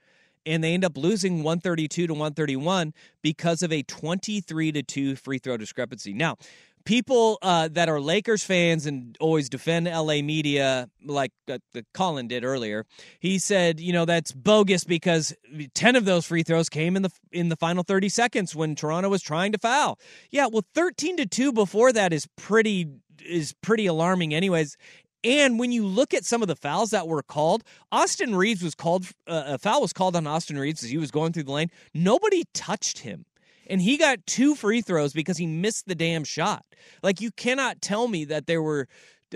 and 0.45 0.64
they 0.64 0.74
end 0.74 0.86
up 0.86 0.97
losing 0.97 1.43
one 1.43 1.59
thirty 1.59 1.88
two 1.88 2.07
to 2.07 2.14
one 2.14 2.34
thirty 2.34 2.55
one 2.55 2.93
because 3.22 3.64
of 3.64 3.72
a 3.72 3.84
twenty 3.84 4.39
three 4.39 4.72
to 4.72 4.84
two 4.84 5.16
free 5.16 5.39
throw 5.39 5.57
discrepancy. 5.57 6.14
Now, 6.14 6.38
people 6.86 7.40
uh, 7.42 7.70
that 7.72 7.90
are 7.90 8.00
Lakers 8.00 8.44
fans 8.44 8.86
and 8.86 9.18
always 9.20 9.50
defend 9.50 9.88
LA 9.88 10.22
media, 10.22 10.90
like 11.06 11.32
uh, 11.50 11.58
Colin 11.94 12.28
did 12.28 12.44
earlier, 12.44 12.86
he 13.20 13.40
said, 13.40 13.80
you 13.80 13.94
know, 13.94 14.06
that's 14.06 14.32
bogus 14.32 14.84
because 14.84 15.34
ten 15.74 15.96
of 15.96 16.06
those 16.06 16.26
free 16.26 16.44
throws 16.44 16.70
came 16.70 16.96
in 16.96 17.04
the 17.04 17.12
in 17.32 17.50
the 17.50 17.56
final 17.56 17.84
thirty 17.84 18.10
seconds 18.10 18.56
when 18.56 18.76
Toronto 18.76 19.10
was 19.10 19.22
trying 19.22 19.52
to 19.52 19.58
foul. 19.58 20.00
Yeah, 20.32 20.48
well, 20.48 20.66
thirteen 20.74 21.18
to 21.18 21.26
two 21.26 21.52
before 21.52 21.92
that 21.94 22.14
is 22.14 22.28
pretty 22.38 22.90
is 23.26 23.54
pretty 23.62 23.86
alarming, 23.86 24.34
anyways. 24.34 24.78
And 25.26 25.58
when 25.58 25.72
you 25.72 25.86
look 25.86 26.14
at 26.14 26.26
some 26.26 26.42
of 26.42 26.50
the 26.50 26.56
fouls 26.56 26.90
that 26.90 27.08
were 27.08 27.24
called, 27.24 27.64
Austin 27.94 28.36
Reaves 28.36 28.62
was 28.62 28.76
called 28.76 29.06
uh, 29.28 29.44
a 29.48 29.58
foul 29.58 29.82
was 29.82 29.94
called 29.94 30.16
on 30.16 30.28
Austin 30.28 30.58
Reaves 30.58 30.84
as 30.84 30.90
he 30.90 30.98
was 30.98 31.12
going 31.12 31.32
through 31.32 31.44
the 31.44 31.52
lane. 31.52 31.72
Nobody 31.94 32.44
touched 32.54 33.00
him. 33.00 33.26
And 33.68 33.82
he 33.82 33.97
got 33.97 34.26
two 34.26 34.55
free 34.55 34.82
throws 34.82 35.14
because 35.14 35.38
he 35.38 35.47
missed 35.47 35.88
the 35.88 35.95
damn 35.95 36.24
shot. 36.24 36.66
Like 37.01 37.22
you 37.22 37.32
cannot 37.32 37.82
tell 37.82 38.07
me 38.07 38.26
that 38.26 38.47
there 38.47 38.61
were 38.61 38.88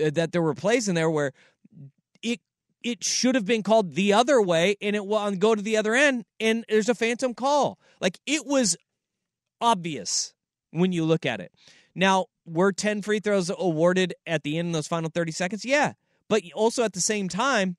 uh, 0.02 0.10
that 0.10 0.32
there 0.32 0.42
were 0.42 0.54
plays 0.54 0.88
in 0.88 0.94
there 0.94 1.10
where 1.10 1.32
it 2.22 2.40
it 2.82 3.02
should 3.02 3.34
have 3.34 3.46
been 3.46 3.62
called 3.62 3.94
the 3.94 4.12
other 4.12 4.40
way 4.40 4.76
and 4.80 4.94
it 4.94 5.06
will 5.06 5.30
go 5.36 5.54
to 5.54 5.62
the 5.62 5.76
other 5.76 5.94
end 5.94 6.24
and 6.38 6.64
there's 6.68 6.88
a 6.88 6.94
phantom 6.94 7.34
call. 7.34 7.78
Like 8.00 8.18
it 8.26 8.46
was 8.46 8.76
obvious 9.60 10.34
when 10.70 10.92
you 10.92 11.04
look 11.04 11.26
at 11.26 11.40
it. 11.40 11.52
Now, 11.94 12.26
were 12.46 12.72
10 12.72 13.02
free 13.02 13.20
throws 13.20 13.50
awarded 13.50 14.14
at 14.26 14.42
the 14.42 14.58
end 14.58 14.68
of 14.68 14.74
those 14.74 14.86
final 14.86 15.10
30 15.12 15.32
seconds? 15.32 15.64
Yeah. 15.64 15.94
But 16.28 16.42
also 16.54 16.84
at 16.84 16.92
the 16.92 17.00
same 17.00 17.28
time, 17.28 17.76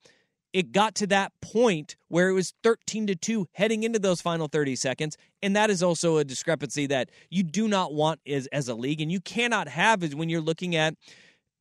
it 0.53 0.71
got 0.71 0.95
to 0.95 1.07
that 1.07 1.31
point 1.41 1.95
where 2.07 2.29
it 2.29 2.33
was 2.33 2.53
13 2.63 3.07
to 3.07 3.15
2 3.15 3.47
heading 3.53 3.83
into 3.83 3.99
those 3.99 4.21
final 4.21 4.47
30 4.47 4.75
seconds 4.75 5.17
and 5.41 5.55
that 5.55 5.69
is 5.69 5.83
also 5.83 6.17
a 6.17 6.23
discrepancy 6.23 6.87
that 6.87 7.09
you 7.29 7.43
do 7.43 7.67
not 7.67 7.93
want 7.93 8.19
as 8.27 8.47
as 8.47 8.67
a 8.67 8.75
league 8.75 9.01
and 9.01 9.11
you 9.11 9.19
cannot 9.21 9.67
have 9.67 10.03
is 10.03 10.15
when 10.15 10.29
you're 10.29 10.41
looking 10.41 10.75
at 10.75 10.95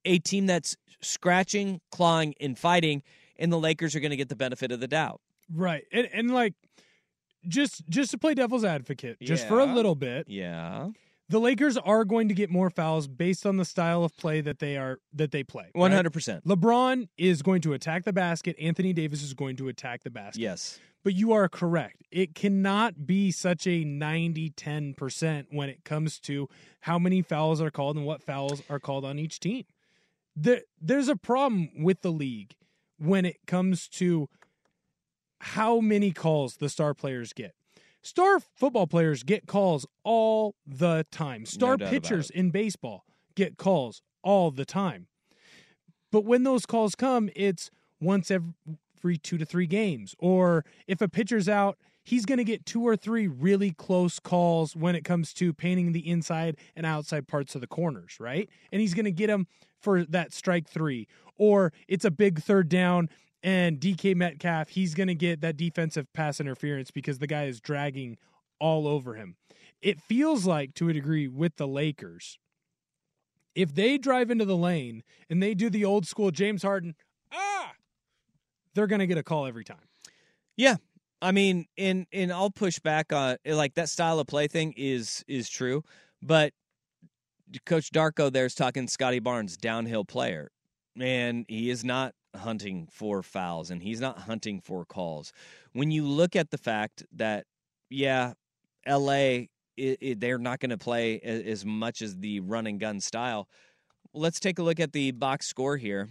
a 0.05 0.19
team 0.19 0.47
that's 0.47 0.77
scratching, 1.01 1.81
clawing 1.91 2.35
and 2.41 2.59
fighting 2.59 3.03
and 3.39 3.53
the 3.53 3.59
Lakers 3.59 3.95
are 3.95 4.01
going 4.01 4.11
to 4.11 4.17
get 4.17 4.29
the 4.29 4.37
benefit 4.37 4.73
of 4.73 4.81
the 4.81 4.89
doubt. 4.89 5.21
Right. 5.53 5.85
And 5.93 6.09
and 6.13 6.33
like 6.33 6.55
just 7.47 7.89
just 7.89 8.11
to 8.11 8.19
play 8.19 8.35
devil's 8.35 8.65
advocate, 8.65 9.19
just 9.23 9.47
for 9.47 9.61
a 9.61 9.65
little 9.65 9.95
bit. 9.95 10.27
Yeah. 10.29 10.89
The 11.29 11.39
Lakers 11.39 11.77
are 11.77 12.05
going 12.05 12.29
to 12.29 12.35
get 12.35 12.51
more 12.51 12.71
fouls 12.71 13.07
based 13.07 13.45
on 13.45 13.57
the 13.57 13.65
style 13.65 14.03
of 14.05 14.17
play 14.17 14.41
that 14.41 14.59
they 14.59 14.77
are 14.77 14.99
that 15.13 15.31
they 15.31 15.45
play. 15.45 15.71
Hundred 15.77 16.13
percent. 16.13 16.45
LeBron 16.47 17.09
is 17.17 17.43
going 17.43 17.61
to 17.63 17.73
attack 17.73 18.05
the 18.05 18.13
basket. 18.13 18.57
Anthony 18.61 18.93
Davis 18.93 19.23
is 19.23 19.35
going 19.35 19.57
to 19.57 19.69
attack 19.69 20.05
the 20.05 20.11
basket. 20.11 20.41
Yes. 20.41 20.79
But 21.05 21.15
you 21.15 21.33
are 21.33 21.49
correct. 21.49 22.03
It 22.11 22.35
cannot 22.35 23.07
be 23.07 23.31
such 23.31 23.67
a 23.67 23.85
90 23.85 24.51
10% 24.51 25.47
when 25.51 25.69
it 25.69 25.85
comes 25.85 26.19
to 26.21 26.49
how 26.81 26.99
many 26.99 27.23
fouls 27.23 27.63
are 27.63 27.71
called 27.71 27.97
and 27.97 28.05
what 28.05 28.23
fouls 28.23 28.63
are 28.69 28.81
called 28.81 29.05
on 29.05 29.19
each 29.19 29.39
team. 29.39 29.65
There, 30.35 30.63
there's 30.81 31.09
a 31.09 31.17
problem 31.17 31.71
with 31.83 32.03
the 32.03 32.11
league 32.11 32.55
when 32.99 33.25
it 33.25 33.37
comes 33.47 33.89
to 33.89 34.29
how 35.41 35.81
many 35.81 36.11
calls 36.11 36.57
the 36.57 36.69
star 36.69 36.95
players 36.95 37.33
get. 37.33 37.55
Star 38.09 38.41
football 38.41 38.87
players 38.87 39.23
get 39.23 39.47
calls 39.47 39.85
all 40.03 40.55
the 40.67 41.05
time. 41.11 41.45
Star 41.45 41.75
about 41.75 41.91
pitchers 41.91 42.31
in 42.31 42.49
baseball 42.49 43.05
get 43.35 43.59
calls 43.59 44.01
all 44.23 44.51
the 44.51 44.65
time. 44.65 45.09
But 46.11 46.25
when 46.25 46.43
those 46.43 46.65
calls 46.65 46.95
come, 46.95 47.29
it's 47.37 47.71
once 48.01 48.31
every 48.31 49.19
two 49.19 49.37
to 49.37 49.45
three 49.45 49.67
games. 49.67 50.15
Or 50.19 50.65
if 50.87 51.03
a 51.03 51.09
pitcher's 51.09 51.51
out, 51.51 51.77
he's 52.03 52.25
going 52.25 52.39
to 52.39 52.45
get 52.45 52.65
two 52.65 52.81
or 52.81 52.97
three 52.97 53.29
really 53.29 53.73
close 53.73 54.19
calls 54.19 54.75
when 54.75 54.95
it 54.95 55.05
comes 55.05 55.35
to 55.35 55.53
painting 55.53 55.93
the 55.93 56.09
inside 56.09 56.57
and 56.75 56.87
outside 56.87 57.29
parts 57.29 57.55
of 57.55 57.61
the 57.61 57.67
corners, 57.67 58.17
right? 58.19 58.49
And 58.73 58.81
he's 58.81 58.95
going 58.95 59.05
to 59.05 59.13
get 59.13 59.27
them 59.27 59.47
for 59.83 60.05
that 60.07 60.33
strike 60.33 60.67
three. 60.67 61.07
Or 61.37 61.75
it's 61.87 62.07
a 62.07 62.11
big 62.11 62.41
third 62.41 62.71
down 62.71 63.11
and 63.43 63.79
DK 63.79 64.17
Metcalf, 64.17 64.69
he's 64.71 64.95
going 64.95 65.09
to 65.09 65.15
get 65.15 65.41
that 65.41 65.57
defensive 65.57 66.07
pass 66.13 66.41
interference 66.41 66.91
because 66.91 67.19
the 67.19 67.27
guy 67.27 67.45
is 67.45 67.61
dragging 67.61 68.17
all 68.61 68.87
over 68.87 69.15
him. 69.15 69.37
It 69.81 70.01
feels 70.01 70.45
like, 70.45 70.75
to 70.75 70.89
a 70.89 70.93
degree, 70.93 71.29
with 71.29 71.57
the 71.57 71.69
Lakers, 71.69 72.39
if 73.55 73.75
they 73.75 73.99
drive 73.99 74.31
into 74.31 74.45
the 74.45 74.57
lane 74.57 75.03
and 75.31 75.43
they 75.43 75.55
do 75.55 75.71
the 75.71 75.85
old 75.85 76.07
school 76.07 76.31
James 76.31 76.63
Harden, 76.63 76.95
ah, 77.33 77.73
they're 78.75 78.87
going 78.87 79.01
to 79.01 79.07
get 79.07 79.19
a 79.19 79.23
call 79.23 79.47
every 79.47 79.65
time. 79.65 79.89
Yeah. 80.57 80.77
I 81.21 81.33
mean, 81.33 81.67
and 81.77 82.07
and 82.13 82.33
I'll 82.33 82.51
push 82.51 82.79
back 82.79 83.13
on 83.13 83.39
like 83.45 83.75
that 83.75 83.89
style 83.89 84.21
of 84.21 84.29
play 84.29 84.47
thing 84.47 84.73
is 84.77 85.25
is 85.27 85.49
true, 85.49 85.83
but 86.23 86.53
Coach 87.67 87.91
Darko 87.91 88.33
there's 88.33 88.55
talking 88.55 88.87
Scotty 88.87 89.19
Barnes 89.19 89.57
downhill 89.57 90.05
player, 90.05 90.53
and 91.01 91.45
he 91.49 91.71
is 91.71 91.85
not 91.85 92.15
hunting 92.39 92.89
for 92.91 93.23
fouls 93.23 93.71
and 93.71 93.83
he's 93.83 94.01
not 94.01 94.19
hunting 94.19 94.61
for 94.61 94.85
calls. 94.85 95.33
When 95.73 95.91
you 95.91 96.07
look 96.07 96.37
at 96.37 96.51
the 96.51 96.59
fact 96.59 97.05
that 97.13 97.45
yeah, 97.91 98.33
L.A. 98.87 99.51
It, 99.77 99.99
it, 100.01 100.21
they're 100.21 100.39
not 100.39 100.59
going 100.59 100.71
to 100.71 100.79
play 100.79 101.21
as, 101.21 101.43
as 101.43 101.65
much 101.65 102.03
as 102.03 102.17
the 102.17 102.41
run 102.41 102.67
and 102.67 102.81
gun 102.81 103.01
style. 103.01 103.49
Let's 104.13 104.41
take 104.41 104.59
a 104.59 104.63
look 104.63 104.81
at 104.81 104.93
the 104.93 105.13
box 105.13 105.47
score 105.47 105.77
here, 105.77 106.09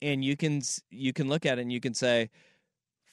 and 0.00 0.24
you 0.24 0.36
can 0.36 0.62
you 0.90 1.12
can 1.12 1.28
look 1.28 1.44
at 1.44 1.58
it 1.58 1.62
and 1.62 1.72
you 1.72 1.80
can 1.80 1.92
say 1.92 2.30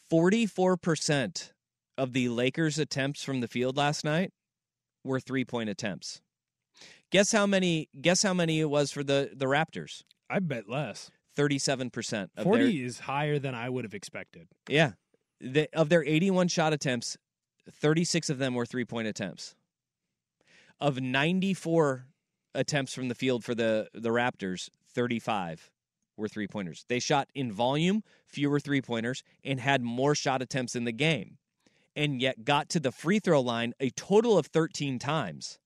44% 0.09 1.51
of 1.97 2.13
the 2.13 2.29
Lakers' 2.29 2.79
attempts 2.79 3.23
from 3.23 3.41
the 3.41 3.47
field 3.47 3.75
last 3.75 4.05
night 4.05 4.31
were 5.03 5.19
three-point 5.19 5.69
attempts. 5.69 6.21
Guess 7.11 7.33
how 7.33 7.45
many 7.45 7.89
guess 7.99 8.23
how 8.23 8.33
many 8.33 8.61
it 8.61 8.69
was 8.69 8.91
for 8.91 9.03
the 9.03 9.31
the 9.35 9.45
Raptors? 9.45 10.03
I 10.29 10.39
bet 10.39 10.69
less. 10.69 11.11
37% 11.37 12.29
40 12.43 12.63
their, 12.63 12.85
is 12.85 12.99
higher 12.99 13.39
than 13.39 13.55
I 13.55 13.69
would 13.69 13.85
have 13.85 13.93
expected. 13.93 14.47
Yeah. 14.67 14.91
The, 15.39 15.69
of 15.73 15.89
their 15.89 16.03
81 16.03 16.49
shot 16.49 16.73
attempts, 16.73 17.17
36 17.71 18.29
of 18.29 18.37
them 18.37 18.53
were 18.53 18.65
three-point 18.65 19.07
attempts. 19.07 19.55
Of 20.79 20.99
94 20.99 22.07
attempts 22.53 22.93
from 22.93 23.07
the 23.07 23.15
field 23.15 23.43
for 23.43 23.55
the 23.55 23.87
the 23.93 24.09
Raptors, 24.09 24.69
35 24.93 25.71
were 26.17 26.27
three 26.27 26.47
pointers. 26.47 26.85
They 26.87 26.99
shot 26.99 27.29
in 27.33 27.51
volume, 27.51 28.03
fewer 28.27 28.59
three 28.59 28.81
pointers, 28.81 29.23
and 29.43 29.59
had 29.59 29.81
more 29.81 30.15
shot 30.15 30.41
attempts 30.41 30.75
in 30.75 30.83
the 30.83 30.91
game, 30.91 31.37
and 31.95 32.21
yet 32.21 32.43
got 32.45 32.69
to 32.69 32.79
the 32.79 32.91
free 32.91 33.19
throw 33.19 33.41
line 33.41 33.73
a 33.79 33.89
total 33.91 34.37
of 34.37 34.47
13 34.47 34.99
times. 34.99 35.59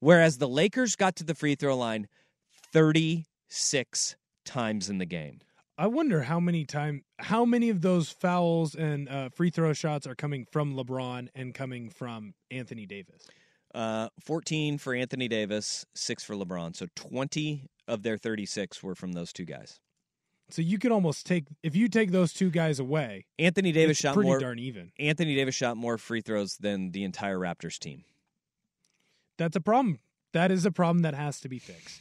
Whereas 0.00 0.38
the 0.38 0.48
Lakers 0.48 0.96
got 0.96 1.16
to 1.16 1.24
the 1.24 1.34
free 1.34 1.54
throw 1.54 1.76
line 1.76 2.08
36 2.72 4.16
times 4.48 4.88
in 4.88 4.98
the 4.98 5.06
game. 5.06 5.40
I 5.76 5.86
wonder 5.86 6.22
how 6.22 6.40
many 6.40 6.64
time 6.64 7.04
how 7.20 7.44
many 7.44 7.68
of 7.70 7.82
those 7.82 8.10
fouls 8.10 8.74
and 8.74 9.08
uh, 9.08 9.28
free 9.28 9.50
throw 9.50 9.72
shots 9.72 10.08
are 10.08 10.16
coming 10.16 10.44
from 10.50 10.74
LeBron 10.74 11.28
and 11.36 11.54
coming 11.54 11.88
from 11.88 12.34
Anthony 12.50 12.84
Davis. 12.84 13.22
Uh, 13.74 14.08
14 14.24 14.78
for 14.78 14.94
Anthony 14.94 15.28
Davis, 15.28 15.86
six 15.94 16.24
for 16.24 16.34
LeBron. 16.34 16.74
So 16.74 16.86
20 16.96 17.66
of 17.86 18.02
their 18.02 18.16
36 18.16 18.82
were 18.82 18.96
from 18.96 19.12
those 19.12 19.32
two 19.32 19.44
guys. 19.44 19.78
So 20.50 20.62
you 20.62 20.78
could 20.78 20.90
almost 20.90 21.26
take 21.26 21.44
if 21.62 21.76
you 21.76 21.88
take 21.88 22.10
those 22.10 22.32
two 22.32 22.50
guys 22.50 22.80
away. 22.80 23.26
Anthony 23.38 23.70
Davis 23.70 23.98
shot 23.98 24.14
pretty 24.14 24.30
more. 24.30 24.40
darn 24.40 24.58
even. 24.58 24.90
Anthony 24.98 25.36
Davis 25.36 25.54
shot 25.54 25.76
more 25.76 25.98
free 25.98 26.22
throws 26.22 26.56
than 26.56 26.90
the 26.90 27.04
entire 27.04 27.38
Raptors 27.38 27.78
team. 27.78 28.04
That's 29.36 29.54
a 29.54 29.60
problem. 29.60 30.00
That 30.32 30.50
is 30.50 30.66
a 30.66 30.72
problem 30.72 31.02
that 31.02 31.14
has 31.14 31.40
to 31.40 31.48
be 31.48 31.58
fixed. 31.58 32.00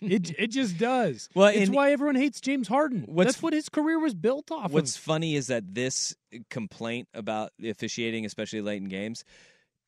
It 0.00 0.34
it 0.38 0.46
just 0.48 0.78
does. 0.78 1.28
Well, 1.34 1.48
it's 1.48 1.70
why 1.70 1.92
everyone 1.92 2.16
hates 2.16 2.40
James 2.40 2.68
Harden. 2.68 3.06
That's 3.08 3.42
what 3.42 3.52
his 3.52 3.68
career 3.68 3.98
was 3.98 4.14
built 4.14 4.50
off 4.50 4.66
of. 4.66 4.72
What's 4.72 4.96
of. 4.96 5.02
funny 5.02 5.36
is 5.36 5.48
that 5.48 5.74
this 5.74 6.14
complaint 6.48 7.08
about 7.14 7.52
the 7.58 7.70
officiating, 7.70 8.24
especially 8.24 8.62
late 8.62 8.82
in 8.82 8.88
games, 8.88 9.24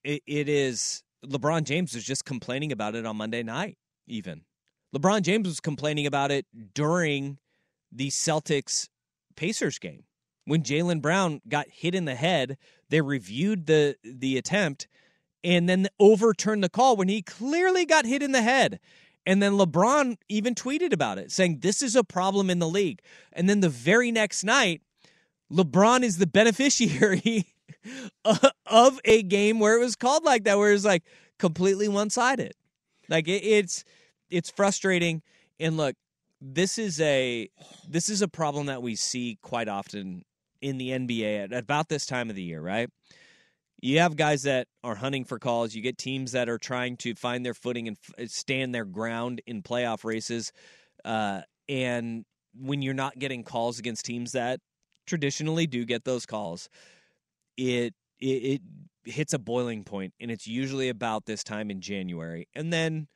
it, 0.05 0.23
it 0.27 0.49
is 0.49 1.03
LeBron 1.27 1.64
James 1.64 1.95
was 1.95 2.05
just 2.05 2.25
complaining 2.25 2.73
about 2.73 2.95
it 2.95 3.07
on 3.07 3.16
Monday 3.16 3.43
night. 3.43 3.79
Even 4.07 4.43
LeBron 4.95 5.23
James 5.23 5.47
was 5.47 5.61
complaining 5.61 6.07
about 6.07 6.31
it 6.31 6.47
during 6.75 7.39
the 7.91 8.09
Celtics 8.09 8.89
Pacers 9.37 9.79
game 9.79 10.05
when 10.45 10.62
Jaylen 10.62 11.01
Brown 11.01 11.41
got 11.49 11.66
hit 11.68 11.95
in 11.95 12.05
the 12.05 12.14
head. 12.14 12.59
They 12.91 13.01
reviewed 13.01 13.66
the 13.66 13.97
the 14.05 14.37
attempt 14.37 14.89
and 15.45 15.68
then 15.68 15.89
overturned 15.99 16.62
the 16.62 16.68
call 16.68 16.97
when 16.97 17.09
he 17.09 17.23
clearly 17.23 17.85
got 17.85 18.05
hit 18.05 18.23
in 18.23 18.33
the 18.33 18.43
head. 18.43 18.79
And 19.27 19.43
then 19.43 19.53
LeBron 19.53 20.16
even 20.29 20.55
tweeted 20.55 20.93
about 20.93 21.18
it, 21.18 21.31
saying 21.31 21.59
this 21.61 21.83
is 21.83 21.95
a 21.95 22.03
problem 22.03 22.51
in 22.51 22.59
the 22.59 22.68
league. 22.68 23.01
And 23.33 23.49
then 23.49 23.61
the 23.61 23.68
very 23.68 24.11
next 24.11 24.43
night, 24.43 24.83
LeBron 25.51 26.03
is 26.03 26.18
the 26.18 26.27
beneficiary 26.27 27.47
of 28.66 29.01
a 29.05 29.23
game 29.23 29.61
where 29.61 29.77
it 29.77 29.81
was 29.81 29.97
called 29.97 30.25
like 30.25 30.45
that, 30.45 30.59
where 30.59 30.73
it's 30.73 30.85
like 30.85 31.05
completely 31.39 31.89
one 31.89 32.11
sided. 32.11 32.53
Like 33.09 33.29
it, 33.29 33.45
it's 33.45 33.85
it's 34.31 34.51
frustrating. 34.51 35.23
And 35.61 35.77
look, 35.77 35.95
this 36.41 36.79
is 36.79 37.01
a 37.01 37.49
this 37.89 38.09
is 38.09 38.23
a 38.23 38.29
problem 38.29 38.66
that 38.66 38.83
we 38.83 38.97
see 38.97 39.39
quite 39.43 39.68
often 39.68 40.25
in 40.61 40.79
the 40.79 40.91
NBA 40.91 41.45
at 41.45 41.53
about 41.53 41.89
this 41.89 42.07
time 42.07 42.31
of 42.31 42.37
the 42.37 42.43
year, 42.43 42.61
right? 42.61 42.89
You 43.83 43.99
have 43.99 44.14
guys 44.16 44.45
that 44.45 44.68
are 44.85 44.95
hunting 44.95 45.24
for 45.24 45.41
calls. 45.41 45.74
You 45.74 45.83
get 45.83 45.99
teams 45.99 46.33
that 46.33 46.49
are 46.49 46.57
trying 46.59 46.97
to 46.99 47.14
find 47.16 47.45
their 47.45 47.53
footing 47.53 47.89
and 47.89 47.97
f- 48.18 48.30
stand 48.30 48.72
their 48.72 48.85
ground 48.85 49.43
in 49.45 49.61
playoff 49.61 50.05
races. 50.05 50.53
Uh, 51.05 51.43
and 51.68 52.24
when 52.55 52.80
you're 52.80 52.95
not 52.95 53.18
getting 53.18 53.43
calls 53.43 53.80
against 53.80 54.05
teams 54.05 54.33
that 54.33 54.61
traditionally 55.07 55.66
do 55.66 55.85
get 55.85 56.05
those 56.05 56.26
calls, 56.26 56.68
it 57.57 57.93
it, 58.20 58.26
it 58.26 58.62
hits 59.05 59.33
a 59.33 59.39
boiling 59.39 59.83
point, 59.83 60.14
and 60.20 60.30
it's 60.30 60.47
usually 60.47 60.89
about 60.89 61.26
this 61.26 61.43
time 61.43 61.68
in 61.68 61.80
January. 61.80 62.47
And 62.55 62.72
then 62.72 63.09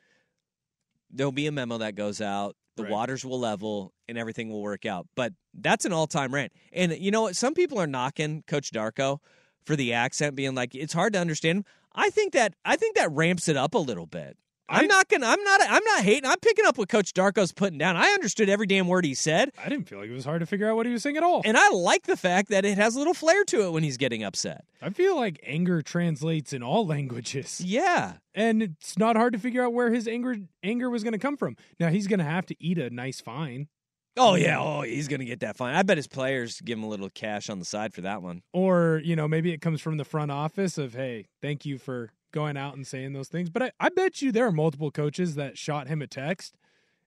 there'll 1.10 1.30
be 1.30 1.46
a 1.46 1.52
memo 1.52 1.78
that 1.78 1.94
goes 1.94 2.20
out. 2.20 2.56
The 2.76 2.82
Right. 2.82 2.92
waters 2.92 3.24
will 3.24 3.38
level, 3.38 3.94
and 4.08 4.18
everything 4.18 4.50
will 4.50 4.62
work 4.62 4.84
out. 4.84 5.06
But 5.14 5.32
that's 5.54 5.84
an 5.84 5.92
all-time 5.92 6.34
rant. 6.34 6.52
And 6.72 6.92
you 6.98 7.12
know 7.12 7.22
what? 7.22 7.36
Some 7.36 7.54
people 7.54 7.78
are 7.78 7.86
knocking 7.86 8.42
Coach 8.48 8.72
Darko 8.72 9.20
for 9.66 9.76
the 9.76 9.92
accent, 9.92 10.36
being 10.36 10.54
like, 10.54 10.74
it's 10.74 10.92
hard 10.92 11.12
to 11.12 11.18
understand. 11.18 11.66
I 11.94 12.10
think 12.10 12.32
that 12.32 12.54
I 12.64 12.76
think 12.76 12.96
that 12.96 13.10
ramps 13.12 13.48
it 13.48 13.56
up 13.56 13.74
a 13.74 13.78
little 13.78 14.06
bit. 14.06 14.36
I'm 14.68 14.86
not 14.88 15.08
gonna. 15.08 15.26
I'm 15.26 15.42
not. 15.44 15.60
I'm 15.62 15.84
not 15.84 16.02
hating. 16.02 16.28
I'm 16.28 16.38
picking 16.40 16.66
up 16.66 16.76
what 16.76 16.88
Coach 16.88 17.12
Darko's 17.12 17.52
putting 17.52 17.78
down. 17.78 17.96
I 17.96 18.08
understood 18.08 18.48
every 18.48 18.66
damn 18.66 18.88
word 18.88 19.04
he 19.04 19.14
said. 19.14 19.52
I 19.64 19.68
didn't 19.68 19.88
feel 19.88 19.98
like 20.00 20.08
it 20.08 20.12
was 20.12 20.24
hard 20.24 20.40
to 20.40 20.46
figure 20.46 20.68
out 20.68 20.76
what 20.76 20.86
he 20.86 20.92
was 20.92 21.02
saying 21.02 21.16
at 21.16 21.22
all. 21.22 21.42
And 21.44 21.56
I 21.56 21.70
like 21.70 22.04
the 22.04 22.16
fact 22.16 22.48
that 22.50 22.64
it 22.64 22.76
has 22.76 22.96
a 22.96 22.98
little 22.98 23.14
flair 23.14 23.44
to 23.44 23.62
it 23.62 23.72
when 23.72 23.84
he's 23.84 23.96
getting 23.96 24.24
upset. 24.24 24.64
I 24.82 24.90
feel 24.90 25.14
like 25.16 25.38
anger 25.44 25.82
translates 25.82 26.52
in 26.52 26.62
all 26.62 26.84
languages. 26.86 27.60
Yeah. 27.60 28.14
And 28.34 28.62
it's 28.62 28.98
not 28.98 29.16
hard 29.16 29.34
to 29.34 29.38
figure 29.38 29.62
out 29.62 29.72
where 29.72 29.92
his 29.92 30.08
anger 30.08 30.36
anger 30.62 30.90
was 30.90 31.04
going 31.04 31.12
to 31.12 31.18
come 31.18 31.36
from. 31.36 31.56
Now 31.78 31.88
he's 31.88 32.08
going 32.08 32.18
to 32.18 32.24
have 32.24 32.46
to 32.46 32.56
eat 32.58 32.78
a 32.78 32.90
nice 32.90 33.20
fine. 33.20 33.68
Oh 34.16 34.32
mm. 34.32 34.42
yeah. 34.42 34.60
Oh, 34.60 34.82
he's 34.82 35.08
gonna 35.08 35.24
get 35.24 35.40
that 35.40 35.56
fine. 35.56 35.74
I 35.74 35.82
bet 35.82 35.96
his 35.96 36.06
players 36.06 36.60
give 36.60 36.78
him 36.78 36.84
a 36.84 36.88
little 36.88 37.10
cash 37.10 37.50
on 37.50 37.58
the 37.58 37.64
side 37.64 37.94
for 37.94 38.00
that 38.02 38.22
one. 38.22 38.42
Or, 38.52 39.00
you 39.04 39.16
know, 39.16 39.28
maybe 39.28 39.52
it 39.52 39.60
comes 39.60 39.80
from 39.80 39.96
the 39.96 40.04
front 40.04 40.30
office 40.30 40.78
of, 40.78 40.94
hey, 40.94 41.26
thank 41.42 41.64
you 41.64 41.78
for 41.78 42.10
going 42.32 42.56
out 42.56 42.74
and 42.74 42.86
saying 42.86 43.12
those 43.12 43.28
things. 43.28 43.50
But 43.50 43.62
I, 43.62 43.70
I 43.80 43.88
bet 43.88 44.22
you 44.22 44.32
there 44.32 44.46
are 44.46 44.52
multiple 44.52 44.90
coaches 44.90 45.34
that 45.36 45.56
shot 45.58 45.88
him 45.88 46.02
a 46.02 46.06
text 46.06 46.56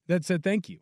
that 0.07 0.25
said 0.25 0.43
thank 0.43 0.69
you. 0.69 0.79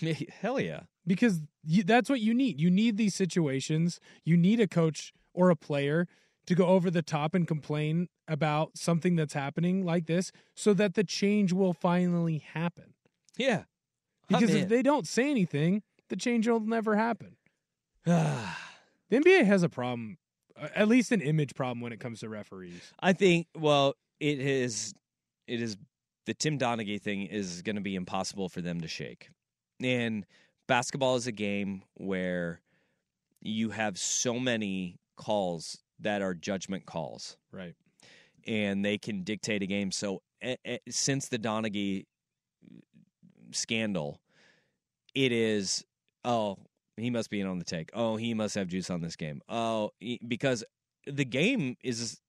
Hell 0.40 0.60
yeah. 0.60 0.82
Because 1.06 1.40
you, 1.62 1.82
that's 1.82 2.08
what 2.08 2.20
you 2.20 2.32
need. 2.32 2.60
You 2.60 2.70
need 2.70 2.96
these 2.96 3.14
situations. 3.14 4.00
You 4.24 4.36
need 4.36 4.60
a 4.60 4.66
coach 4.66 5.12
or 5.34 5.50
a 5.50 5.56
player 5.56 6.08
to 6.46 6.54
go 6.54 6.66
over 6.66 6.90
the 6.90 7.02
top 7.02 7.34
and 7.34 7.46
complain 7.46 8.08
about 8.28 8.76
something 8.76 9.16
that's 9.16 9.34
happening 9.34 9.84
like 9.84 10.06
this 10.06 10.32
so 10.54 10.74
that 10.74 10.94
the 10.94 11.04
change 11.04 11.52
will 11.52 11.72
finally 11.72 12.38
happen. 12.38 12.94
Yeah. 13.36 13.64
Because 14.28 14.54
if 14.54 14.68
they 14.68 14.82
don't 14.82 15.06
say 15.06 15.30
anything, 15.30 15.82
the 16.08 16.16
change 16.16 16.48
will 16.48 16.60
never 16.60 16.96
happen. 16.96 17.36
the 18.04 19.20
NBA 19.20 19.44
has 19.44 19.62
a 19.62 19.68
problem, 19.68 20.18
uh, 20.60 20.68
at 20.74 20.88
least 20.88 21.12
an 21.12 21.20
image 21.20 21.54
problem 21.54 21.80
when 21.80 21.92
it 21.92 22.00
comes 22.00 22.20
to 22.20 22.28
referees. 22.28 22.92
I 23.00 23.12
think 23.12 23.46
well, 23.56 23.94
it 24.20 24.38
is 24.40 24.94
it 25.46 25.60
is 25.60 25.76
the 26.26 26.34
Tim 26.34 26.58
Donaghy 26.58 27.00
thing 27.00 27.26
is 27.26 27.62
going 27.62 27.76
to 27.76 27.82
be 27.82 27.94
impossible 27.94 28.48
for 28.48 28.60
them 28.60 28.80
to 28.80 28.88
shake. 28.88 29.28
And 29.82 30.24
basketball 30.66 31.16
is 31.16 31.26
a 31.26 31.32
game 31.32 31.82
where 31.94 32.60
you 33.40 33.70
have 33.70 33.98
so 33.98 34.38
many 34.38 34.96
calls 35.16 35.78
that 36.00 36.22
are 36.22 36.34
judgment 36.34 36.86
calls. 36.86 37.36
Right. 37.52 37.74
And 38.46 38.84
they 38.84 38.98
can 38.98 39.22
dictate 39.22 39.62
a 39.62 39.66
game. 39.66 39.90
So 39.90 40.22
eh, 40.40 40.56
eh, 40.64 40.78
since 40.88 41.28
the 41.28 41.38
Donaghy 41.38 42.06
scandal, 43.54 44.20
it 45.14 45.32
is 45.32 45.84
oh, 46.24 46.58
he 46.96 47.10
must 47.10 47.28
be 47.30 47.40
in 47.40 47.46
on 47.46 47.58
the 47.58 47.64
take. 47.64 47.90
Oh, 47.92 48.16
he 48.16 48.34
must 48.34 48.54
have 48.54 48.68
juice 48.68 48.88
on 48.90 49.00
this 49.02 49.16
game. 49.16 49.42
Oh, 49.48 49.90
he- 50.00 50.20
because 50.26 50.64
the 51.06 51.24
game 51.24 51.76
is 51.82 52.20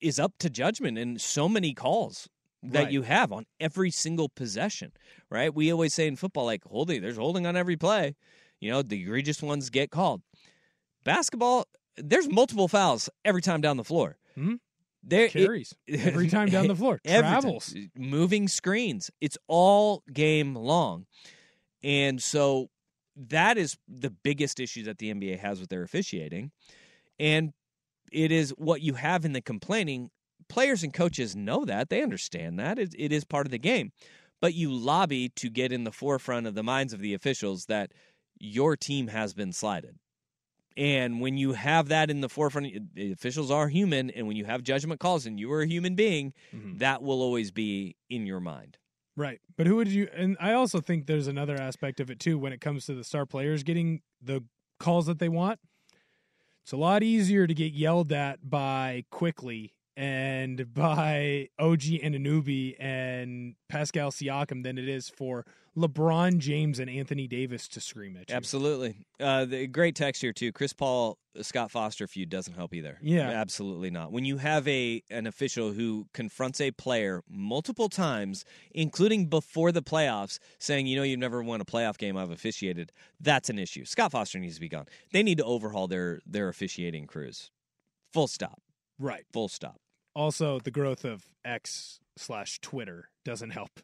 is 0.00 0.18
up 0.18 0.32
to 0.38 0.50
judgment 0.50 0.98
in 0.98 1.18
so 1.18 1.48
many 1.48 1.72
calls 1.72 2.28
that 2.62 2.84
Right. 2.84 2.92
you 2.92 3.02
have 3.02 3.32
on 3.32 3.46
every 3.60 3.90
single 3.90 4.28
possession, 4.28 4.92
right? 5.30 5.54
We 5.54 5.70
always 5.72 5.94
say 5.94 6.06
in 6.06 6.16
football, 6.16 6.44
like 6.46 6.64
holding, 6.64 7.00
there's 7.02 7.16
holding 7.16 7.46
on 7.46 7.56
every 7.56 7.76
play. 7.76 8.16
You 8.60 8.70
know, 8.70 8.82
the 8.82 9.00
egregious 9.02 9.42
ones 9.42 9.70
get 9.70 9.90
called. 9.90 10.22
Basketball, 11.04 11.66
there's 11.96 12.28
multiple 12.28 12.68
fouls 12.68 13.08
every 13.24 13.42
time 13.42 13.60
down 13.60 13.76
the 13.76 13.84
floor. 13.84 14.18
Mhm. 14.36 14.58
There 15.06 15.26
it- 15.26 15.32
every 15.88 16.28
time 16.28 16.48
down 16.48 16.66
the 16.66 16.74
floor. 16.76 17.00
Every 17.04 17.22
time. 17.30 17.40
Travels. 17.42 17.74
moving 17.96 18.48
screens. 18.48 19.10
It's 19.20 19.36
all 19.48 20.02
game 20.12 20.54
long, 20.54 21.06
and 21.82 22.22
so 22.22 22.70
that 23.16 23.58
is 23.58 23.76
the 23.88 24.10
biggest 24.10 24.58
issue 24.58 24.82
that 24.84 24.98
the 24.98 25.12
NBA 25.12 25.38
has 25.38 25.60
with 25.60 25.68
their 25.68 25.82
officiating, 25.82 26.50
and 27.18 27.52
it 28.10 28.32
is 28.32 28.50
what 28.56 28.80
you 28.80 28.94
have 28.94 29.24
in 29.24 29.32
the 29.32 29.42
complaining. 29.42 30.10
Players 30.48 30.82
and 30.82 30.92
coaches 30.92 31.34
know 31.34 31.64
that 31.64 31.88
they 31.88 32.02
understand 32.02 32.58
that 32.58 32.78
it, 32.78 32.94
it 32.98 33.12
is 33.12 33.24
part 33.24 33.46
of 33.46 33.50
the 33.50 33.58
game, 33.58 33.92
but 34.42 34.52
you 34.54 34.70
lobby 34.72 35.30
to 35.36 35.48
get 35.48 35.72
in 35.72 35.84
the 35.84 35.92
forefront 35.92 36.46
of 36.46 36.54
the 36.54 36.62
minds 36.62 36.92
of 36.92 37.00
the 37.00 37.14
officials 37.14 37.66
that 37.66 37.92
your 38.38 38.76
team 38.76 39.08
has 39.08 39.32
been 39.32 39.52
slighted. 39.52 39.96
And 40.76 41.20
when 41.20 41.36
you 41.36 41.52
have 41.52 41.88
that 41.88 42.10
in 42.10 42.20
the 42.20 42.28
forefront, 42.28 42.94
the 42.94 43.12
officials 43.12 43.50
are 43.50 43.68
human, 43.68 44.10
and 44.10 44.26
when 44.26 44.36
you 44.36 44.44
have 44.44 44.62
judgment 44.62 45.00
calls 45.00 45.24
and 45.24 45.38
you 45.38 45.52
are 45.52 45.62
a 45.62 45.66
human 45.66 45.94
being, 45.94 46.32
mm-hmm. 46.54 46.78
that 46.78 47.02
will 47.02 47.22
always 47.22 47.52
be 47.52 47.96
in 48.10 48.26
your 48.26 48.40
mind. 48.40 48.78
Right. 49.16 49.40
But 49.56 49.68
who 49.68 49.76
would 49.76 49.88
you 49.88 50.08
and 50.12 50.36
I 50.40 50.54
also 50.54 50.80
think 50.80 51.06
there's 51.06 51.28
another 51.28 51.54
aspect 51.54 52.00
of 52.00 52.10
it 52.10 52.18
too 52.18 52.36
when 52.36 52.52
it 52.52 52.60
comes 52.60 52.86
to 52.86 52.94
the 52.94 53.04
star 53.04 53.26
players 53.26 53.62
getting 53.62 54.02
the 54.20 54.42
calls 54.80 55.06
that 55.06 55.18
they 55.20 55.28
want. 55.28 55.60
It's 56.64 56.72
a 56.72 56.76
lot 56.76 57.02
easier 57.02 57.46
to 57.46 57.54
get 57.54 57.74
yelled 57.74 58.10
at 58.12 58.48
by 58.48 59.04
Quickley 59.10 59.74
and 59.96 60.72
by 60.74 61.48
OG 61.58 61.82
and 62.02 62.14
Anunoby 62.14 62.74
and 62.80 63.54
Pascal 63.68 64.10
Siakam 64.10 64.62
than 64.62 64.78
it 64.78 64.88
is 64.88 65.08
for 65.08 65.44
LeBron 65.76 66.38
James 66.38 66.78
and 66.78 66.88
Anthony 66.88 67.26
Davis 67.26 67.66
to 67.68 67.80
scream 67.80 68.16
at 68.16 68.30
you. 68.30 68.36
Absolutely. 68.36 69.06
Uh, 69.18 69.44
the 69.44 69.66
great 69.66 69.96
text 69.96 70.22
here 70.22 70.32
too. 70.32 70.52
Chris 70.52 70.72
Paul 70.72 71.18
Scott 71.42 71.70
Foster 71.70 72.06
feud 72.06 72.30
doesn't 72.30 72.54
help 72.54 72.74
either. 72.74 72.98
Yeah. 73.02 73.28
absolutely 73.30 73.90
not. 73.90 74.12
When 74.12 74.24
you 74.24 74.36
have 74.36 74.66
a 74.68 75.02
an 75.10 75.26
official 75.26 75.72
who 75.72 76.06
confronts 76.14 76.60
a 76.60 76.70
player 76.70 77.22
multiple 77.28 77.88
times, 77.88 78.44
including 78.70 79.26
before 79.26 79.72
the 79.72 79.82
playoffs, 79.82 80.38
saying, 80.60 80.86
"You 80.86 80.96
know, 80.96 81.02
you've 81.02 81.18
never 81.18 81.42
won 81.42 81.60
a 81.60 81.64
playoff 81.64 81.98
game 81.98 82.16
I've 82.16 82.30
officiated," 82.30 82.92
that's 83.20 83.50
an 83.50 83.58
issue. 83.58 83.84
Scott 83.84 84.12
Foster 84.12 84.38
needs 84.38 84.54
to 84.54 84.60
be 84.60 84.68
gone. 84.68 84.86
They 85.12 85.24
need 85.24 85.38
to 85.38 85.44
overhaul 85.44 85.88
their 85.88 86.20
their 86.24 86.48
officiating 86.48 87.06
crews. 87.08 87.50
Full 88.12 88.28
stop. 88.28 88.60
Right. 89.00 89.24
Full 89.32 89.48
stop. 89.48 89.80
Also, 90.14 90.60
the 90.60 90.70
growth 90.70 91.04
of 91.04 91.24
X 91.44 92.00
slash 92.16 92.60
Twitter 92.60 93.08
doesn't 93.24 93.50
help. 93.50 93.80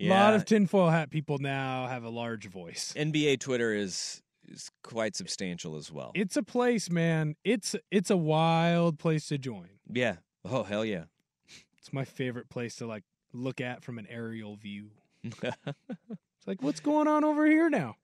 A 0.00 0.08
lot 0.08 0.34
of 0.34 0.44
tinfoil 0.44 0.90
hat 0.90 1.10
people 1.10 1.38
now 1.38 1.88
have 1.88 2.04
a 2.04 2.08
large 2.08 2.46
voice. 2.46 2.94
NBA 2.96 3.40
Twitter 3.40 3.74
is 3.74 4.22
is 4.46 4.70
quite 4.82 5.16
substantial 5.16 5.76
as 5.76 5.90
well. 5.90 6.12
It's 6.14 6.36
a 6.36 6.42
place, 6.42 6.88
man. 6.88 7.34
It's 7.44 7.74
it's 7.90 8.10
a 8.10 8.16
wild 8.16 8.98
place 8.98 9.26
to 9.28 9.38
join. 9.38 9.68
Yeah. 9.90 10.16
Oh 10.44 10.62
hell 10.62 10.84
yeah. 10.84 11.04
It's 11.78 11.92
my 11.92 12.04
favorite 12.04 12.48
place 12.48 12.76
to 12.76 12.86
like 12.86 13.02
look 13.32 13.60
at 13.60 13.82
from 13.82 13.98
an 13.98 14.06
aerial 14.08 14.56
view. 14.56 14.90
it's 15.24 16.46
like, 16.46 16.62
what's 16.62 16.80
going 16.80 17.08
on 17.08 17.24
over 17.24 17.46
here 17.46 17.68
now? 17.68 17.96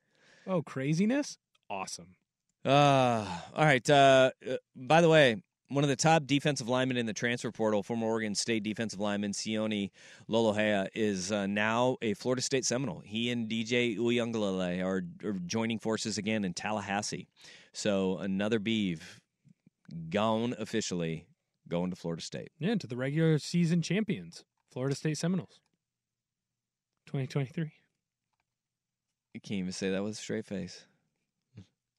Oh, 0.46 0.62
craziness! 0.62 1.38
Awesome. 1.70 2.16
Uh, 2.64 3.26
all 3.54 3.64
right. 3.64 3.88
Uh, 3.88 4.30
uh, 4.48 4.56
by 4.74 5.00
the 5.00 5.08
way, 5.08 5.36
one 5.74 5.82
of 5.82 5.90
the 5.90 5.96
top 5.96 6.26
defensive 6.26 6.68
linemen 6.68 6.96
in 6.96 7.06
the 7.06 7.12
transfer 7.12 7.50
portal, 7.50 7.82
former 7.82 8.06
Oregon 8.06 8.34
State 8.34 8.62
defensive 8.62 9.00
lineman 9.00 9.32
Sione 9.32 9.90
Lolohea, 10.30 10.88
is 10.94 11.32
uh, 11.32 11.46
now 11.46 11.96
a 12.00 12.14
Florida 12.14 12.42
State 12.42 12.64
Seminole. 12.64 13.02
He 13.04 13.30
and 13.30 13.48
DJ 13.48 13.98
Uiagalelei 13.98 14.84
are, 14.84 15.02
are 15.26 15.32
joining 15.46 15.80
forces 15.80 16.16
again 16.16 16.44
in 16.44 16.54
Tallahassee. 16.54 17.26
So 17.72 18.18
another 18.18 18.60
Beav 18.60 19.00
gone 20.10 20.54
officially, 20.58 21.26
going 21.68 21.90
to 21.90 21.96
Florida 21.96 22.22
State. 22.22 22.52
Yeah, 22.58 22.76
to 22.76 22.86
the 22.86 22.96
regular 22.96 23.38
season 23.38 23.82
champions, 23.82 24.44
Florida 24.72 24.94
State 24.94 25.18
Seminoles, 25.18 25.60
2023. 27.06 27.72
You 29.34 29.40
can't 29.40 29.58
even 29.58 29.72
say 29.72 29.90
that 29.90 30.04
with 30.04 30.12
a 30.12 30.16
straight 30.16 30.46
face. 30.46 30.86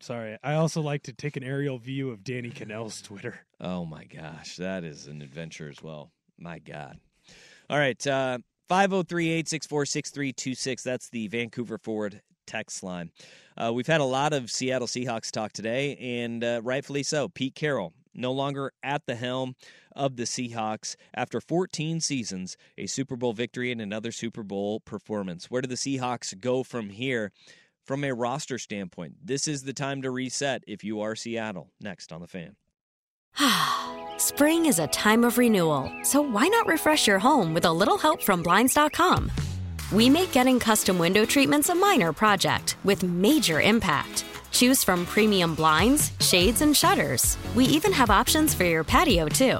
Sorry, 0.05 0.37
I 0.43 0.53
also 0.53 0.81
like 0.81 1.01
to 1.03 1.13
take 1.13 1.35
an 1.35 1.43
aerial 1.43 1.77
view 1.79 2.11
of 2.11 2.23
Danny 2.23 2.51
Cannell's 2.51 3.01
Twitter. 3.01 3.39
Oh 3.59 3.87
my 3.87 4.03
gosh, 4.03 4.57
that 4.57 4.83
is 4.83 5.07
an 5.07 5.23
adventure 5.23 5.67
as 5.67 5.81
well. 5.81 6.11
My 6.37 6.59
God. 6.59 6.99
All 7.71 7.79
right, 7.79 8.05
uh 8.05 8.37
503-864-6326. 8.69 10.83
That's 10.83 11.09
the 11.09 11.27
Vancouver 11.27 11.79
Forward 11.79 12.21
text 12.45 12.83
line. 12.83 13.09
Uh, 13.57 13.71
we've 13.73 13.87
had 13.87 13.99
a 13.99 14.05
lot 14.05 14.31
of 14.31 14.51
Seattle 14.51 14.87
Seahawks 14.87 15.31
talk 15.31 15.53
today, 15.53 15.95
and 15.95 16.43
uh, 16.43 16.61
rightfully 16.63 17.01
so. 17.01 17.27
Pete 17.27 17.55
Carroll, 17.55 17.91
no 18.13 18.31
longer 18.31 18.73
at 18.83 19.07
the 19.07 19.15
helm 19.15 19.55
of 19.95 20.17
the 20.17 20.25
Seahawks 20.25 20.95
after 21.15 21.41
14 21.41 21.99
seasons, 21.99 22.57
a 22.77 22.85
Super 22.85 23.15
Bowl 23.15 23.33
victory, 23.33 23.71
and 23.71 23.81
another 23.81 24.11
Super 24.11 24.43
Bowl 24.43 24.81
performance. 24.81 25.49
Where 25.49 25.63
do 25.63 25.67
the 25.67 25.73
Seahawks 25.73 26.39
go 26.39 26.61
from 26.61 26.91
here? 26.91 27.31
From 27.85 28.03
a 28.03 28.15
roster 28.15 28.57
standpoint, 28.57 29.13
this 29.23 29.47
is 29.47 29.61
the 29.61 29.73
time 29.73 30.01
to 30.01 30.09
reset 30.09 30.63
if 30.65 30.83
you 30.83 31.01
are 31.01 31.15
Seattle. 31.15 31.69
Next 31.79 32.11
on 32.11 32.19
the 32.19 32.27
fan. 32.27 32.55
Spring 34.17 34.65
is 34.65 34.79
a 34.79 34.87
time 34.87 35.23
of 35.23 35.37
renewal, 35.37 35.91
so 36.01 36.19
why 36.19 36.47
not 36.47 36.65
refresh 36.65 37.05
your 37.05 37.19
home 37.19 37.53
with 37.53 37.65
a 37.65 37.71
little 37.71 37.99
help 37.99 38.23
from 38.23 38.41
Blinds.com? 38.41 39.31
We 39.91 40.09
make 40.09 40.31
getting 40.31 40.59
custom 40.59 40.97
window 40.97 41.25
treatments 41.25 41.69
a 41.69 41.75
minor 41.75 42.11
project 42.11 42.77
with 42.83 43.03
major 43.03 43.61
impact. 43.61 44.25
Choose 44.49 44.83
from 44.83 45.05
premium 45.05 45.53
blinds, 45.53 46.11
shades, 46.21 46.61
and 46.61 46.75
shutters. 46.75 47.37
We 47.53 47.65
even 47.65 47.91
have 47.91 48.09
options 48.09 48.55
for 48.55 48.63
your 48.63 48.83
patio, 48.83 49.27
too. 49.27 49.59